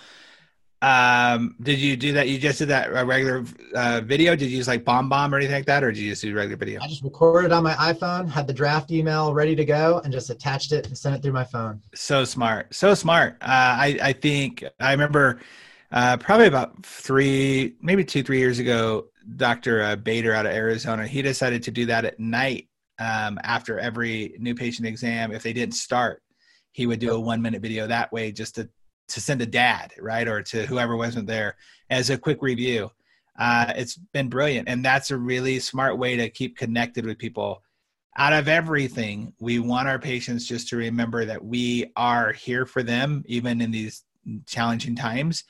um, 0.83 1.55
did 1.63 1.79
you 1.79 1.97
do 1.97 2.13
that? 2.15 2.29
You 2.29 2.39
just 2.39 2.59
did 2.59 2.69
that 2.69 2.93
regular 2.93 3.45
uh, 3.75 4.01
video? 4.05 4.35
Did 4.35 4.51
you 4.51 4.57
use 4.57 4.67
like 4.67 4.85
BombBomb 4.85 5.33
or 5.33 5.37
anything 5.37 5.55
like 5.55 5.67
that, 5.67 5.85
or 5.85 5.93
did 5.93 6.01
you 6.01 6.11
just 6.11 6.23
do 6.23 6.35
regular 6.35 6.57
video? 6.57 6.81
I 6.83 6.89
just 6.89 7.05
recorded 7.05 7.53
on 7.53 7.63
my 7.63 7.75
iPhone, 7.75 8.29
had 8.29 8.49
the 8.49 8.53
draft 8.53 8.91
email 8.91 9.33
ready 9.33 9.55
to 9.55 9.65
go, 9.65 10.01
and 10.03 10.13
just 10.13 10.29
attached 10.29 10.73
it 10.73 10.89
and 10.89 10.99
sent 10.99 11.15
it 11.15 11.23
through 11.23 11.33
my 11.33 11.45
phone. 11.45 11.81
So 11.95 12.25
smart, 12.25 12.75
so 12.75 12.95
smart. 12.95 13.35
Uh, 13.41 13.47
I 13.47 13.99
I 14.03 14.13
think 14.13 14.65
I 14.81 14.91
remember 14.91 15.41
uh, 15.93 16.17
probably 16.17 16.47
about 16.49 16.85
three, 16.85 17.77
maybe 17.81 18.05
two, 18.05 18.25
three 18.25 18.39
years 18.39 18.59
ago. 18.59 19.07
Dr. 19.37 19.83
Uh, 19.83 19.95
Bader 19.95 20.35
out 20.35 20.47
of 20.47 20.53
Arizona, 20.53 21.07
he 21.07 21.23
decided 21.23 21.63
to 21.63 21.71
do 21.71 21.87
that 21.87 22.05
at 22.05 22.19
night 22.19 22.69
um, 22.99 23.39
after 23.45 23.79
every 23.79 24.35
new 24.41 24.57
patient 24.57 24.89
exam. 24.89 25.31
If 25.31 25.45
they 25.45 25.53
didn't 25.53 25.75
start, 25.75 26.23
he 26.73 26.87
would 26.87 26.99
do 26.99 27.13
a 27.13 27.21
one 27.21 27.41
minute 27.41 27.63
video 27.63 27.87
that 27.87 28.11
way 28.11 28.33
just 28.33 28.57
to 28.57 28.69
to 29.09 29.21
send 29.21 29.43
a 29.43 29.47
dad, 29.47 29.93
right, 29.99 30.27
or 30.27 30.43
to 30.43 30.67
whoever 30.67 30.97
wasn't 30.97 31.27
there 31.27 31.57
as 31.91 32.11
a 32.11 32.19
quick 32.19 32.43
review. 32.43 32.91
Uh, 33.39 33.73
it's 33.77 33.97
been 33.97 34.29
brilliant, 34.29 34.69
and 34.69 34.85
that's 34.85 35.11
a 35.11 35.17
really 35.17 35.59
smart 35.59 35.99
way 35.99 36.17
to 36.17 36.29
keep 36.29 36.57
connected 36.57 37.05
with 37.05 37.19
people. 37.19 37.63
Out 38.17 38.35
of 38.35 38.47
everything, 38.47 39.33
we 39.41 39.59
want 39.59 39.89
our 39.89 39.99
patients 39.99 40.47
just 40.47 40.69
to 40.69 40.77
remember 40.77 41.25
that 41.25 41.43
we 41.43 41.93
are 41.97 42.33
here 42.33 42.67
for 42.67 42.83
them, 42.83 43.23
even 43.27 43.61
in 43.61 43.71
these 43.71 44.05
challenging 44.47 44.95
times. 44.95 45.45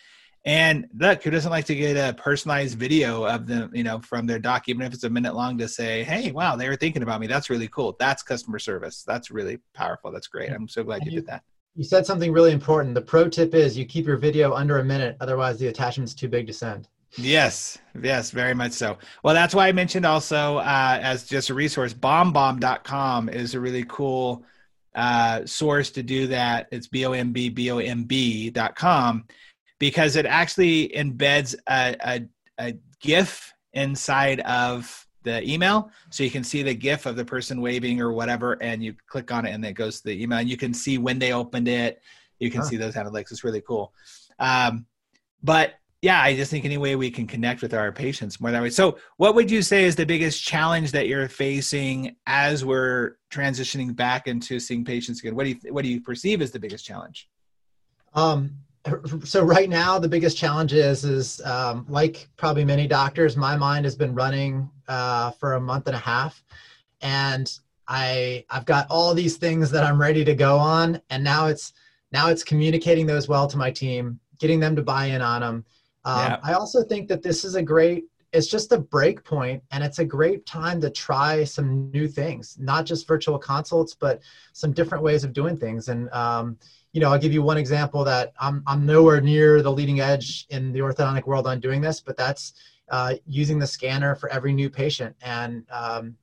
And 0.44 0.86
look, 0.96 1.22
who 1.22 1.30
doesn't 1.30 1.50
like 1.50 1.66
to 1.66 1.74
get 1.74 1.96
a 1.96 2.14
personalized 2.14 2.76
video 2.76 3.24
of 3.24 3.46
them, 3.46 3.70
you 3.72 3.84
know, 3.84 4.00
from 4.00 4.26
their 4.26 4.40
doc, 4.40 4.68
even 4.68 4.82
if 4.82 4.92
it's 4.92 5.04
a 5.04 5.10
minute 5.10 5.34
long, 5.34 5.56
to 5.58 5.68
say, 5.68 6.02
"Hey, 6.02 6.32
wow, 6.32 6.56
they 6.56 6.68
were 6.68 6.76
thinking 6.76 7.02
about 7.02 7.20
me. 7.20 7.28
That's 7.28 7.48
really 7.48 7.68
cool. 7.68 7.96
That's 7.98 8.24
customer 8.24 8.58
service. 8.58 9.04
That's 9.04 9.30
really 9.30 9.58
powerful. 9.72 10.10
That's 10.10 10.26
great. 10.26 10.50
I'm 10.50 10.68
so 10.68 10.82
glad 10.82 11.04
you, 11.04 11.12
you 11.12 11.18
did 11.18 11.28
that." 11.28 11.42
You 11.74 11.84
said 11.84 12.04
something 12.04 12.32
really 12.32 12.52
important. 12.52 12.94
The 12.94 13.00
pro 13.00 13.28
tip 13.28 13.54
is 13.54 13.78
you 13.78 13.86
keep 13.86 14.06
your 14.06 14.18
video 14.18 14.52
under 14.52 14.78
a 14.78 14.84
minute, 14.84 15.16
otherwise 15.20 15.58
the 15.58 15.68
attachment's 15.68 16.12
too 16.14 16.28
big 16.28 16.46
to 16.46 16.52
send. 16.52 16.88
Yes, 17.16 17.78
yes, 18.02 18.30
very 18.30 18.54
much 18.54 18.72
so. 18.72 18.98
Well, 19.22 19.34
that's 19.34 19.54
why 19.54 19.68
I 19.68 19.72
mentioned 19.72 20.06
also 20.06 20.58
uh, 20.58 20.98
as 21.02 21.24
just 21.24 21.50
a 21.50 21.54
resource, 21.54 21.92
bombbomb.com 21.92 23.28
is 23.28 23.54
a 23.54 23.60
really 23.60 23.84
cool 23.88 24.44
uh, 24.94 25.44
source 25.46 25.90
to 25.90 26.02
do 26.02 26.26
that. 26.28 26.68
It's 26.72 26.88
B 26.88 27.04
O 27.06 27.12
M 27.12 27.32
B 27.32 27.48
B 27.48 27.70
O 27.70 27.78
M 27.78 28.04
B.com 28.04 29.26
because 29.78 30.16
it 30.16 30.26
actually 30.26 30.88
embeds 30.90 31.54
a, 31.68 31.96
a, 32.00 32.28
a 32.58 32.74
GIF 33.00 33.52
inside 33.72 34.40
of 34.40 35.06
the 35.22 35.42
email 35.48 35.90
so 36.10 36.22
you 36.22 36.30
can 36.30 36.44
see 36.44 36.62
the 36.62 36.74
gif 36.74 37.06
of 37.06 37.16
the 37.16 37.24
person 37.24 37.60
waving 37.60 38.00
or 38.00 38.12
whatever 38.12 38.62
and 38.62 38.82
you 38.82 38.94
click 39.06 39.32
on 39.32 39.46
it 39.46 39.50
and 39.50 39.64
it 39.64 39.72
goes 39.72 40.00
to 40.00 40.08
the 40.08 40.22
email 40.22 40.38
and 40.38 40.48
you 40.48 40.56
can 40.56 40.74
see 40.74 40.98
when 40.98 41.18
they 41.18 41.32
opened 41.32 41.68
it. 41.68 42.02
You 42.38 42.50
can 42.50 42.60
huh. 42.60 42.66
see 42.66 42.76
those 42.76 42.94
analytics 42.94 43.30
it's 43.30 43.44
really 43.44 43.60
cool. 43.60 43.92
Um, 44.38 44.86
but 45.42 45.74
yeah 46.02 46.20
i 46.20 46.34
just 46.34 46.50
think 46.50 46.64
any 46.64 46.76
way 46.76 46.96
we 46.96 47.10
can 47.10 47.26
connect 47.26 47.62
with 47.62 47.72
our 47.72 47.92
patients 47.92 48.40
more 48.40 48.50
that 48.50 48.60
way. 48.60 48.70
So 48.70 48.98
what 49.16 49.34
would 49.34 49.50
you 49.50 49.62
say 49.62 49.84
is 49.84 49.96
the 49.96 50.04
biggest 50.04 50.42
challenge 50.42 50.92
that 50.92 51.06
you're 51.08 51.28
facing 51.28 52.16
as 52.26 52.64
we're 52.64 53.16
transitioning 53.30 53.94
back 53.94 54.26
into 54.26 54.60
seeing 54.60 54.84
patients 54.84 55.20
again? 55.20 55.34
What 55.34 55.44
do 55.44 55.50
you 55.50 55.72
what 55.72 55.82
do 55.82 55.88
you 55.88 56.00
perceive 56.00 56.42
as 56.42 56.50
the 56.50 56.58
biggest 56.58 56.84
challenge? 56.84 57.28
Um 58.14 58.58
so 59.24 59.44
right 59.44 59.68
now 59.68 59.98
the 59.98 60.08
biggest 60.08 60.36
challenge 60.36 60.72
is 60.72 61.04
is 61.04 61.40
um, 61.42 61.86
like 61.88 62.28
probably 62.36 62.64
many 62.64 62.88
doctors 62.88 63.36
my 63.36 63.56
mind 63.56 63.84
has 63.84 63.94
been 63.94 64.14
running 64.14 64.68
uh, 64.92 65.30
for 65.32 65.54
a 65.54 65.60
month 65.60 65.86
and 65.86 65.96
a 65.96 66.04
half. 66.12 66.42
And 67.00 67.46
i 67.88 68.44
i've 68.48 68.64
got 68.64 68.86
all 68.88 69.12
these 69.12 69.36
things 69.36 69.68
that 69.68 69.82
i'm 69.82 70.00
ready 70.00 70.24
to 70.24 70.36
go 70.36 70.56
on. 70.56 71.00
And 71.10 71.24
now 71.24 71.42
it's 71.46 71.72
now 72.12 72.28
it's 72.28 72.44
communicating 72.44 73.06
those 73.06 73.26
well 73.32 73.46
to 73.48 73.56
my 73.56 73.70
team 73.72 74.20
getting 74.38 74.60
them 74.60 74.76
to 74.76 74.82
buy 74.82 75.06
in 75.06 75.20
on 75.20 75.40
them 75.40 75.64
um, 76.04 76.30
yeah. 76.30 76.38
i 76.44 76.52
also 76.52 76.84
think 76.84 77.08
that 77.08 77.22
this 77.22 77.44
is 77.44 77.56
a 77.56 77.62
great 77.62 78.04
it's 78.32 78.46
just 78.46 78.70
a 78.72 78.78
break 78.78 79.24
point 79.24 79.60
and 79.72 79.82
it's 79.82 79.98
a 79.98 80.04
great 80.04 80.46
time 80.46 80.80
to 80.80 80.90
try 80.90 81.42
some 81.42 81.90
new 81.90 82.06
things 82.06 82.56
not 82.60 82.86
just 82.86 83.08
virtual 83.08 83.38
consults 83.38 83.94
but 83.94 84.20
some 84.52 84.72
different 84.72 85.02
ways 85.02 85.24
of 85.24 85.32
doing 85.32 85.56
things. 85.56 85.88
And 85.88 86.10
um, 86.12 86.56
you 86.92 87.00
know, 87.00 87.10
I'll 87.10 87.18
give 87.18 87.32
you 87.32 87.42
one 87.42 87.56
example 87.56 88.04
that 88.04 88.34
I'm, 88.38 88.62
I'm 88.66 88.84
nowhere 88.84 89.20
near 89.20 89.62
the 89.62 89.72
leading 89.72 90.00
edge 90.00 90.46
in 90.50 90.72
the 90.72 90.80
orthodontic 90.80 91.26
world 91.26 91.46
on 91.46 91.58
doing 91.58 91.80
this, 91.80 92.00
but 92.00 92.16
that's 92.16 92.52
uh, 92.92 93.14
using 93.26 93.58
the 93.58 93.66
scanner 93.66 94.14
for 94.14 94.28
every 94.28 94.52
new 94.52 94.70
patient. 94.70 95.16
And 95.22 95.64
um, 95.70 96.14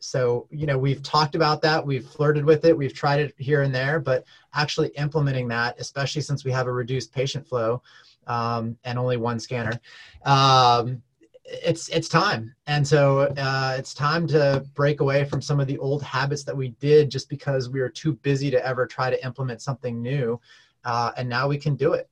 so, 0.00 0.48
you 0.50 0.66
know, 0.66 0.76
we've 0.76 1.02
talked 1.02 1.36
about 1.36 1.62
that, 1.62 1.86
we've 1.86 2.04
flirted 2.04 2.44
with 2.44 2.64
it, 2.64 2.76
we've 2.76 2.92
tried 2.92 3.20
it 3.20 3.34
here 3.38 3.62
and 3.62 3.72
there, 3.72 4.00
but 4.00 4.24
actually 4.52 4.88
implementing 4.98 5.46
that, 5.48 5.78
especially 5.78 6.22
since 6.22 6.44
we 6.44 6.50
have 6.50 6.66
a 6.66 6.72
reduced 6.72 7.12
patient 7.14 7.46
flow 7.46 7.82
um, 8.26 8.76
and 8.82 8.98
only 8.98 9.16
one 9.16 9.38
scanner, 9.38 9.80
um, 10.24 11.00
it's 11.44 11.88
it's 11.88 12.08
time 12.08 12.54
and 12.68 12.86
so 12.86 13.22
uh, 13.36 13.74
it's 13.76 13.92
time 13.92 14.26
to 14.28 14.64
break 14.74 15.00
away 15.00 15.24
from 15.24 15.42
some 15.42 15.60
of 15.60 15.66
the 15.66 15.76
old 15.78 16.02
habits 16.02 16.44
that 16.44 16.56
we 16.56 16.68
did 16.80 17.10
just 17.10 17.28
because 17.28 17.68
we 17.68 17.80
were 17.80 17.88
too 17.88 18.14
busy 18.22 18.48
to 18.50 18.64
ever 18.64 18.86
try 18.86 19.10
to 19.10 19.22
implement 19.24 19.60
something 19.60 20.00
new 20.00 20.40
uh, 20.84 21.10
and 21.16 21.28
now 21.28 21.48
we 21.48 21.58
can 21.58 21.74
do 21.74 21.94
it 21.94 22.08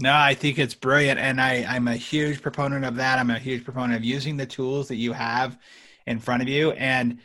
no 0.00 0.14
i 0.14 0.34
think 0.34 0.58
it's 0.58 0.74
brilliant 0.74 1.18
and 1.20 1.40
i 1.40 1.64
i'm 1.68 1.88
a 1.88 1.96
huge 1.96 2.42
proponent 2.42 2.84
of 2.84 2.96
that 2.96 3.18
i'm 3.18 3.30
a 3.30 3.38
huge 3.38 3.64
proponent 3.64 3.94
of 3.94 4.04
using 4.04 4.36
the 4.36 4.46
tools 4.46 4.88
that 4.88 4.96
you 4.96 5.12
have 5.12 5.58
in 6.06 6.18
front 6.18 6.42
of 6.42 6.48
you 6.48 6.72
and 6.72 7.18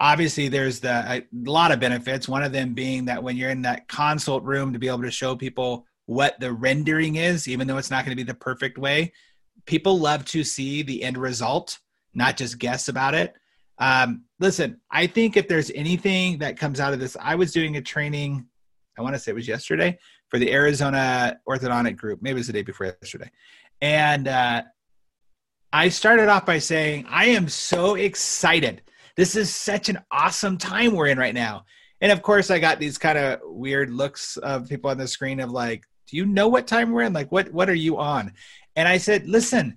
obviously 0.00 0.48
there's 0.48 0.80
the 0.80 0.88
a 0.90 1.22
lot 1.44 1.70
of 1.70 1.78
benefits 1.78 2.28
one 2.28 2.42
of 2.42 2.52
them 2.52 2.74
being 2.74 3.04
that 3.04 3.22
when 3.22 3.36
you're 3.36 3.50
in 3.50 3.62
that 3.62 3.86
consult 3.88 4.42
room 4.42 4.72
to 4.72 4.78
be 4.78 4.88
able 4.88 5.02
to 5.02 5.10
show 5.10 5.36
people 5.36 5.86
what 6.06 6.38
the 6.40 6.52
rendering 6.52 7.16
is 7.16 7.46
even 7.46 7.66
though 7.66 7.78
it's 7.78 7.90
not 7.90 8.04
going 8.04 8.16
to 8.16 8.22
be 8.22 8.26
the 8.26 8.34
perfect 8.34 8.78
way 8.78 9.12
people 9.66 9.98
love 9.98 10.24
to 10.26 10.44
see 10.44 10.82
the 10.82 11.02
end 11.02 11.16
result, 11.16 11.78
not 12.14 12.36
just 12.36 12.58
guess 12.58 12.88
about 12.88 13.14
it. 13.14 13.34
Um, 13.78 14.24
listen, 14.38 14.80
I 14.90 15.06
think 15.06 15.36
if 15.36 15.48
there's 15.48 15.70
anything 15.74 16.38
that 16.38 16.58
comes 16.58 16.80
out 16.80 16.92
of 16.92 17.00
this, 17.00 17.16
I 17.20 17.34
was 17.34 17.52
doing 17.52 17.76
a 17.76 17.82
training, 17.82 18.46
I 18.98 19.02
want 19.02 19.14
to 19.14 19.18
say 19.18 19.32
it 19.32 19.34
was 19.34 19.48
yesterday 19.48 19.98
for 20.32 20.38
the 20.38 20.50
Arizona 20.50 21.38
orthodontic 21.46 21.98
group. 21.98 22.22
Maybe 22.22 22.36
it 22.36 22.40
was 22.40 22.46
the 22.46 22.54
day 22.54 22.62
before 22.62 22.86
yesterday. 22.86 23.30
And 23.82 24.26
uh, 24.26 24.62
I 25.74 25.90
started 25.90 26.30
off 26.30 26.46
by 26.46 26.58
saying, 26.58 27.04
I 27.06 27.26
am 27.26 27.50
so 27.50 27.96
excited. 27.96 28.80
This 29.14 29.36
is 29.36 29.54
such 29.54 29.90
an 29.90 29.98
awesome 30.10 30.56
time 30.56 30.94
we're 30.94 31.08
in 31.08 31.18
right 31.18 31.34
now. 31.34 31.66
And 32.00 32.10
of 32.10 32.22
course, 32.22 32.50
I 32.50 32.58
got 32.60 32.78
these 32.80 32.96
kind 32.96 33.18
of 33.18 33.40
weird 33.44 33.90
looks 33.90 34.38
of 34.38 34.70
people 34.70 34.88
on 34.88 34.96
the 34.96 35.06
screen 35.06 35.38
of 35.38 35.50
like, 35.50 35.84
do 36.08 36.16
you 36.16 36.24
know 36.24 36.48
what 36.48 36.66
time 36.66 36.92
we're 36.92 37.02
in? 37.02 37.12
Like, 37.12 37.30
what 37.30 37.52
what 37.52 37.68
are 37.68 37.74
you 37.74 37.98
on? 37.98 38.32
And 38.74 38.88
I 38.88 38.96
said, 38.96 39.28
listen, 39.28 39.76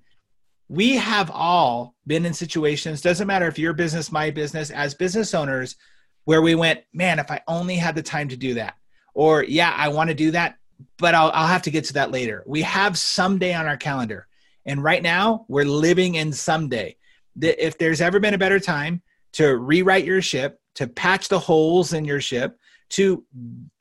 we 0.70 0.96
have 0.96 1.30
all 1.32 1.96
been 2.08 2.26
in 2.26 2.34
situations, 2.34 3.02
doesn't 3.02 3.28
matter 3.28 3.48
if 3.48 3.60
your 3.60 3.74
business, 3.74 4.10
my 4.10 4.32
business, 4.32 4.72
as 4.72 4.94
business 4.94 5.34
owners, 5.34 5.76
where 6.24 6.42
we 6.42 6.56
went, 6.56 6.80
man, 6.94 7.20
if 7.20 7.30
I 7.30 7.42
only 7.46 7.76
had 7.76 7.94
the 7.94 8.02
time 8.02 8.30
to 8.30 8.38
do 8.38 8.54
that. 8.54 8.76
Or, 9.16 9.44
yeah, 9.44 9.74
I 9.76 9.88
want 9.88 10.10
to 10.10 10.14
do 10.14 10.32
that, 10.32 10.58
but 11.00 11.16
I'll, 11.16 11.32
I'll 11.34 11.48
have 11.48 11.64
to 11.64 11.72
get 11.72 11.86
to 11.86 11.94
that 11.94 12.12
later. 12.12 12.44
We 12.46 12.62
have 12.62 12.98
someday 12.98 13.54
on 13.54 13.66
our 13.66 13.78
calendar. 13.78 14.28
And 14.66 14.84
right 14.84 15.02
now, 15.02 15.46
we're 15.48 15.66
living 15.66 16.16
in 16.16 16.32
someday. 16.34 16.98
If 17.42 17.78
there's 17.78 18.02
ever 18.02 18.20
been 18.20 18.34
a 18.34 18.38
better 18.38 18.60
time 18.60 19.02
to 19.34 19.58
rewrite 19.58 20.06
your 20.06 20.22
ship, 20.22 20.60
to 20.76 20.88
patch 20.88 21.30
the 21.30 21.40
holes 21.40 21.94
in 21.94 22.06
your 22.06 22.22
ship, 22.22 22.60
to 22.90 23.24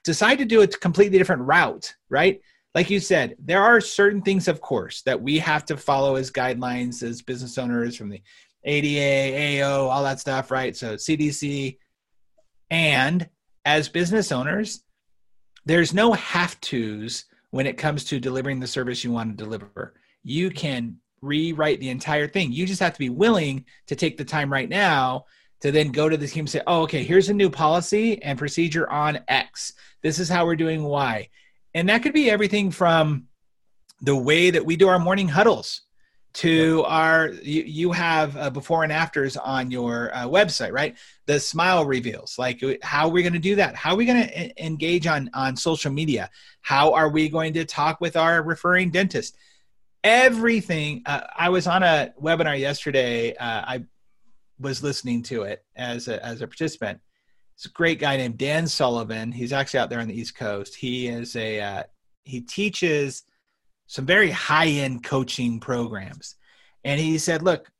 decide 0.05 0.39
to 0.39 0.45
do 0.45 0.62
a 0.62 0.66
completely 0.66 1.18
different 1.18 1.43
route, 1.43 1.95
right? 2.09 2.41
Like 2.74 2.91
you 2.91 3.01
said, 3.01 3.37
there 3.39 3.62
are 3.62 3.80
certain 3.80 4.22
things, 4.22 4.49
of 4.49 4.61
course, 4.61 5.03
that 5.03 5.20
we 5.20 5.39
have 5.39 5.64
to 5.66 5.76
follow 5.76 6.16
as 6.16 6.30
guidelines 6.30 7.03
as 7.03 7.22
business 7.22 7.59
owners 7.59 7.97
from 7.97 8.09
the 8.09 8.22
ADA, 8.64 9.62
AO, 9.62 9.89
all 9.89 10.03
that 10.05 10.20
stuff, 10.20 10.51
right? 10.51 10.76
So 10.76 10.95
CDC. 10.95 11.78
And 12.70 13.28
as 13.64 13.89
business 13.89 14.32
owners, 14.32 14.84
there's 15.65 15.95
no 15.95 16.12
have 16.12 16.61
tos 16.61 17.25
when 17.51 17.67
it 17.67 17.79
comes 17.79 18.05
to 18.05 18.21
delivering 18.21 18.61
the 18.61 18.67
service 18.67 19.05
you 19.05 19.12
want 19.12 19.31
to 19.31 19.45
deliver. 19.45 19.95
You 20.23 20.51
can 20.51 20.99
rewrite 21.23 21.81
the 21.81 21.91
entire 21.91 22.29
thing. 22.29 22.53
You 22.53 22.67
just 22.67 22.81
have 22.81 22.93
to 22.93 22.99
be 22.99 23.11
willing 23.11 23.65
to 23.87 23.97
take 23.97 24.17
the 24.17 24.25
time 24.25 24.53
right 24.53 24.69
now 24.69 25.25
to 25.61 25.73
then 25.73 25.93
go 25.93 26.09
to 26.09 26.17
the 26.17 26.27
team 26.27 26.41
and 26.41 26.51
say, 26.51 26.61
oh, 26.67 26.83
okay, 26.83 27.03
here's 27.03 27.31
a 27.31 27.35
new 27.35 27.49
policy 27.49 28.23
and 28.23 28.39
procedure 28.39 28.91
on 28.91 29.21
X. 29.29 29.73
This 30.03 30.19
is 30.19 30.29
how 30.29 30.45
we're 30.45 30.57
doing 30.57 30.83
Y. 30.83 31.29
And 31.73 31.89
that 31.89 32.03
could 32.03 32.12
be 32.12 32.31
everything 32.31 32.71
from 32.71 33.29
the 34.03 34.17
way 34.17 34.51
that 34.51 34.67
we 34.67 34.77
do 34.77 34.89
our 34.89 34.99
morning 34.99 35.29
huddles 35.29 35.83
to 36.35 36.78
yep. 36.78 36.85
our 36.87 37.28
you, 37.43 37.62
you 37.62 37.93
have 37.93 38.37
uh, 38.37 38.51
before 38.51 38.82
and 38.82 38.93
afters 38.93 39.37
on 39.37 39.70
your 39.70 40.14
uh, 40.14 40.26
website 40.26 40.72
right? 40.72 40.97
The 41.26 41.41
smile 41.41 41.87
reveals 41.87 42.39
like 42.39 42.62
how 42.82 43.07
are 43.07 43.11
we 43.11 43.22
going 43.22 43.32
to 43.32 43.39
do 43.39 43.57
that? 43.57 43.74
How 43.74 43.93
are 43.93 43.97
we 43.97 44.05
going 44.05 44.28
to 44.28 44.64
engage 44.64 45.07
on 45.07 45.30
on 45.32 45.57
social 45.57 45.93
media? 45.93 46.30
How 46.61 46.93
are 46.93 47.09
we 47.09 47.28
going 47.28 47.55
to 47.55 47.64
talk 47.64 48.01
with 48.01 48.16
our 48.16 48.43
referring 48.43 48.91
dentist? 48.91 49.37
Everything 50.03 51.03
uh, 51.07 51.22
i 51.37 51.49
was 51.49 51.66
on 51.66 51.82
a 51.82 52.12
webinar 52.20 52.59
yesterday 52.59 53.35
uh, 53.37 53.62
i 53.66 53.85
was 54.59 54.82
listening 54.82 55.22
to 55.22 55.43
it 55.43 55.64
as 55.76 56.09
a, 56.09 56.24
as 56.24 56.41
a 56.41 56.47
participant. 56.47 57.01
It's 57.55 57.66
a 57.66 57.70
great 57.70 58.01
guy 58.01 58.16
named 58.16 58.39
dan 58.39 58.66
sullivan. 58.66 59.30
He's 59.30 59.53
actually 59.53 59.80
out 59.80 59.91
there 59.91 60.01
on 60.01 60.09
the 60.09 60.18
east 60.18 60.37
coast. 60.37 60.74
He 60.74 61.07
is 61.07 61.37
a 61.37 61.61
uh, 61.61 61.82
he 62.24 62.41
teaches 62.41 63.22
some 63.87 64.07
very 64.07 64.30
high 64.30 64.68
end 64.68 65.05
coaching 65.05 65.61
programs. 65.61 66.37
And 66.85 67.01
he 67.01 67.18
said, 67.18 67.43
look, 67.43 67.70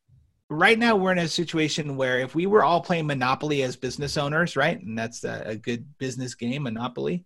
right 0.49 0.79
now 0.79 0.97
we're 0.97 1.13
in 1.13 1.19
a 1.19 1.29
situation 1.29 1.97
where 1.97 2.21
if 2.21 2.35
we 2.35 2.47
were 2.47 2.65
all 2.65 2.81
playing 2.81 3.07
Monopoly 3.07 3.63
as 3.63 3.77
business 3.77 4.17
owners, 4.17 4.57
right? 4.57 4.81
And 4.81 4.99
that's 4.99 5.25
a, 5.25 5.43
a 5.47 5.57
good 5.57 5.87
business 5.99 6.35
game, 6.35 6.65
Monopoly. 6.65 7.25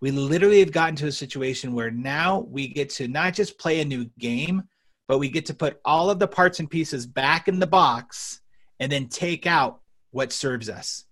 We 0.00 0.10
literally 0.10 0.60
have 0.60 0.72
gotten 0.72 0.96
to 0.96 1.06
a 1.06 1.12
situation 1.12 1.72
where 1.72 1.90
now 1.90 2.40
we 2.50 2.68
get 2.68 2.90
to 2.90 3.08
not 3.08 3.34
just 3.34 3.58
play 3.58 3.80
a 3.80 3.84
new 3.84 4.04
game, 4.18 4.64
but 5.08 5.18
we 5.18 5.28
get 5.28 5.46
to 5.46 5.54
put 5.54 5.80
all 5.84 6.10
of 6.10 6.18
the 6.18 6.28
parts 6.28 6.60
and 6.60 6.68
pieces 6.68 7.06
back 7.06 7.48
in 7.48 7.58
the 7.58 7.66
box 7.66 8.40
and 8.80 8.90
then 8.90 9.08
take 9.08 9.46
out 9.46 9.80
what 10.10 10.32
serves 10.32 10.68
us. 10.68 11.04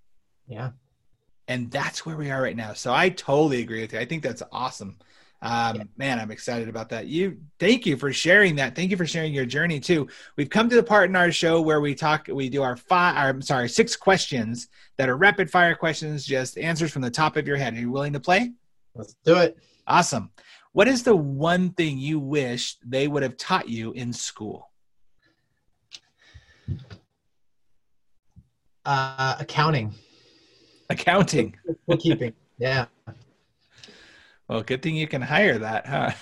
Yeah. 0.47 0.71
And 1.49 1.71
that's 1.71 2.05
where 2.05 2.17
we 2.17 2.31
are 2.31 2.43
right 2.43 2.57
now. 2.57 2.73
So 2.73 2.93
I 2.93 3.09
totally 3.09 3.63
agree 3.63 3.81
with 3.81 3.93
you. 3.93 3.99
I 3.99 4.05
think 4.05 4.23
that's 4.23 4.43
awesome. 4.53 4.99
Um, 5.43 5.77
yeah. 5.77 5.83
Man, 5.97 6.21
I'm 6.21 6.31
excited 6.31 6.69
about 6.69 6.89
that. 6.91 7.09
You, 7.09 7.37
thank 7.59 7.85
you 7.85 7.97
for 7.97 8.13
sharing 8.13 8.55
that. 8.57 8.77
Thank 8.77 8.93
you 8.93 8.97
for 8.97 9.07
sharing 9.07 9.35
your 9.35 9.45
journey 9.45 9.81
too. 9.81 10.09
We've 10.37 10.49
come 10.49 10.69
to 10.69 10.77
the 10.77 10.83
part 10.85 11.11
in 11.11 11.17
our 11.17 11.33
show 11.33 11.61
where 11.61 11.81
we 11.81 11.97
talk, 11.97 12.29
we 12.29 12.49
do 12.49 12.63
our 12.63 12.77
five, 12.77 13.17
I'm 13.17 13.43
sorry, 13.43 13.69
six 13.69 13.97
questions 13.97 14.69
that 14.99 15.09
are 15.09 15.17
rapid 15.17 15.51
fire 15.51 15.75
questions, 15.75 16.25
just 16.25 16.57
answers 16.59 16.93
from 16.93 17.03
the 17.03 17.11
top 17.11 17.37
of 17.37 17.49
your 17.49 17.57
head. 17.57 17.75
Are 17.75 17.81
you 17.81 17.91
willing 17.91 18.13
to 18.13 18.21
play? 18.21 18.53
Let's 18.95 19.17
do 19.25 19.37
it. 19.39 19.59
Awesome. 19.89 20.31
What 20.73 20.87
is 20.87 21.03
the 21.03 21.17
one 21.17 21.71
thing 21.73 21.99
you 21.99 22.21
wish 22.21 22.77
they 22.87 23.09
would 23.09 23.25
have 23.25 23.37
taught 23.37 23.69
you 23.69 23.91
in 23.93 24.13
school? 24.13 24.71
Uh, 28.85 29.37
accounting. 29.41 29.93
Accounting. 30.89 31.57
Bookkeeping. 31.89 32.33
yeah. 32.59 32.87
Well, 34.49 34.63
good 34.63 34.83
thing 34.83 34.97
you 34.97 35.07
can 35.07 35.23
hire 35.23 35.59
that, 35.59 35.87
huh? 35.87 36.13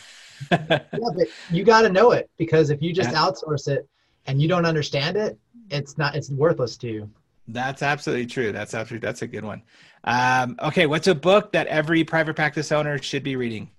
yeah, 0.50 0.82
but 0.90 1.28
you 1.50 1.64
got 1.64 1.82
to 1.82 1.88
know 1.88 2.12
it 2.12 2.30
because 2.38 2.70
if 2.70 2.82
you 2.82 2.92
just 2.92 3.10
yeah. 3.10 3.18
outsource 3.18 3.68
it 3.68 3.88
and 4.26 4.40
you 4.40 4.48
don't 4.48 4.66
understand 4.66 5.16
it, 5.16 5.38
it's 5.70 5.98
not 5.98 6.14
it's 6.14 6.30
worthless 6.30 6.76
to 6.78 6.88
you. 6.88 7.10
That's 7.48 7.82
absolutely 7.82 8.26
true. 8.26 8.52
That's 8.52 8.74
absolutely 8.74 9.06
that's 9.06 9.22
a 9.22 9.26
good 9.26 9.44
one. 9.44 9.62
Um, 10.04 10.56
okay, 10.62 10.86
what's 10.86 11.08
a 11.08 11.14
book 11.14 11.52
that 11.52 11.66
every 11.66 12.04
private 12.04 12.36
practice 12.36 12.72
owner 12.72 13.00
should 13.02 13.22
be 13.22 13.36
reading? 13.36 13.70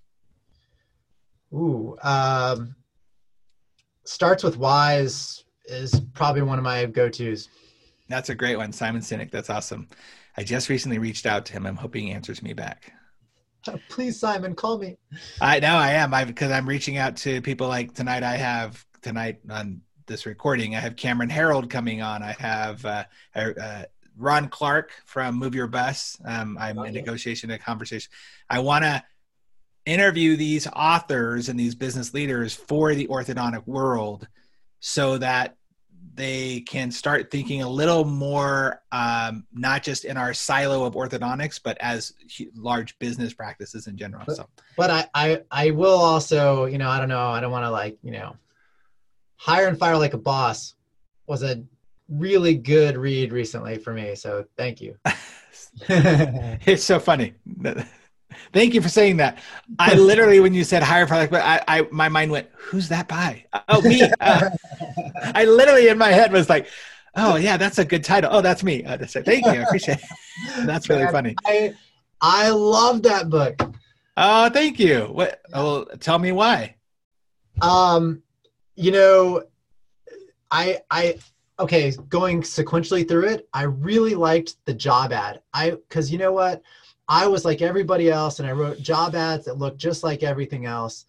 Ooh, 1.53 1.97
um, 2.03 2.75
starts 4.05 4.43
with 4.43 4.57
wise 4.57 5.43
is 5.65 5.99
probably 6.13 6.41
one 6.41 6.57
of 6.57 6.63
my 6.63 6.85
go 6.85 7.09
tos. 7.09 7.49
That's 8.09 8.29
a 8.29 8.35
great 8.35 8.57
one, 8.57 8.71
Simon 8.73 9.01
Sinek. 9.01 9.31
That's 9.31 9.49
awesome. 9.49 9.87
I 10.35 10.43
just 10.43 10.69
recently 10.69 10.97
reached 10.97 11.25
out 11.25 11.45
to 11.47 11.53
him. 11.53 11.65
I'm 11.65 11.75
hoping 11.75 12.07
he 12.07 12.11
answers 12.11 12.41
me 12.41 12.53
back. 12.53 12.93
Please, 13.89 14.19
Simon, 14.19 14.55
call 14.55 14.77
me. 14.77 14.97
I 15.39 15.59
know 15.59 15.75
I 15.75 15.91
am. 15.91 16.13
I 16.13 16.25
because 16.25 16.51
I'm 16.51 16.67
reaching 16.67 16.97
out 16.97 17.17
to 17.17 17.41
people 17.41 17.67
like 17.67 17.93
tonight. 17.93 18.23
I 18.23 18.37
have 18.37 18.85
tonight 19.01 19.39
on 19.49 19.81
this 20.07 20.25
recording. 20.25 20.75
I 20.75 20.79
have 20.79 20.95
Cameron 20.95 21.29
Herold 21.29 21.69
coming 21.69 22.01
on. 22.01 22.23
I 22.23 22.33
have 22.33 22.85
uh, 22.85 23.03
uh, 23.35 23.83
Ron 24.17 24.49
Clark 24.49 24.91
from 25.05 25.35
Move 25.35 25.55
Your 25.55 25.67
Bus. 25.67 26.17
Um, 26.25 26.57
I'm 26.59 26.77
oh, 26.77 26.83
in 26.83 26.93
yeah. 26.93 27.01
negotiation, 27.01 27.51
a 27.51 27.59
conversation. 27.59 28.11
I 28.49 28.59
want 28.59 28.83
to 28.83 29.03
interview 29.85 30.35
these 30.35 30.67
authors 30.67 31.49
and 31.49 31.59
these 31.59 31.75
business 31.75 32.13
leaders 32.13 32.53
for 32.53 32.93
the 32.93 33.07
orthodontic 33.07 33.65
world, 33.67 34.27
so 34.79 35.17
that 35.17 35.55
they 36.13 36.61
can 36.61 36.91
start 36.91 37.31
thinking 37.31 37.61
a 37.61 37.69
little 37.69 38.03
more 38.03 38.81
um, 38.91 39.45
not 39.53 39.83
just 39.83 40.05
in 40.05 40.17
our 40.17 40.33
silo 40.33 40.85
of 40.85 40.93
orthodontics 40.93 41.59
but 41.63 41.77
as 41.79 42.13
large 42.55 42.97
business 42.99 43.33
practices 43.33 43.87
in 43.87 43.97
general 43.97 44.23
but, 44.25 44.35
so. 44.35 44.47
but 44.77 44.89
I, 44.89 45.07
I 45.13 45.41
i 45.51 45.71
will 45.71 45.99
also 45.99 46.65
you 46.65 46.77
know 46.77 46.89
i 46.89 46.99
don't 46.99 47.09
know 47.09 47.29
i 47.29 47.39
don't 47.39 47.51
want 47.51 47.65
to 47.65 47.71
like 47.71 47.97
you 48.01 48.11
know 48.11 48.35
hire 49.37 49.67
and 49.67 49.77
fire 49.77 49.97
like 49.97 50.13
a 50.13 50.19
boss 50.19 50.75
was 51.27 51.43
a 51.43 51.63
really 52.09 52.55
good 52.55 52.97
read 52.97 53.31
recently 53.31 53.77
for 53.77 53.93
me 53.93 54.15
so 54.15 54.45
thank 54.57 54.81
you. 54.81 54.97
It's 55.87 56.83
so 56.83 56.99
funny 56.99 57.33
Thank 58.53 58.73
you 58.73 58.81
for 58.81 58.89
saying 58.89 59.17
that. 59.17 59.37
I 59.79 59.93
literally, 59.95 60.39
when 60.39 60.53
you 60.53 60.63
said 60.63 60.83
higher 60.83 61.07
product, 61.07 61.31
but 61.31 61.41
I, 61.41 61.61
I, 61.67 61.87
my 61.91 62.09
mind 62.09 62.31
went, 62.31 62.49
"Who's 62.55 62.89
that 62.89 63.07
by?" 63.07 63.45
Oh, 63.67 63.81
me. 63.81 64.01
Uh, 64.21 64.49
I 65.35 65.45
literally 65.45 65.87
in 65.87 65.97
my 65.97 66.09
head 66.09 66.31
was 66.31 66.49
like, 66.49 66.67
"Oh 67.15 67.35
yeah, 67.35 67.57
that's 67.57 67.77
a 67.79 67.85
good 67.85 68.03
title. 68.03 68.29
Oh, 68.33 68.41
that's 68.41 68.63
me." 68.63 68.83
Uh, 68.83 68.97
Thank 68.97 69.45
you. 69.45 69.51
I 69.51 69.55
appreciate 69.55 69.99
it. 69.99 70.03
That's 70.65 70.89
really 70.89 71.07
funny. 71.07 71.35
I, 71.45 71.73
I 72.19 72.49
love 72.49 73.03
that 73.03 73.29
book. 73.29 73.61
Oh, 74.17 74.49
thank 74.49 74.79
you. 74.79 75.01
What? 75.05 75.41
Well, 75.53 75.85
tell 75.99 76.17
me 76.17 76.31
why. 76.31 76.75
Um, 77.61 78.23
you 78.75 78.91
know, 78.91 79.43
I, 80.49 80.79
I, 80.89 81.19
okay, 81.59 81.91
going 82.09 82.41
sequentially 82.41 83.07
through 83.07 83.27
it, 83.27 83.47
I 83.53 83.63
really 83.63 84.15
liked 84.15 84.55
the 84.65 84.73
job 84.73 85.13
ad. 85.13 85.41
I, 85.53 85.71
because 85.71 86.11
you 86.11 86.17
know 86.17 86.33
what 86.33 86.61
I 87.11 87.27
was 87.27 87.43
like 87.43 87.61
everybody 87.61 88.09
else, 88.09 88.39
and 88.39 88.47
I 88.47 88.53
wrote 88.53 88.79
job 88.79 89.15
ads 89.15 89.43
that 89.45 89.57
looked 89.57 89.77
just 89.77 90.01
like 90.01 90.23
everything 90.23 90.65
else. 90.65 91.05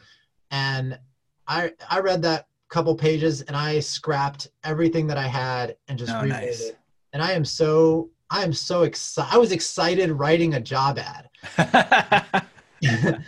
And 0.51 0.99
I 1.47 1.73
I 1.89 2.01
read 2.01 2.23
that 2.23 2.49
couple 2.69 2.95
pages 2.97 3.43
and 3.43 3.55
I 3.55 3.79
scrapped 3.81 4.49
everything 4.65 5.07
that 5.07 5.19
I 5.19 5.29
had 5.29 5.77
and 5.89 5.99
just 5.99 6.11
oh, 6.13 6.25
nice. 6.25 6.71
it. 6.71 6.79
And 7.13 7.23
I 7.23 7.33
am 7.33 7.45
so 7.45 8.11
I 8.31 8.43
am 8.43 8.53
so 8.53 8.83
excited. 8.83 9.33
I 9.33 9.39
was 9.39 9.53
excited 9.53 10.11
writing 10.11 10.55
a 10.55 10.61
job 10.61 10.99
ad. 10.99 11.29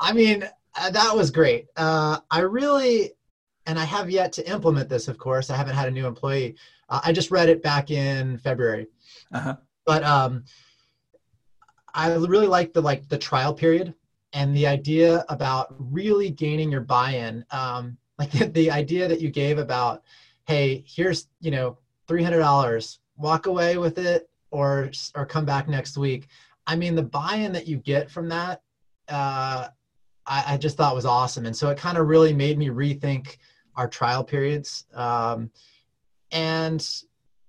I 0.00 0.12
mean, 0.12 0.48
uh, 0.76 0.90
that 0.90 1.14
was 1.14 1.30
great. 1.30 1.66
Uh, 1.76 2.20
I 2.30 2.40
really, 2.40 3.10
and 3.66 3.78
I 3.78 3.84
have 3.84 4.10
yet 4.10 4.32
to 4.34 4.48
implement 4.48 4.88
this. 4.88 5.08
Of 5.08 5.18
course, 5.18 5.50
I 5.50 5.56
haven't 5.56 5.74
had 5.74 5.88
a 5.88 5.90
new 5.90 6.06
employee. 6.06 6.56
Uh, 6.88 7.00
I 7.04 7.12
just 7.12 7.30
read 7.32 7.48
it 7.48 7.62
back 7.62 7.90
in 7.90 8.38
February. 8.38 8.86
Uh-huh. 9.32 9.56
But 9.84 10.04
um, 10.04 10.44
I 11.94 12.12
really 12.14 12.46
like 12.46 12.72
the 12.72 12.82
like 12.82 13.08
the 13.08 13.18
trial 13.18 13.54
period 13.54 13.94
and 14.32 14.54
the 14.54 14.66
idea 14.66 15.24
about 15.28 15.74
really 15.78 16.28
gaining 16.28 16.70
your 16.70 16.80
buy-in. 16.80 17.44
Um, 17.52 17.96
like 18.18 18.32
the, 18.32 18.46
the 18.52 18.70
idea 18.70 19.08
that 19.08 19.20
you 19.20 19.30
gave 19.30 19.58
about, 19.58 20.02
hey, 20.46 20.84
here's 20.86 21.28
you 21.40 21.50
know 21.50 21.78
three 22.08 22.22
hundred 22.22 22.40
dollars, 22.40 22.98
walk 23.16 23.46
away 23.46 23.78
with 23.78 23.98
it, 23.98 24.28
or 24.50 24.90
or 25.14 25.24
come 25.24 25.44
back 25.44 25.68
next 25.68 25.96
week. 25.96 26.28
I 26.66 26.76
mean, 26.76 26.94
the 26.94 27.02
buy-in 27.02 27.52
that 27.52 27.68
you 27.68 27.76
get 27.76 28.10
from 28.10 28.28
that, 28.30 28.62
uh, 29.08 29.68
I, 30.26 30.44
I 30.48 30.56
just 30.56 30.76
thought 30.76 30.94
was 30.94 31.06
awesome, 31.06 31.46
and 31.46 31.56
so 31.56 31.70
it 31.70 31.78
kind 31.78 31.96
of 31.96 32.08
really 32.08 32.32
made 32.32 32.58
me 32.58 32.68
rethink 32.68 33.36
our 33.76 33.88
trial 33.88 34.24
periods. 34.24 34.86
Um, 34.94 35.50
and 36.32 36.86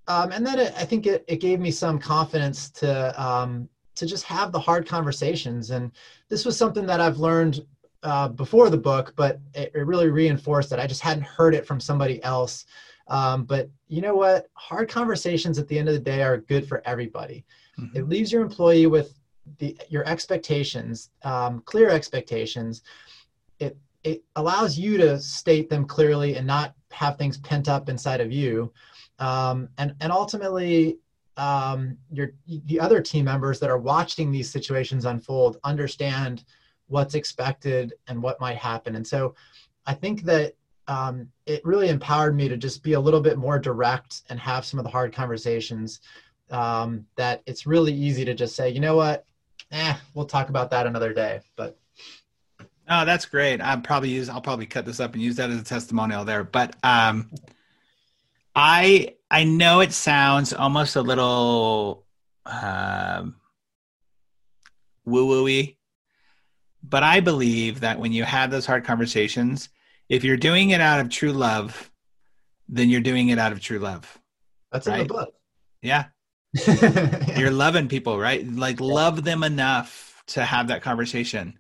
um, 0.08 0.32
and 0.32 0.46
then 0.46 0.60
it, 0.60 0.74
I 0.78 0.86
think 0.86 1.08
it, 1.08 1.26
it 1.28 1.38
gave 1.38 1.60
me 1.60 1.72
some 1.72 1.98
confidence 1.98 2.70
to 2.72 3.22
um, 3.22 3.68
to 3.96 4.06
just 4.06 4.24
have 4.26 4.52
the 4.52 4.60
hard 4.60 4.88
conversations. 4.88 5.72
And 5.72 5.92
this 6.30 6.46
was 6.46 6.58
something 6.58 6.86
that 6.86 7.02
I've 7.02 7.18
learned 7.18 7.66
uh, 8.04 8.28
before 8.30 8.70
the 8.70 8.78
book, 8.78 9.14
but 9.16 9.40
it, 9.54 9.72
it, 9.74 9.86
really 9.88 10.10
reinforced 10.10 10.70
that 10.70 10.80
I 10.80 10.86
just 10.86 11.02
hadn't 11.02 11.24
heard 11.24 11.56
it 11.56 11.66
from 11.66 11.80
somebody 11.80 12.22
else 12.24 12.66
Um, 13.08 13.46
but 13.46 13.70
you 13.88 14.02
know 14.02 14.16
what? 14.16 14.48
Hard 14.54 14.90
conversations 14.90 15.60
at 15.60 15.68
the 15.68 15.78
end 15.78 15.88
of 15.88 15.94
the 15.94 16.00
day 16.00 16.24
are 16.24 16.38
good 16.38 16.68
for 16.68 16.82
everybody. 16.86 17.46
Mm-hmm. 17.80 17.98
It 17.98 18.10
leaves 18.10 18.32
your 18.32 18.42
employee 18.42 18.88
with 18.88 19.20
the 19.60 19.78
your 19.90 20.08
expectations, 20.08 21.12
um, 21.24 21.62
clear 21.66 21.90
expectations. 21.90 22.82
It 23.60 23.78
it 24.04 24.24
allows 24.36 24.78
you 24.78 24.98
to 24.98 25.20
state 25.20 25.70
them 25.70 25.86
clearly 25.86 26.36
and 26.36 26.48
not 26.48 26.74
have 26.92 27.18
things 27.18 27.38
pent 27.38 27.70
up 27.70 27.90
inside 27.90 28.22
of 28.22 28.32
you. 28.32 28.72
Um, 29.20 29.70
and 29.78 29.96
and 30.02 30.12
ultimately 30.12 30.98
um, 31.38 31.98
your 32.12 32.32
the 32.48 32.80
other 32.80 33.02
team 33.02 33.26
members 33.26 33.60
that 33.60 33.70
are 33.70 33.78
watching 33.78 34.32
these 34.32 34.50
situations 34.50 35.06
unfold 35.06 35.60
understand 35.64 36.44
what's 36.88 37.16
expected 37.16 37.94
and 38.08 38.22
what 38.22 38.40
might 38.40 38.58
happen. 38.58 38.96
And 38.96 39.06
so 39.06 39.36
I 39.86 39.94
think 39.94 40.24
that 40.24 40.56
um, 40.88 41.30
it 41.46 41.66
really 41.66 41.90
empowered 41.90 42.36
me 42.36 42.48
to 42.48 42.58
just 42.58 42.84
be 42.84 42.94
a 42.94 43.00
little 43.00 43.22
bit 43.22 43.38
more 43.38 43.58
direct 43.58 44.22
and 44.30 44.40
have 44.40 44.66
some 44.66 44.80
of 44.80 44.86
the 44.86 44.92
hard 44.92 45.14
conversations 45.14 46.00
um, 46.52 47.06
that 47.16 47.42
it's 47.48 47.66
really 47.66 47.94
easy 47.94 48.24
to 48.24 48.36
just 48.36 48.56
say, 48.56 48.70
you 48.70 48.80
know 48.80 48.96
what, 48.96 49.26
eh, 49.72 49.96
we'll 50.14 50.26
talk 50.26 50.50
about 50.50 50.70
that 50.70 50.86
another 50.86 51.12
day. 51.12 51.40
But 51.56 51.78
Oh, 52.88 53.04
that's 53.04 53.26
great. 53.26 53.62
I'll 53.62 53.82
probably 53.82 54.10
use. 54.10 54.30
I'll 54.30 54.42
probably 54.42 54.68
cut 54.68 54.86
this 54.86 55.00
up 55.00 55.14
and 55.14 55.22
use 55.22 55.38
that 55.38 55.50
as 55.50 55.60
a 55.60 55.64
testimonial 55.64 56.24
there. 56.24 56.44
But 56.44 56.76
um, 56.84 57.32
I 58.56 59.16
I 59.36 59.44
know 59.44 59.82
it 59.82 59.92
sounds 59.92 60.54
almost 60.54 60.96
a 60.96 61.02
little 61.02 62.06
um, 62.46 63.36
woo 65.04 65.28
wooey, 65.28 65.76
but 66.82 67.04
I 67.04 67.20
believe 67.20 67.82
that 67.82 68.00
when 68.00 68.14
you 68.14 68.24
have 68.24 68.50
those 68.50 68.66
hard 68.66 68.86
conversations, 68.86 69.68
if 70.08 70.24
you're 70.24 70.38
doing 70.38 70.70
it 70.70 70.80
out 70.80 71.02
of 71.02 71.10
true 71.10 71.34
love, 71.34 71.92
then 72.70 72.90
you're 72.90 73.02
doing 73.02 73.28
it 73.28 73.38
out 73.38 73.52
of 73.52 73.60
true 73.60 73.80
love. 73.80 74.18
That's 74.72 74.88
right? 74.88 75.02
in 75.02 75.08
the 75.10 75.14
book. 75.14 75.34
Yeah. 75.82 76.06
you're 77.38 77.52
loving 77.52 77.90
people, 77.90 78.18
right? 78.18 78.50
Like 78.50 78.80
yeah. 78.80 78.86
love 78.86 79.26
them 79.26 79.44
enough 79.44 80.24
to 80.28 80.46
have 80.46 80.70
that 80.70 80.82
conversation 80.82 81.60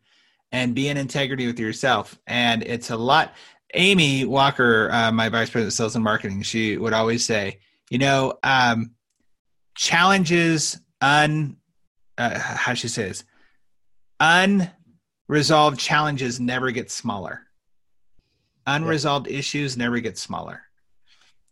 and 0.53 0.73
be 0.73 0.87
in 0.87 0.95
integrity 0.95 1.45
with 1.45 1.59
yourself. 1.59 2.17
And 2.25 2.63
it's 2.63 2.89
a 2.89 2.95
lot. 2.95 3.33
Amy 3.73 4.23
Walker, 4.23 4.89
uh, 4.93 5.11
my 5.11 5.27
vice 5.27 5.49
president 5.49 5.73
of 5.73 5.73
sales 5.73 5.95
and 5.95 6.05
marketing, 6.05 6.41
she 6.43 6.77
would 6.77 6.93
always 6.93 7.25
say, 7.25 7.59
you 7.89 7.97
know, 7.97 8.37
um, 8.43 8.91
challenges 9.75 10.79
un, 11.01 11.57
uh, 12.17 12.37
how 12.39 12.73
she 12.73 12.87
says, 12.87 13.23
unresolved 14.19 15.79
challenges 15.79 16.39
never 16.39 16.71
get 16.71 16.91
smaller. 16.91 17.41
Unresolved 18.67 19.27
yeah. 19.27 19.37
issues 19.37 19.77
never 19.77 19.99
get 19.99 20.17
smaller 20.17 20.65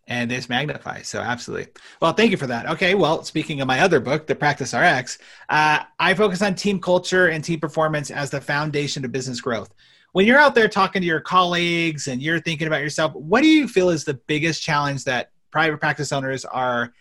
and 0.08 0.30
this 0.30 0.50
magnifies. 0.50 1.08
So 1.08 1.20
absolutely. 1.20 1.72
Well, 2.02 2.14
thank 2.14 2.32
you 2.32 2.38
for 2.38 2.48
that. 2.48 2.68
Okay. 2.70 2.94
Well, 2.94 3.24
speaking 3.24 3.62
of 3.62 3.68
my 3.68 3.80
other 3.80 4.00
book, 4.00 4.28
The 4.28 4.36
Practice 4.36 4.74
RX, 4.74 5.18
uh, 5.50 5.80
I 6.00 6.14
focus 6.14 6.42
on 6.42 6.56
team 6.56 6.80
culture 6.80 7.28
and 7.28 7.44
team 7.44 7.60
performance 7.60 8.12
as 8.12 8.30
the 8.30 8.42
foundation 8.42 9.06
of 9.06 9.12
business 9.12 9.40
growth. 9.40 9.74
When 10.12 10.28
you're 10.28 10.40
out 10.40 10.56
there 10.56 10.68
talking 10.68 11.02
to 11.02 11.08
your 11.08 11.22
colleagues 11.22 12.08
and 12.08 12.22
you're 12.22 12.40
thinking 12.40 12.68
about 12.68 12.82
yourself, 12.82 13.14
what 13.14 13.42
do 13.42 13.48
you 13.48 13.68
feel 13.68 13.90
is 13.90 14.04
the 14.04 14.14
biggest 14.28 14.62
challenge 14.62 15.06
that 15.06 15.32
private 15.54 15.80
practice 15.80 16.12
owners 16.12 16.46
are 16.46 16.92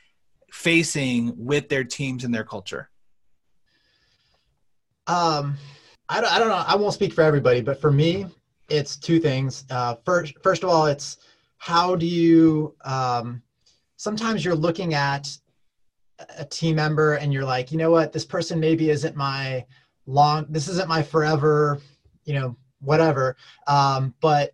facing 0.52 1.32
with 1.38 1.70
their 1.70 1.82
teams 1.82 2.22
and 2.22 2.34
their 2.34 2.44
culture? 2.44 2.90
Um, 5.06 5.56
I 6.10 6.20
don't, 6.20 6.30
I 6.30 6.38
don't 6.38 6.48
know. 6.48 6.62
I 6.66 6.76
won't 6.76 6.92
speak 6.92 7.14
for 7.14 7.22
everybody, 7.22 7.62
but 7.62 7.80
for 7.80 7.90
me, 7.90 8.26
it's 8.68 8.96
two 8.96 9.18
things. 9.18 9.64
Uh, 9.70 9.96
first, 10.04 10.34
first 10.42 10.62
of 10.62 10.68
all, 10.68 10.84
it's 10.84 11.16
how 11.56 11.96
do 11.96 12.04
you 12.04 12.76
um, 12.84 13.42
sometimes 13.96 14.44
you're 14.44 14.54
looking 14.54 14.92
at 14.92 15.34
a 16.36 16.44
team 16.44 16.76
member 16.76 17.14
and 17.14 17.32
you're 17.32 17.44
like 17.44 17.72
you 17.72 17.78
know 17.78 17.90
what 17.90 18.12
this 18.12 18.24
person 18.24 18.60
maybe 18.60 18.90
isn't 18.90 19.16
my 19.16 19.64
long 20.06 20.46
this 20.50 20.68
isn't 20.68 20.88
my 20.88 21.02
forever 21.02 21.80
you 22.24 22.34
know 22.34 22.56
whatever 22.80 23.36
um, 23.66 24.14
but 24.20 24.52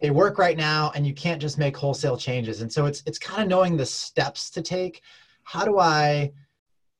they 0.00 0.10
work 0.10 0.38
right 0.38 0.56
now 0.56 0.92
and 0.94 1.06
you 1.06 1.14
can't 1.14 1.40
just 1.40 1.58
make 1.58 1.76
wholesale 1.76 2.16
changes. 2.16 2.60
And 2.60 2.72
so 2.72 2.86
it's 2.86 3.02
it's 3.06 3.18
kind 3.18 3.42
of 3.42 3.48
knowing 3.48 3.76
the 3.76 3.86
steps 3.86 4.50
to 4.50 4.62
take. 4.62 5.02
How 5.44 5.64
do 5.64 5.78
i 5.78 6.32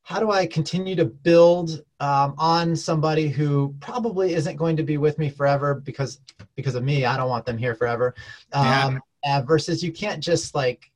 how 0.03 0.21
do 0.21 0.31
i 0.31 0.47
continue 0.47 0.95
to 0.95 1.05
build 1.05 1.83
um, 1.99 2.35
on 2.39 2.77
somebody 2.77 3.29
who 3.29 3.75
probably 3.81 4.35
isn't 4.35 4.57
going 4.57 4.77
to 4.77 4.85
be 4.85 4.99
with 4.99 5.19
me 5.19 5.29
forever 5.29 5.75
because 5.75 6.21
because 6.55 6.77
of 6.77 6.85
me 6.85 7.05
i 7.05 7.17
don't 7.17 7.29
want 7.29 7.45
them 7.45 7.59
here 7.59 7.75
forever. 7.75 8.15
Um, 8.53 8.65
yeah 8.65 8.99
uh, 9.27 9.43
versus 9.43 9.83
you 9.83 9.93
can't 9.93 10.23
just 10.23 10.55
like 10.55 10.91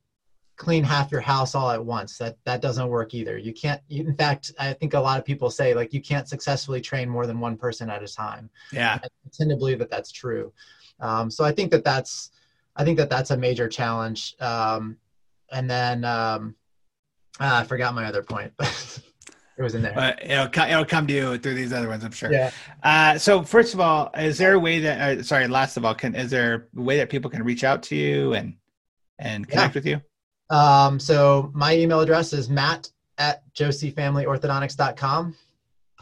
clean 0.61 0.83
half 0.83 1.11
your 1.11 1.21
house 1.21 1.55
all 1.55 1.71
at 1.71 1.83
once 1.83 2.19
that 2.19 2.37
that 2.45 2.61
doesn't 2.61 2.87
work 2.87 3.15
either 3.15 3.35
you 3.35 3.51
can't 3.51 3.81
in 3.89 4.15
fact 4.15 4.51
i 4.59 4.71
think 4.71 4.93
a 4.93 4.99
lot 4.99 5.17
of 5.17 5.25
people 5.25 5.49
say 5.49 5.73
like 5.73 5.91
you 5.91 5.99
can't 5.99 6.29
successfully 6.29 6.79
train 6.79 7.09
more 7.09 7.25
than 7.25 7.39
one 7.39 7.57
person 7.57 7.89
at 7.89 8.03
a 8.03 8.07
time 8.07 8.47
yeah 8.71 8.99
i 9.03 9.07
tend 9.33 9.49
to 9.49 9.55
believe 9.55 9.79
that 9.79 9.89
that's 9.89 10.11
true 10.11 10.53
um, 10.99 11.31
so 11.31 11.43
i 11.43 11.51
think 11.51 11.71
that 11.71 11.83
that's 11.83 12.29
i 12.75 12.83
think 12.83 12.95
that 12.95 13.09
that's 13.09 13.31
a 13.31 13.37
major 13.37 13.67
challenge 13.67 14.35
um, 14.39 14.95
and 15.51 15.67
then 15.67 16.05
um, 16.05 16.53
ah, 17.39 17.61
i 17.61 17.63
forgot 17.63 17.95
my 17.95 18.05
other 18.05 18.21
point 18.21 18.53
but 18.57 19.01
it 19.57 19.63
was 19.63 19.73
in 19.75 19.81
there. 19.81 19.93
But 19.93 20.19
it'll 20.23 20.47
come, 20.47 20.69
it'll 20.69 20.85
come 20.85 21.05
to 21.07 21.13
you 21.13 21.37
through 21.37 21.55
these 21.55 21.73
other 21.73 21.87
ones, 21.87 22.03
I'm 22.03 22.11
sure. 22.11 22.31
Yeah. 22.31 22.51
Uh, 22.81 23.17
so 23.17 23.43
first 23.43 23.73
of 23.73 23.79
all, 23.79 24.09
is 24.17 24.37
there 24.37 24.53
a 24.53 24.59
way 24.59 24.79
that? 24.79 25.19
Uh, 25.19 25.23
sorry, 25.23 25.47
last 25.47 25.77
of 25.77 25.85
all, 25.85 25.93
can 25.93 26.15
is 26.15 26.31
there 26.31 26.67
a 26.75 26.81
way 26.81 26.97
that 26.97 27.09
people 27.09 27.29
can 27.29 27.43
reach 27.43 27.63
out 27.63 27.83
to 27.83 27.95
you 27.95 28.33
and 28.33 28.55
and 29.19 29.47
connect 29.47 29.75
yeah. 29.75 29.77
with 29.77 29.85
you? 29.85 30.01
Um, 30.51 30.99
so 30.99 31.49
my 31.53 31.75
email 31.75 32.01
address 32.01 32.33
is 32.33 32.49
matt 32.49 32.91
at 33.17 33.41
joossefamilyorthodontics.com. 33.53 35.35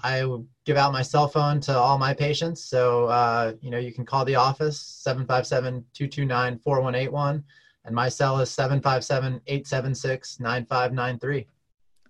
I 0.01 0.23
give 0.65 0.77
out 0.77 0.91
my 0.91 1.01
cell 1.01 1.27
phone 1.27 1.59
to 1.61 1.75
all 1.77 1.97
my 1.97 2.13
patients. 2.13 2.63
So, 2.63 3.05
uh, 3.05 3.53
you 3.61 3.69
know, 3.69 3.77
you 3.77 3.93
can 3.93 4.05
call 4.05 4.25
the 4.25 4.35
office 4.35 5.01
757-229-4181 5.05 7.43
and 7.85 7.95
my 7.95 8.09
cell 8.09 8.39
is 8.39 8.49
757-876-9593. 8.51 11.45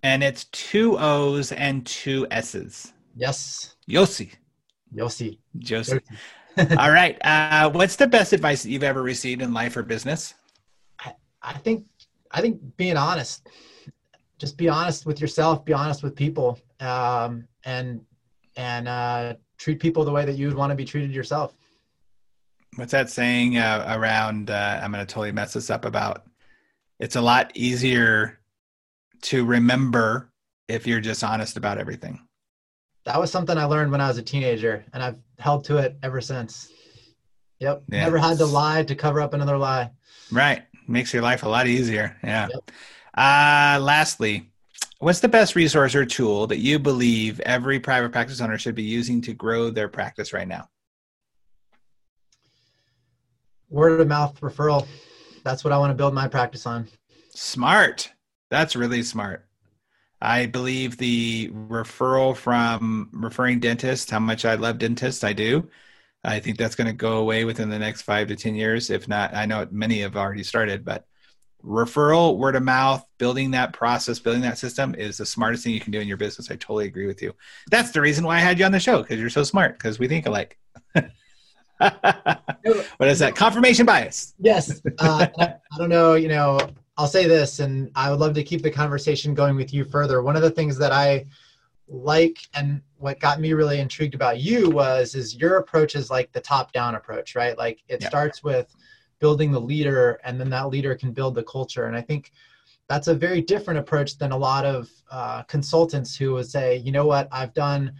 And 0.02 0.22
it's 0.22 0.44
two 0.44 0.98
O's 0.98 1.52
and 1.52 1.84
two 1.86 2.26
S's. 2.30 2.94
Yes. 3.16 3.76
Yossi. 3.88 4.32
Yossi. 4.94 5.38
Josie. 5.58 6.00
All 6.78 6.90
right. 6.90 7.18
Uh, 7.24 7.70
what's 7.70 7.96
the 7.96 8.06
best 8.06 8.32
advice 8.32 8.62
that 8.62 8.70
you've 8.70 8.82
ever 8.82 9.02
received 9.02 9.42
in 9.42 9.52
life 9.52 9.76
or 9.76 9.82
business? 9.82 10.32
I, 11.00 11.12
I 11.42 11.52
think 11.54 11.84
I 12.30 12.40
think 12.40 12.60
being 12.76 12.96
honest. 12.96 13.48
Just 14.38 14.56
be 14.56 14.68
honest 14.68 15.04
with 15.04 15.20
yourself. 15.20 15.64
Be 15.64 15.72
honest 15.72 16.02
with 16.02 16.16
people, 16.16 16.58
um, 16.80 17.46
and 17.64 18.00
and 18.56 18.88
uh, 18.88 19.34
treat 19.58 19.80
people 19.80 20.04
the 20.04 20.12
way 20.12 20.24
that 20.24 20.36
you 20.36 20.46
would 20.46 20.56
want 20.56 20.70
to 20.70 20.76
be 20.76 20.84
treated 20.84 21.12
yourself. 21.12 21.54
What's 22.76 22.92
that 22.92 23.10
saying 23.10 23.58
uh, 23.58 23.84
around? 23.96 24.50
Uh, 24.50 24.80
I'm 24.82 24.92
going 24.92 25.04
to 25.04 25.12
totally 25.12 25.32
mess 25.32 25.52
this 25.52 25.68
up. 25.68 25.84
About 25.84 26.24
it's 26.98 27.16
a 27.16 27.20
lot 27.20 27.52
easier 27.54 28.40
to 29.22 29.44
remember 29.44 30.30
if 30.68 30.86
you're 30.86 31.00
just 31.00 31.22
honest 31.22 31.56
about 31.56 31.78
everything. 31.78 32.26
That 33.04 33.18
was 33.18 33.30
something 33.30 33.58
I 33.58 33.64
learned 33.64 33.90
when 33.90 34.00
I 34.00 34.08
was 34.08 34.18
a 34.18 34.22
teenager, 34.22 34.84
and 34.92 35.02
I've 35.02 35.18
held 35.38 35.64
to 35.64 35.78
it 35.78 35.98
ever 36.02 36.20
since. 36.20 36.70
Yep. 37.58 37.82
Yeah. 37.88 38.04
Never 38.04 38.18
had 38.18 38.38
to 38.38 38.46
lie 38.46 38.82
to 38.84 38.94
cover 38.94 39.20
up 39.20 39.34
another 39.34 39.58
lie. 39.58 39.90
Right. 40.32 40.62
Makes 40.90 41.14
your 41.14 41.22
life 41.22 41.44
a 41.44 41.48
lot 41.48 41.68
easier. 41.68 42.16
Yeah. 42.24 42.48
Yep. 42.52 42.70
Uh, 43.16 43.78
lastly, 43.80 44.50
what's 44.98 45.20
the 45.20 45.28
best 45.28 45.54
resource 45.54 45.94
or 45.94 46.04
tool 46.04 46.48
that 46.48 46.58
you 46.58 46.80
believe 46.80 47.38
every 47.40 47.78
private 47.78 48.10
practice 48.10 48.40
owner 48.40 48.58
should 48.58 48.74
be 48.74 48.82
using 48.82 49.20
to 49.22 49.32
grow 49.32 49.70
their 49.70 49.88
practice 49.88 50.32
right 50.32 50.48
now? 50.48 50.68
Word 53.68 54.00
of 54.00 54.08
mouth 54.08 54.40
referral. 54.40 54.88
That's 55.44 55.62
what 55.62 55.72
I 55.72 55.78
want 55.78 55.90
to 55.90 55.94
build 55.94 56.12
my 56.12 56.26
practice 56.26 56.66
on. 56.66 56.88
Smart. 57.36 58.10
That's 58.50 58.74
really 58.74 59.04
smart. 59.04 59.46
I 60.20 60.46
believe 60.46 60.96
the 60.96 61.50
referral 61.50 62.36
from 62.36 63.10
referring 63.12 63.60
dentists, 63.60 64.10
how 64.10 64.18
much 64.18 64.44
I 64.44 64.56
love 64.56 64.78
dentists, 64.78 65.22
I 65.22 65.34
do. 65.34 65.70
I 66.22 66.40
think 66.40 66.58
that's 66.58 66.74
going 66.74 66.86
to 66.86 66.92
go 66.92 67.18
away 67.18 67.44
within 67.44 67.70
the 67.70 67.78
next 67.78 68.02
five 68.02 68.28
to 68.28 68.36
10 68.36 68.54
years. 68.54 68.90
If 68.90 69.08
not, 69.08 69.34
I 69.34 69.46
know 69.46 69.66
many 69.70 70.00
have 70.00 70.16
already 70.16 70.42
started, 70.42 70.84
but 70.84 71.06
referral, 71.64 72.36
word 72.36 72.56
of 72.56 72.62
mouth, 72.62 73.04
building 73.18 73.52
that 73.52 73.72
process, 73.72 74.18
building 74.18 74.42
that 74.42 74.58
system 74.58 74.94
is 74.94 75.18
the 75.18 75.26
smartest 75.26 75.64
thing 75.64 75.72
you 75.72 75.80
can 75.80 75.92
do 75.92 76.00
in 76.00 76.08
your 76.08 76.16
business. 76.16 76.50
I 76.50 76.56
totally 76.56 76.86
agree 76.86 77.06
with 77.06 77.22
you. 77.22 77.34
That's 77.70 77.90
the 77.90 78.00
reason 78.00 78.24
why 78.24 78.36
I 78.36 78.40
had 78.40 78.58
you 78.58 78.64
on 78.64 78.72
the 78.72 78.80
show 78.80 79.02
because 79.02 79.18
you're 79.18 79.30
so 79.30 79.44
smart 79.44 79.78
because 79.78 79.98
we 79.98 80.08
think 80.08 80.26
alike. 80.26 80.58
what 80.94 83.08
is 83.08 83.18
that? 83.20 83.34
Confirmation 83.34 83.86
bias. 83.86 84.34
Yes. 84.38 84.80
Uh, 84.98 85.26
I, 85.38 85.54
I 85.72 85.78
don't 85.78 85.88
know, 85.88 86.14
you 86.14 86.28
know, 86.28 86.58
I'll 86.98 87.06
say 87.06 87.26
this, 87.26 87.60
and 87.60 87.90
I 87.94 88.10
would 88.10 88.20
love 88.20 88.34
to 88.34 88.42
keep 88.42 88.62
the 88.62 88.70
conversation 88.70 89.32
going 89.32 89.56
with 89.56 89.72
you 89.72 89.84
further. 89.84 90.22
One 90.22 90.36
of 90.36 90.42
the 90.42 90.50
things 90.50 90.76
that 90.78 90.92
I 90.92 91.26
like 91.92 92.38
and 92.54 92.80
what 92.98 93.18
got 93.18 93.40
me 93.40 93.52
really 93.52 93.80
intrigued 93.80 94.14
about 94.14 94.38
you 94.38 94.70
was 94.70 95.16
is 95.16 95.34
your 95.34 95.56
approach 95.56 95.96
is 95.96 96.08
like 96.08 96.30
the 96.30 96.40
top 96.40 96.72
down 96.72 96.94
approach 96.94 97.34
right 97.34 97.58
like 97.58 97.82
it 97.88 98.00
yeah. 98.00 98.08
starts 98.08 98.44
with 98.44 98.72
building 99.20 99.52
the 99.52 99.60
leader, 99.60 100.18
and 100.24 100.40
then 100.40 100.50
that 100.50 100.68
leader 100.68 100.96
can 100.96 101.12
build 101.12 101.36
the 101.36 101.44
culture. 101.44 101.84
And 101.84 101.96
I 101.96 102.00
think 102.00 102.32
that's 102.88 103.06
a 103.06 103.14
very 103.14 103.40
different 103.40 103.78
approach 103.78 104.18
than 104.18 104.32
a 104.32 104.36
lot 104.36 104.64
of 104.64 104.90
uh, 105.10 105.42
consultants 105.44 106.16
who 106.16 106.32
would 106.32 106.50
say, 106.50 106.78
you 106.78 106.90
know 106.90 107.06
what, 107.06 107.28
I've 107.30 107.54
done 107.54 107.92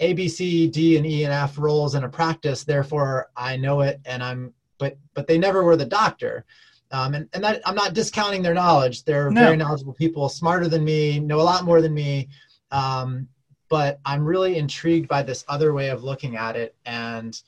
A, 0.00 0.14
B, 0.14 0.28
C, 0.28 0.68
D, 0.68 0.96
and 0.96 1.04
E 1.04 1.24
and 1.24 1.32
F 1.32 1.58
roles 1.58 1.94
in 1.94 2.04
a 2.04 2.08
practice, 2.08 2.64
therefore 2.64 3.30
I 3.36 3.56
know 3.56 3.82
it, 3.82 4.00
and 4.06 4.22
I'm, 4.22 4.54
but 4.78 4.96
but 5.12 5.26
they 5.26 5.36
never 5.36 5.62
were 5.64 5.76
the 5.76 5.84
doctor. 5.84 6.46
Um, 6.90 7.12
and 7.12 7.28
and 7.34 7.44
that 7.44 7.60
I'm 7.66 7.74
not 7.74 7.92
discounting 7.92 8.40
their 8.40 8.54
knowledge. 8.54 9.04
They're 9.04 9.30
no. 9.30 9.42
very 9.42 9.56
knowledgeable 9.58 9.92
people, 9.92 10.30
smarter 10.30 10.68
than 10.68 10.84
me, 10.84 11.20
know 11.20 11.40
a 11.40 11.42
lot 11.42 11.64
more 11.64 11.82
than 11.82 11.92
me. 11.92 12.28
Um, 12.70 13.28
but 13.68 14.00
I'm 14.04 14.24
really 14.24 14.56
intrigued 14.56 15.08
by 15.08 15.22
this 15.22 15.44
other 15.48 15.72
way 15.72 15.90
of 15.90 16.04
looking 16.04 16.36
at 16.36 16.56
it, 16.56 16.74
and 16.86 17.40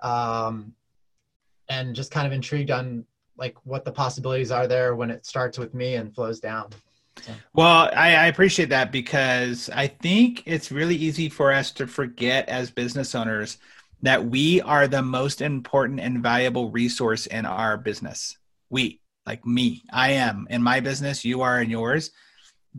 um, 0.00 0.74
and 1.68 1.94
just 1.94 2.10
kind 2.10 2.26
of 2.26 2.32
intrigued 2.32 2.70
on 2.70 3.04
like 3.36 3.56
what 3.64 3.84
the 3.84 3.92
possibilities 3.92 4.50
are 4.50 4.66
there 4.66 4.94
when 4.94 5.10
it 5.10 5.26
starts 5.26 5.58
with 5.58 5.74
me 5.74 5.96
and 5.96 6.14
flows 6.14 6.40
down. 6.40 6.70
So. 7.22 7.32
Well, 7.54 7.90
I, 7.94 8.14
I, 8.14 8.26
appreciate 8.26 8.68
that 8.70 8.92
because 8.92 9.70
I 9.70 9.86
think 9.86 10.42
it's 10.44 10.70
really 10.70 10.96
easy 10.96 11.30
for 11.30 11.50
us 11.50 11.70
to 11.72 11.86
forget 11.86 12.46
as 12.48 12.70
business 12.70 13.14
owners 13.14 13.56
that 14.02 14.26
we 14.26 14.60
are 14.60 14.86
the 14.86 15.02
most 15.02 15.40
important 15.40 16.00
and 16.00 16.22
valuable 16.22 16.70
resource 16.70 17.26
in 17.26 17.46
our 17.46 17.78
business. 17.78 18.36
We, 18.68 19.00
like 19.26 19.46
me, 19.46 19.82
I 19.90 20.12
am 20.12 20.46
in 20.50 20.62
my 20.62 20.80
business, 20.80 21.24
you 21.24 21.40
are 21.40 21.60
in 21.60 21.70
yours. 21.70 22.10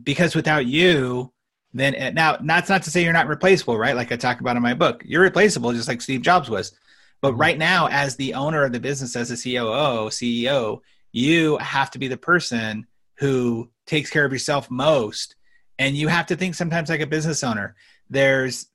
Because 0.00 0.36
without 0.36 0.66
you, 0.66 1.32
then 1.74 2.14
now 2.14 2.38
that's 2.42 2.68
not 2.68 2.82
to 2.84 2.90
say 2.90 3.04
you're 3.04 3.12
not 3.12 3.28
replaceable, 3.28 3.78
right? 3.78 3.96
Like 3.96 4.10
I 4.10 4.16
talk 4.16 4.40
about 4.40 4.56
in 4.56 4.62
my 4.62 4.74
book, 4.74 5.02
you're 5.04 5.22
replaceable 5.22 5.72
just 5.72 5.88
like 5.88 6.00
Steve 6.00 6.22
Jobs 6.22 6.48
was. 6.48 6.72
But 7.20 7.32
mm-hmm. 7.32 7.40
right 7.40 7.58
now, 7.58 7.88
as 7.88 8.16
the 8.16 8.34
owner 8.34 8.64
of 8.64 8.72
the 8.72 8.80
business, 8.80 9.16
as 9.16 9.30
a 9.30 9.36
COO, 9.36 10.08
CEO, 10.08 10.80
you 11.12 11.58
have 11.58 11.90
to 11.92 11.98
be 11.98 12.08
the 12.08 12.16
person 12.16 12.86
who 13.16 13.70
takes 13.86 14.10
care 14.10 14.24
of 14.24 14.32
yourself 14.32 14.70
most. 14.70 15.34
And 15.78 15.96
you 15.96 16.08
have 16.08 16.26
to 16.26 16.36
think 16.36 16.54
sometimes 16.54 16.88
like 16.88 17.00
a 17.00 17.06
business 17.06 17.44
owner. 17.44 17.74
There's 18.10 18.66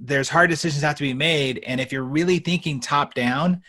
there's 0.00 0.28
hard 0.28 0.48
decisions 0.48 0.80
that 0.80 0.88
have 0.88 0.96
to 0.96 1.02
be 1.02 1.14
made. 1.14 1.62
And 1.66 1.80
if 1.80 1.92
you're 1.92 2.04
really 2.04 2.38
thinking 2.38 2.78
top 2.78 3.14
down, 3.14 3.62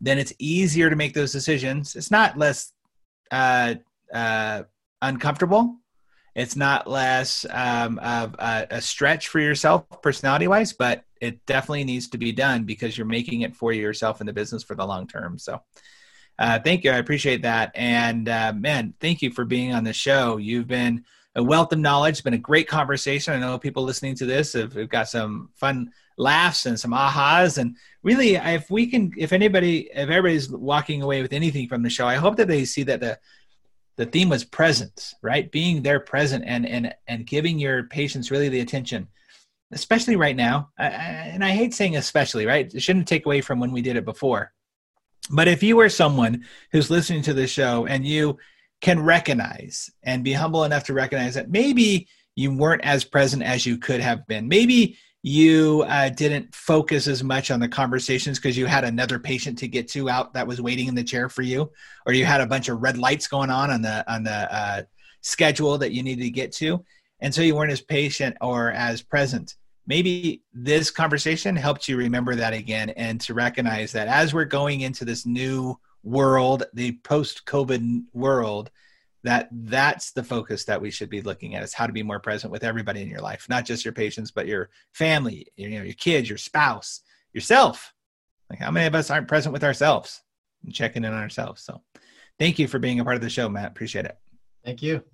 then 0.00 0.18
it's 0.18 0.32
easier 0.38 0.90
to 0.90 0.96
make 0.96 1.14
those 1.14 1.32
decisions. 1.32 1.94
It's 1.94 2.10
not 2.10 2.36
less 2.36 2.72
uh, 3.30 3.76
uh, 4.12 4.64
uncomfortable. 5.00 5.76
It's 6.36 6.54
not 6.54 6.86
less 6.86 7.46
um, 7.48 7.98
of 7.98 8.34
a, 8.38 8.66
a 8.70 8.80
stretch 8.82 9.28
for 9.28 9.40
yourself 9.40 9.86
personality 10.02 10.46
wise, 10.46 10.74
but 10.74 11.02
it 11.18 11.44
definitely 11.46 11.84
needs 11.84 12.08
to 12.08 12.18
be 12.18 12.30
done 12.30 12.64
because 12.64 12.96
you're 12.96 13.06
making 13.06 13.40
it 13.40 13.56
for 13.56 13.72
yourself 13.72 14.20
in 14.20 14.26
the 14.26 14.34
business 14.34 14.62
for 14.62 14.74
the 14.74 14.86
long 14.86 15.08
term. 15.08 15.38
So, 15.38 15.62
uh, 16.38 16.58
thank 16.58 16.84
you. 16.84 16.90
I 16.90 16.98
appreciate 16.98 17.40
that. 17.42 17.72
And 17.74 18.28
uh, 18.28 18.52
man, 18.54 18.92
thank 19.00 19.22
you 19.22 19.30
for 19.30 19.46
being 19.46 19.72
on 19.72 19.84
the 19.84 19.94
show. 19.94 20.36
You've 20.36 20.66
been 20.66 21.06
a 21.34 21.42
wealth 21.42 21.72
of 21.72 21.78
knowledge. 21.78 22.12
It's 22.12 22.20
been 22.20 22.34
a 22.34 22.38
great 22.38 22.68
conversation. 22.68 23.32
I 23.32 23.38
know 23.38 23.58
people 23.58 23.84
listening 23.84 24.14
to 24.16 24.26
this 24.26 24.52
have, 24.52 24.74
have 24.74 24.90
got 24.90 25.08
some 25.08 25.48
fun 25.54 25.90
laughs 26.18 26.66
and 26.66 26.78
some 26.78 26.92
ahas. 26.92 27.56
And 27.56 27.76
really, 28.02 28.34
if 28.34 28.70
we 28.70 28.88
can, 28.88 29.12
if 29.16 29.32
anybody, 29.32 29.88
if 29.90 30.10
everybody's 30.10 30.50
walking 30.50 31.00
away 31.00 31.22
with 31.22 31.32
anything 31.32 31.66
from 31.66 31.82
the 31.82 31.88
show, 31.88 32.06
I 32.06 32.16
hope 32.16 32.36
that 32.36 32.48
they 32.48 32.66
see 32.66 32.82
that 32.82 33.00
the 33.00 33.18
the 33.96 34.06
theme 34.06 34.28
was 34.28 34.44
presence, 34.44 35.14
right? 35.22 35.50
Being 35.50 35.82
there 35.82 36.00
present 36.00 36.44
and 36.46 36.66
and 36.66 36.94
and 37.08 37.26
giving 37.26 37.58
your 37.58 37.84
patients 37.84 38.30
really 38.30 38.48
the 38.48 38.60
attention 38.60 39.08
especially 39.72 40.16
right 40.16 40.36
now. 40.36 40.70
I, 40.78 40.86
and 40.86 41.44
I 41.44 41.50
hate 41.50 41.74
saying 41.74 41.96
especially, 41.96 42.46
right? 42.46 42.72
It 42.72 42.80
shouldn't 42.80 43.08
take 43.08 43.26
away 43.26 43.40
from 43.40 43.60
when 43.60 43.72
we 43.72 43.82
did 43.82 43.96
it 43.96 44.04
before. 44.04 44.52
But 45.30 45.48
if 45.48 45.62
you 45.62 45.80
are 45.80 45.88
someone 45.88 46.44
who's 46.70 46.90
listening 46.90 47.22
to 47.22 47.34
the 47.34 47.46
show 47.46 47.86
and 47.86 48.06
you 48.06 48.38
can 48.80 49.02
recognize 49.02 49.90
and 50.04 50.22
be 50.22 50.32
humble 50.32 50.64
enough 50.64 50.84
to 50.84 50.92
recognize 50.92 51.34
that 51.34 51.50
maybe 51.50 52.08
you 52.36 52.54
weren't 52.54 52.84
as 52.84 53.04
present 53.04 53.42
as 53.42 53.66
you 53.66 53.78
could 53.78 54.00
have 54.00 54.26
been, 54.26 54.46
maybe 54.46 54.98
you 55.26 55.84
uh, 55.88 56.08
didn't 56.08 56.54
focus 56.54 57.08
as 57.08 57.24
much 57.24 57.50
on 57.50 57.58
the 57.58 57.68
conversations 57.68 58.38
because 58.38 58.56
you 58.56 58.66
had 58.66 58.84
another 58.84 59.18
patient 59.18 59.58
to 59.58 59.66
get 59.66 59.88
to 59.88 60.08
out 60.08 60.32
that 60.34 60.46
was 60.46 60.60
waiting 60.60 60.86
in 60.86 60.94
the 60.94 61.02
chair 61.02 61.28
for 61.28 61.42
you, 61.42 61.70
or 62.06 62.12
you 62.12 62.24
had 62.24 62.40
a 62.40 62.46
bunch 62.46 62.68
of 62.68 62.80
red 62.80 62.96
lights 62.96 63.26
going 63.26 63.50
on 63.50 63.70
on 63.70 63.82
the 63.82 64.12
on 64.12 64.22
the 64.22 64.54
uh, 64.54 64.82
schedule 65.22 65.78
that 65.78 65.92
you 65.92 66.02
needed 66.02 66.22
to 66.22 66.30
get 66.30 66.52
to 66.52 66.84
and 67.20 67.34
so 67.34 67.42
you 67.42 67.54
weren't 67.54 67.72
as 67.72 67.80
patient 67.80 68.36
or 68.40 68.72
as 68.72 69.02
present. 69.02 69.54
Maybe 69.86 70.42
this 70.52 70.90
conversation 70.90 71.54
helped 71.54 71.88
you 71.88 71.96
remember 71.96 72.34
that 72.34 72.52
again 72.52 72.90
and 72.90 73.20
to 73.22 73.34
recognize 73.34 73.92
that 73.92 74.08
as 74.08 74.34
we're 74.34 74.44
going 74.44 74.80
into 74.80 75.04
this 75.04 75.24
new 75.24 75.78
world 76.02 76.62
the 76.72 76.92
post 77.02 77.44
covid 77.46 78.04
world 78.12 78.70
that 79.26 79.48
that's 79.52 80.12
the 80.12 80.24
focus 80.24 80.64
that 80.64 80.80
we 80.80 80.90
should 80.90 81.10
be 81.10 81.20
looking 81.20 81.54
at 81.54 81.62
is 81.62 81.74
how 81.74 81.86
to 81.86 81.92
be 81.92 82.02
more 82.02 82.20
present 82.20 82.50
with 82.50 82.64
everybody 82.64 83.02
in 83.02 83.08
your 83.08 83.20
life 83.20 83.46
not 83.48 83.64
just 83.64 83.84
your 83.84 83.92
patients 83.92 84.30
but 84.30 84.46
your 84.46 84.70
family 84.92 85.46
you 85.56 85.68
know 85.68 85.82
your 85.82 85.94
kids 85.94 86.28
your 86.28 86.38
spouse 86.38 87.02
yourself. 87.36 87.92
Like 88.50 88.58
how 88.58 88.72
many 88.72 88.86
of 88.86 88.94
us 88.96 89.10
aren't 89.10 89.28
present 89.28 89.52
with 89.52 89.62
ourselves 89.62 90.22
and 90.64 90.74
checking 90.74 91.04
in 91.04 91.12
on 91.12 91.22
ourselves? 91.22 91.62
So 91.62 91.82
thank 92.40 92.58
you 92.58 92.66
for 92.66 92.80
being 92.80 92.98
a 92.98 93.04
part 93.04 93.14
of 93.14 93.22
the 93.22 93.30
show 93.30 93.48
matt. 93.48 93.70
Appreciate 93.70 94.06
it. 94.06 94.18
Thank 94.64 94.82
you. 94.82 95.04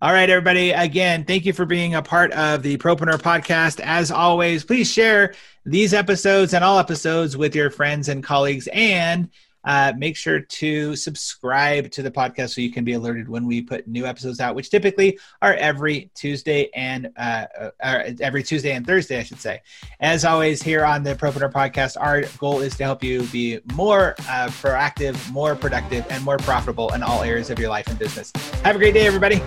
All 0.00 0.12
right, 0.12 0.30
everybody. 0.30 0.70
Again, 0.70 1.24
thank 1.24 1.44
you 1.44 1.52
for 1.52 1.66
being 1.66 1.96
a 1.96 2.02
part 2.02 2.30
of 2.32 2.62
the 2.62 2.78
Propreneur 2.78 3.18
podcast. 3.20 3.80
As 3.80 4.12
always, 4.12 4.62
please 4.62 4.90
share 4.90 5.34
these 5.66 5.92
episodes 5.92 6.54
and 6.54 6.62
all 6.62 6.78
episodes 6.78 7.36
with 7.36 7.56
your 7.56 7.68
friends 7.68 8.08
and 8.08 8.22
colleagues. 8.22 8.68
And 8.72 9.28
uh, 9.64 9.92
make 9.96 10.16
sure 10.16 10.40
to 10.40 10.96
subscribe 10.96 11.90
to 11.90 12.02
the 12.02 12.10
podcast 12.10 12.54
so 12.54 12.60
you 12.60 12.72
can 12.72 12.84
be 12.84 12.92
alerted 12.94 13.28
when 13.28 13.46
we 13.46 13.62
put 13.62 13.86
new 13.86 14.06
episodes 14.06 14.40
out, 14.40 14.54
which 14.54 14.70
typically 14.70 15.18
are 15.42 15.54
every 15.54 16.10
Tuesday 16.14 16.70
and 16.74 17.10
uh, 17.16 17.46
uh, 17.82 18.10
every 18.20 18.42
Tuesday 18.42 18.72
and 18.72 18.86
Thursday, 18.86 19.18
I 19.18 19.22
should 19.22 19.40
say. 19.40 19.60
As 20.00 20.24
always, 20.24 20.62
here 20.62 20.84
on 20.84 21.02
the 21.02 21.14
Propreneur 21.14 21.52
podcast, 21.52 21.96
our 22.00 22.22
goal 22.38 22.60
is 22.60 22.76
to 22.76 22.84
help 22.84 23.02
you 23.02 23.22
be 23.24 23.60
more 23.74 24.14
uh, 24.20 24.48
proactive, 24.48 25.30
more 25.32 25.54
productive, 25.54 26.06
and 26.10 26.24
more 26.24 26.38
profitable 26.38 26.92
in 26.94 27.02
all 27.02 27.22
areas 27.22 27.50
of 27.50 27.58
your 27.58 27.70
life 27.70 27.86
and 27.88 27.98
business. 27.98 28.32
Have 28.64 28.76
a 28.76 28.78
great 28.78 28.94
day, 28.94 29.06
everybody. 29.06 29.42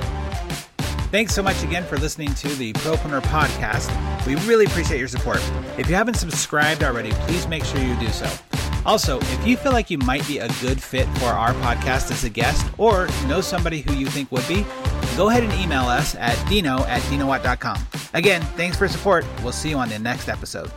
Thanks 1.11 1.35
so 1.35 1.43
much 1.43 1.61
again 1.61 1.83
for 1.83 1.97
listening 1.97 2.33
to 2.35 2.47
the 2.55 2.71
Propreneur 2.73 3.21
podcast. 3.23 3.89
We 4.25 4.35
really 4.47 4.65
appreciate 4.65 4.97
your 4.97 5.09
support. 5.09 5.41
If 5.77 5.89
you 5.89 5.95
haven't 5.95 6.13
subscribed 6.13 6.83
already, 6.83 7.11
please 7.11 7.47
make 7.47 7.65
sure 7.65 7.81
you 7.81 7.99
do 7.99 8.07
so. 8.07 8.29
Also, 8.85 9.19
if 9.19 9.47
you 9.47 9.57
feel 9.57 9.71
like 9.71 9.89
you 9.89 9.97
might 9.99 10.25
be 10.27 10.39
a 10.39 10.47
good 10.61 10.81
fit 10.81 11.07
for 11.19 11.25
our 11.25 11.53
podcast 11.55 12.11
as 12.11 12.23
a 12.23 12.29
guest 12.29 12.65
or 12.77 13.07
know 13.27 13.41
somebody 13.41 13.81
who 13.81 13.93
you 13.93 14.07
think 14.07 14.31
would 14.31 14.47
be, 14.47 14.65
go 15.15 15.29
ahead 15.29 15.43
and 15.43 15.53
email 15.53 15.83
us 15.83 16.15
at 16.15 16.35
dino 16.49 16.79
at 16.85 17.01
dinowatt.com. 17.03 17.77
Again, 18.13 18.41
thanks 18.57 18.77
for 18.77 18.87
support. 18.87 19.25
We'll 19.43 19.51
see 19.51 19.69
you 19.69 19.77
on 19.77 19.89
the 19.89 19.99
next 19.99 20.27
episode. 20.29 20.71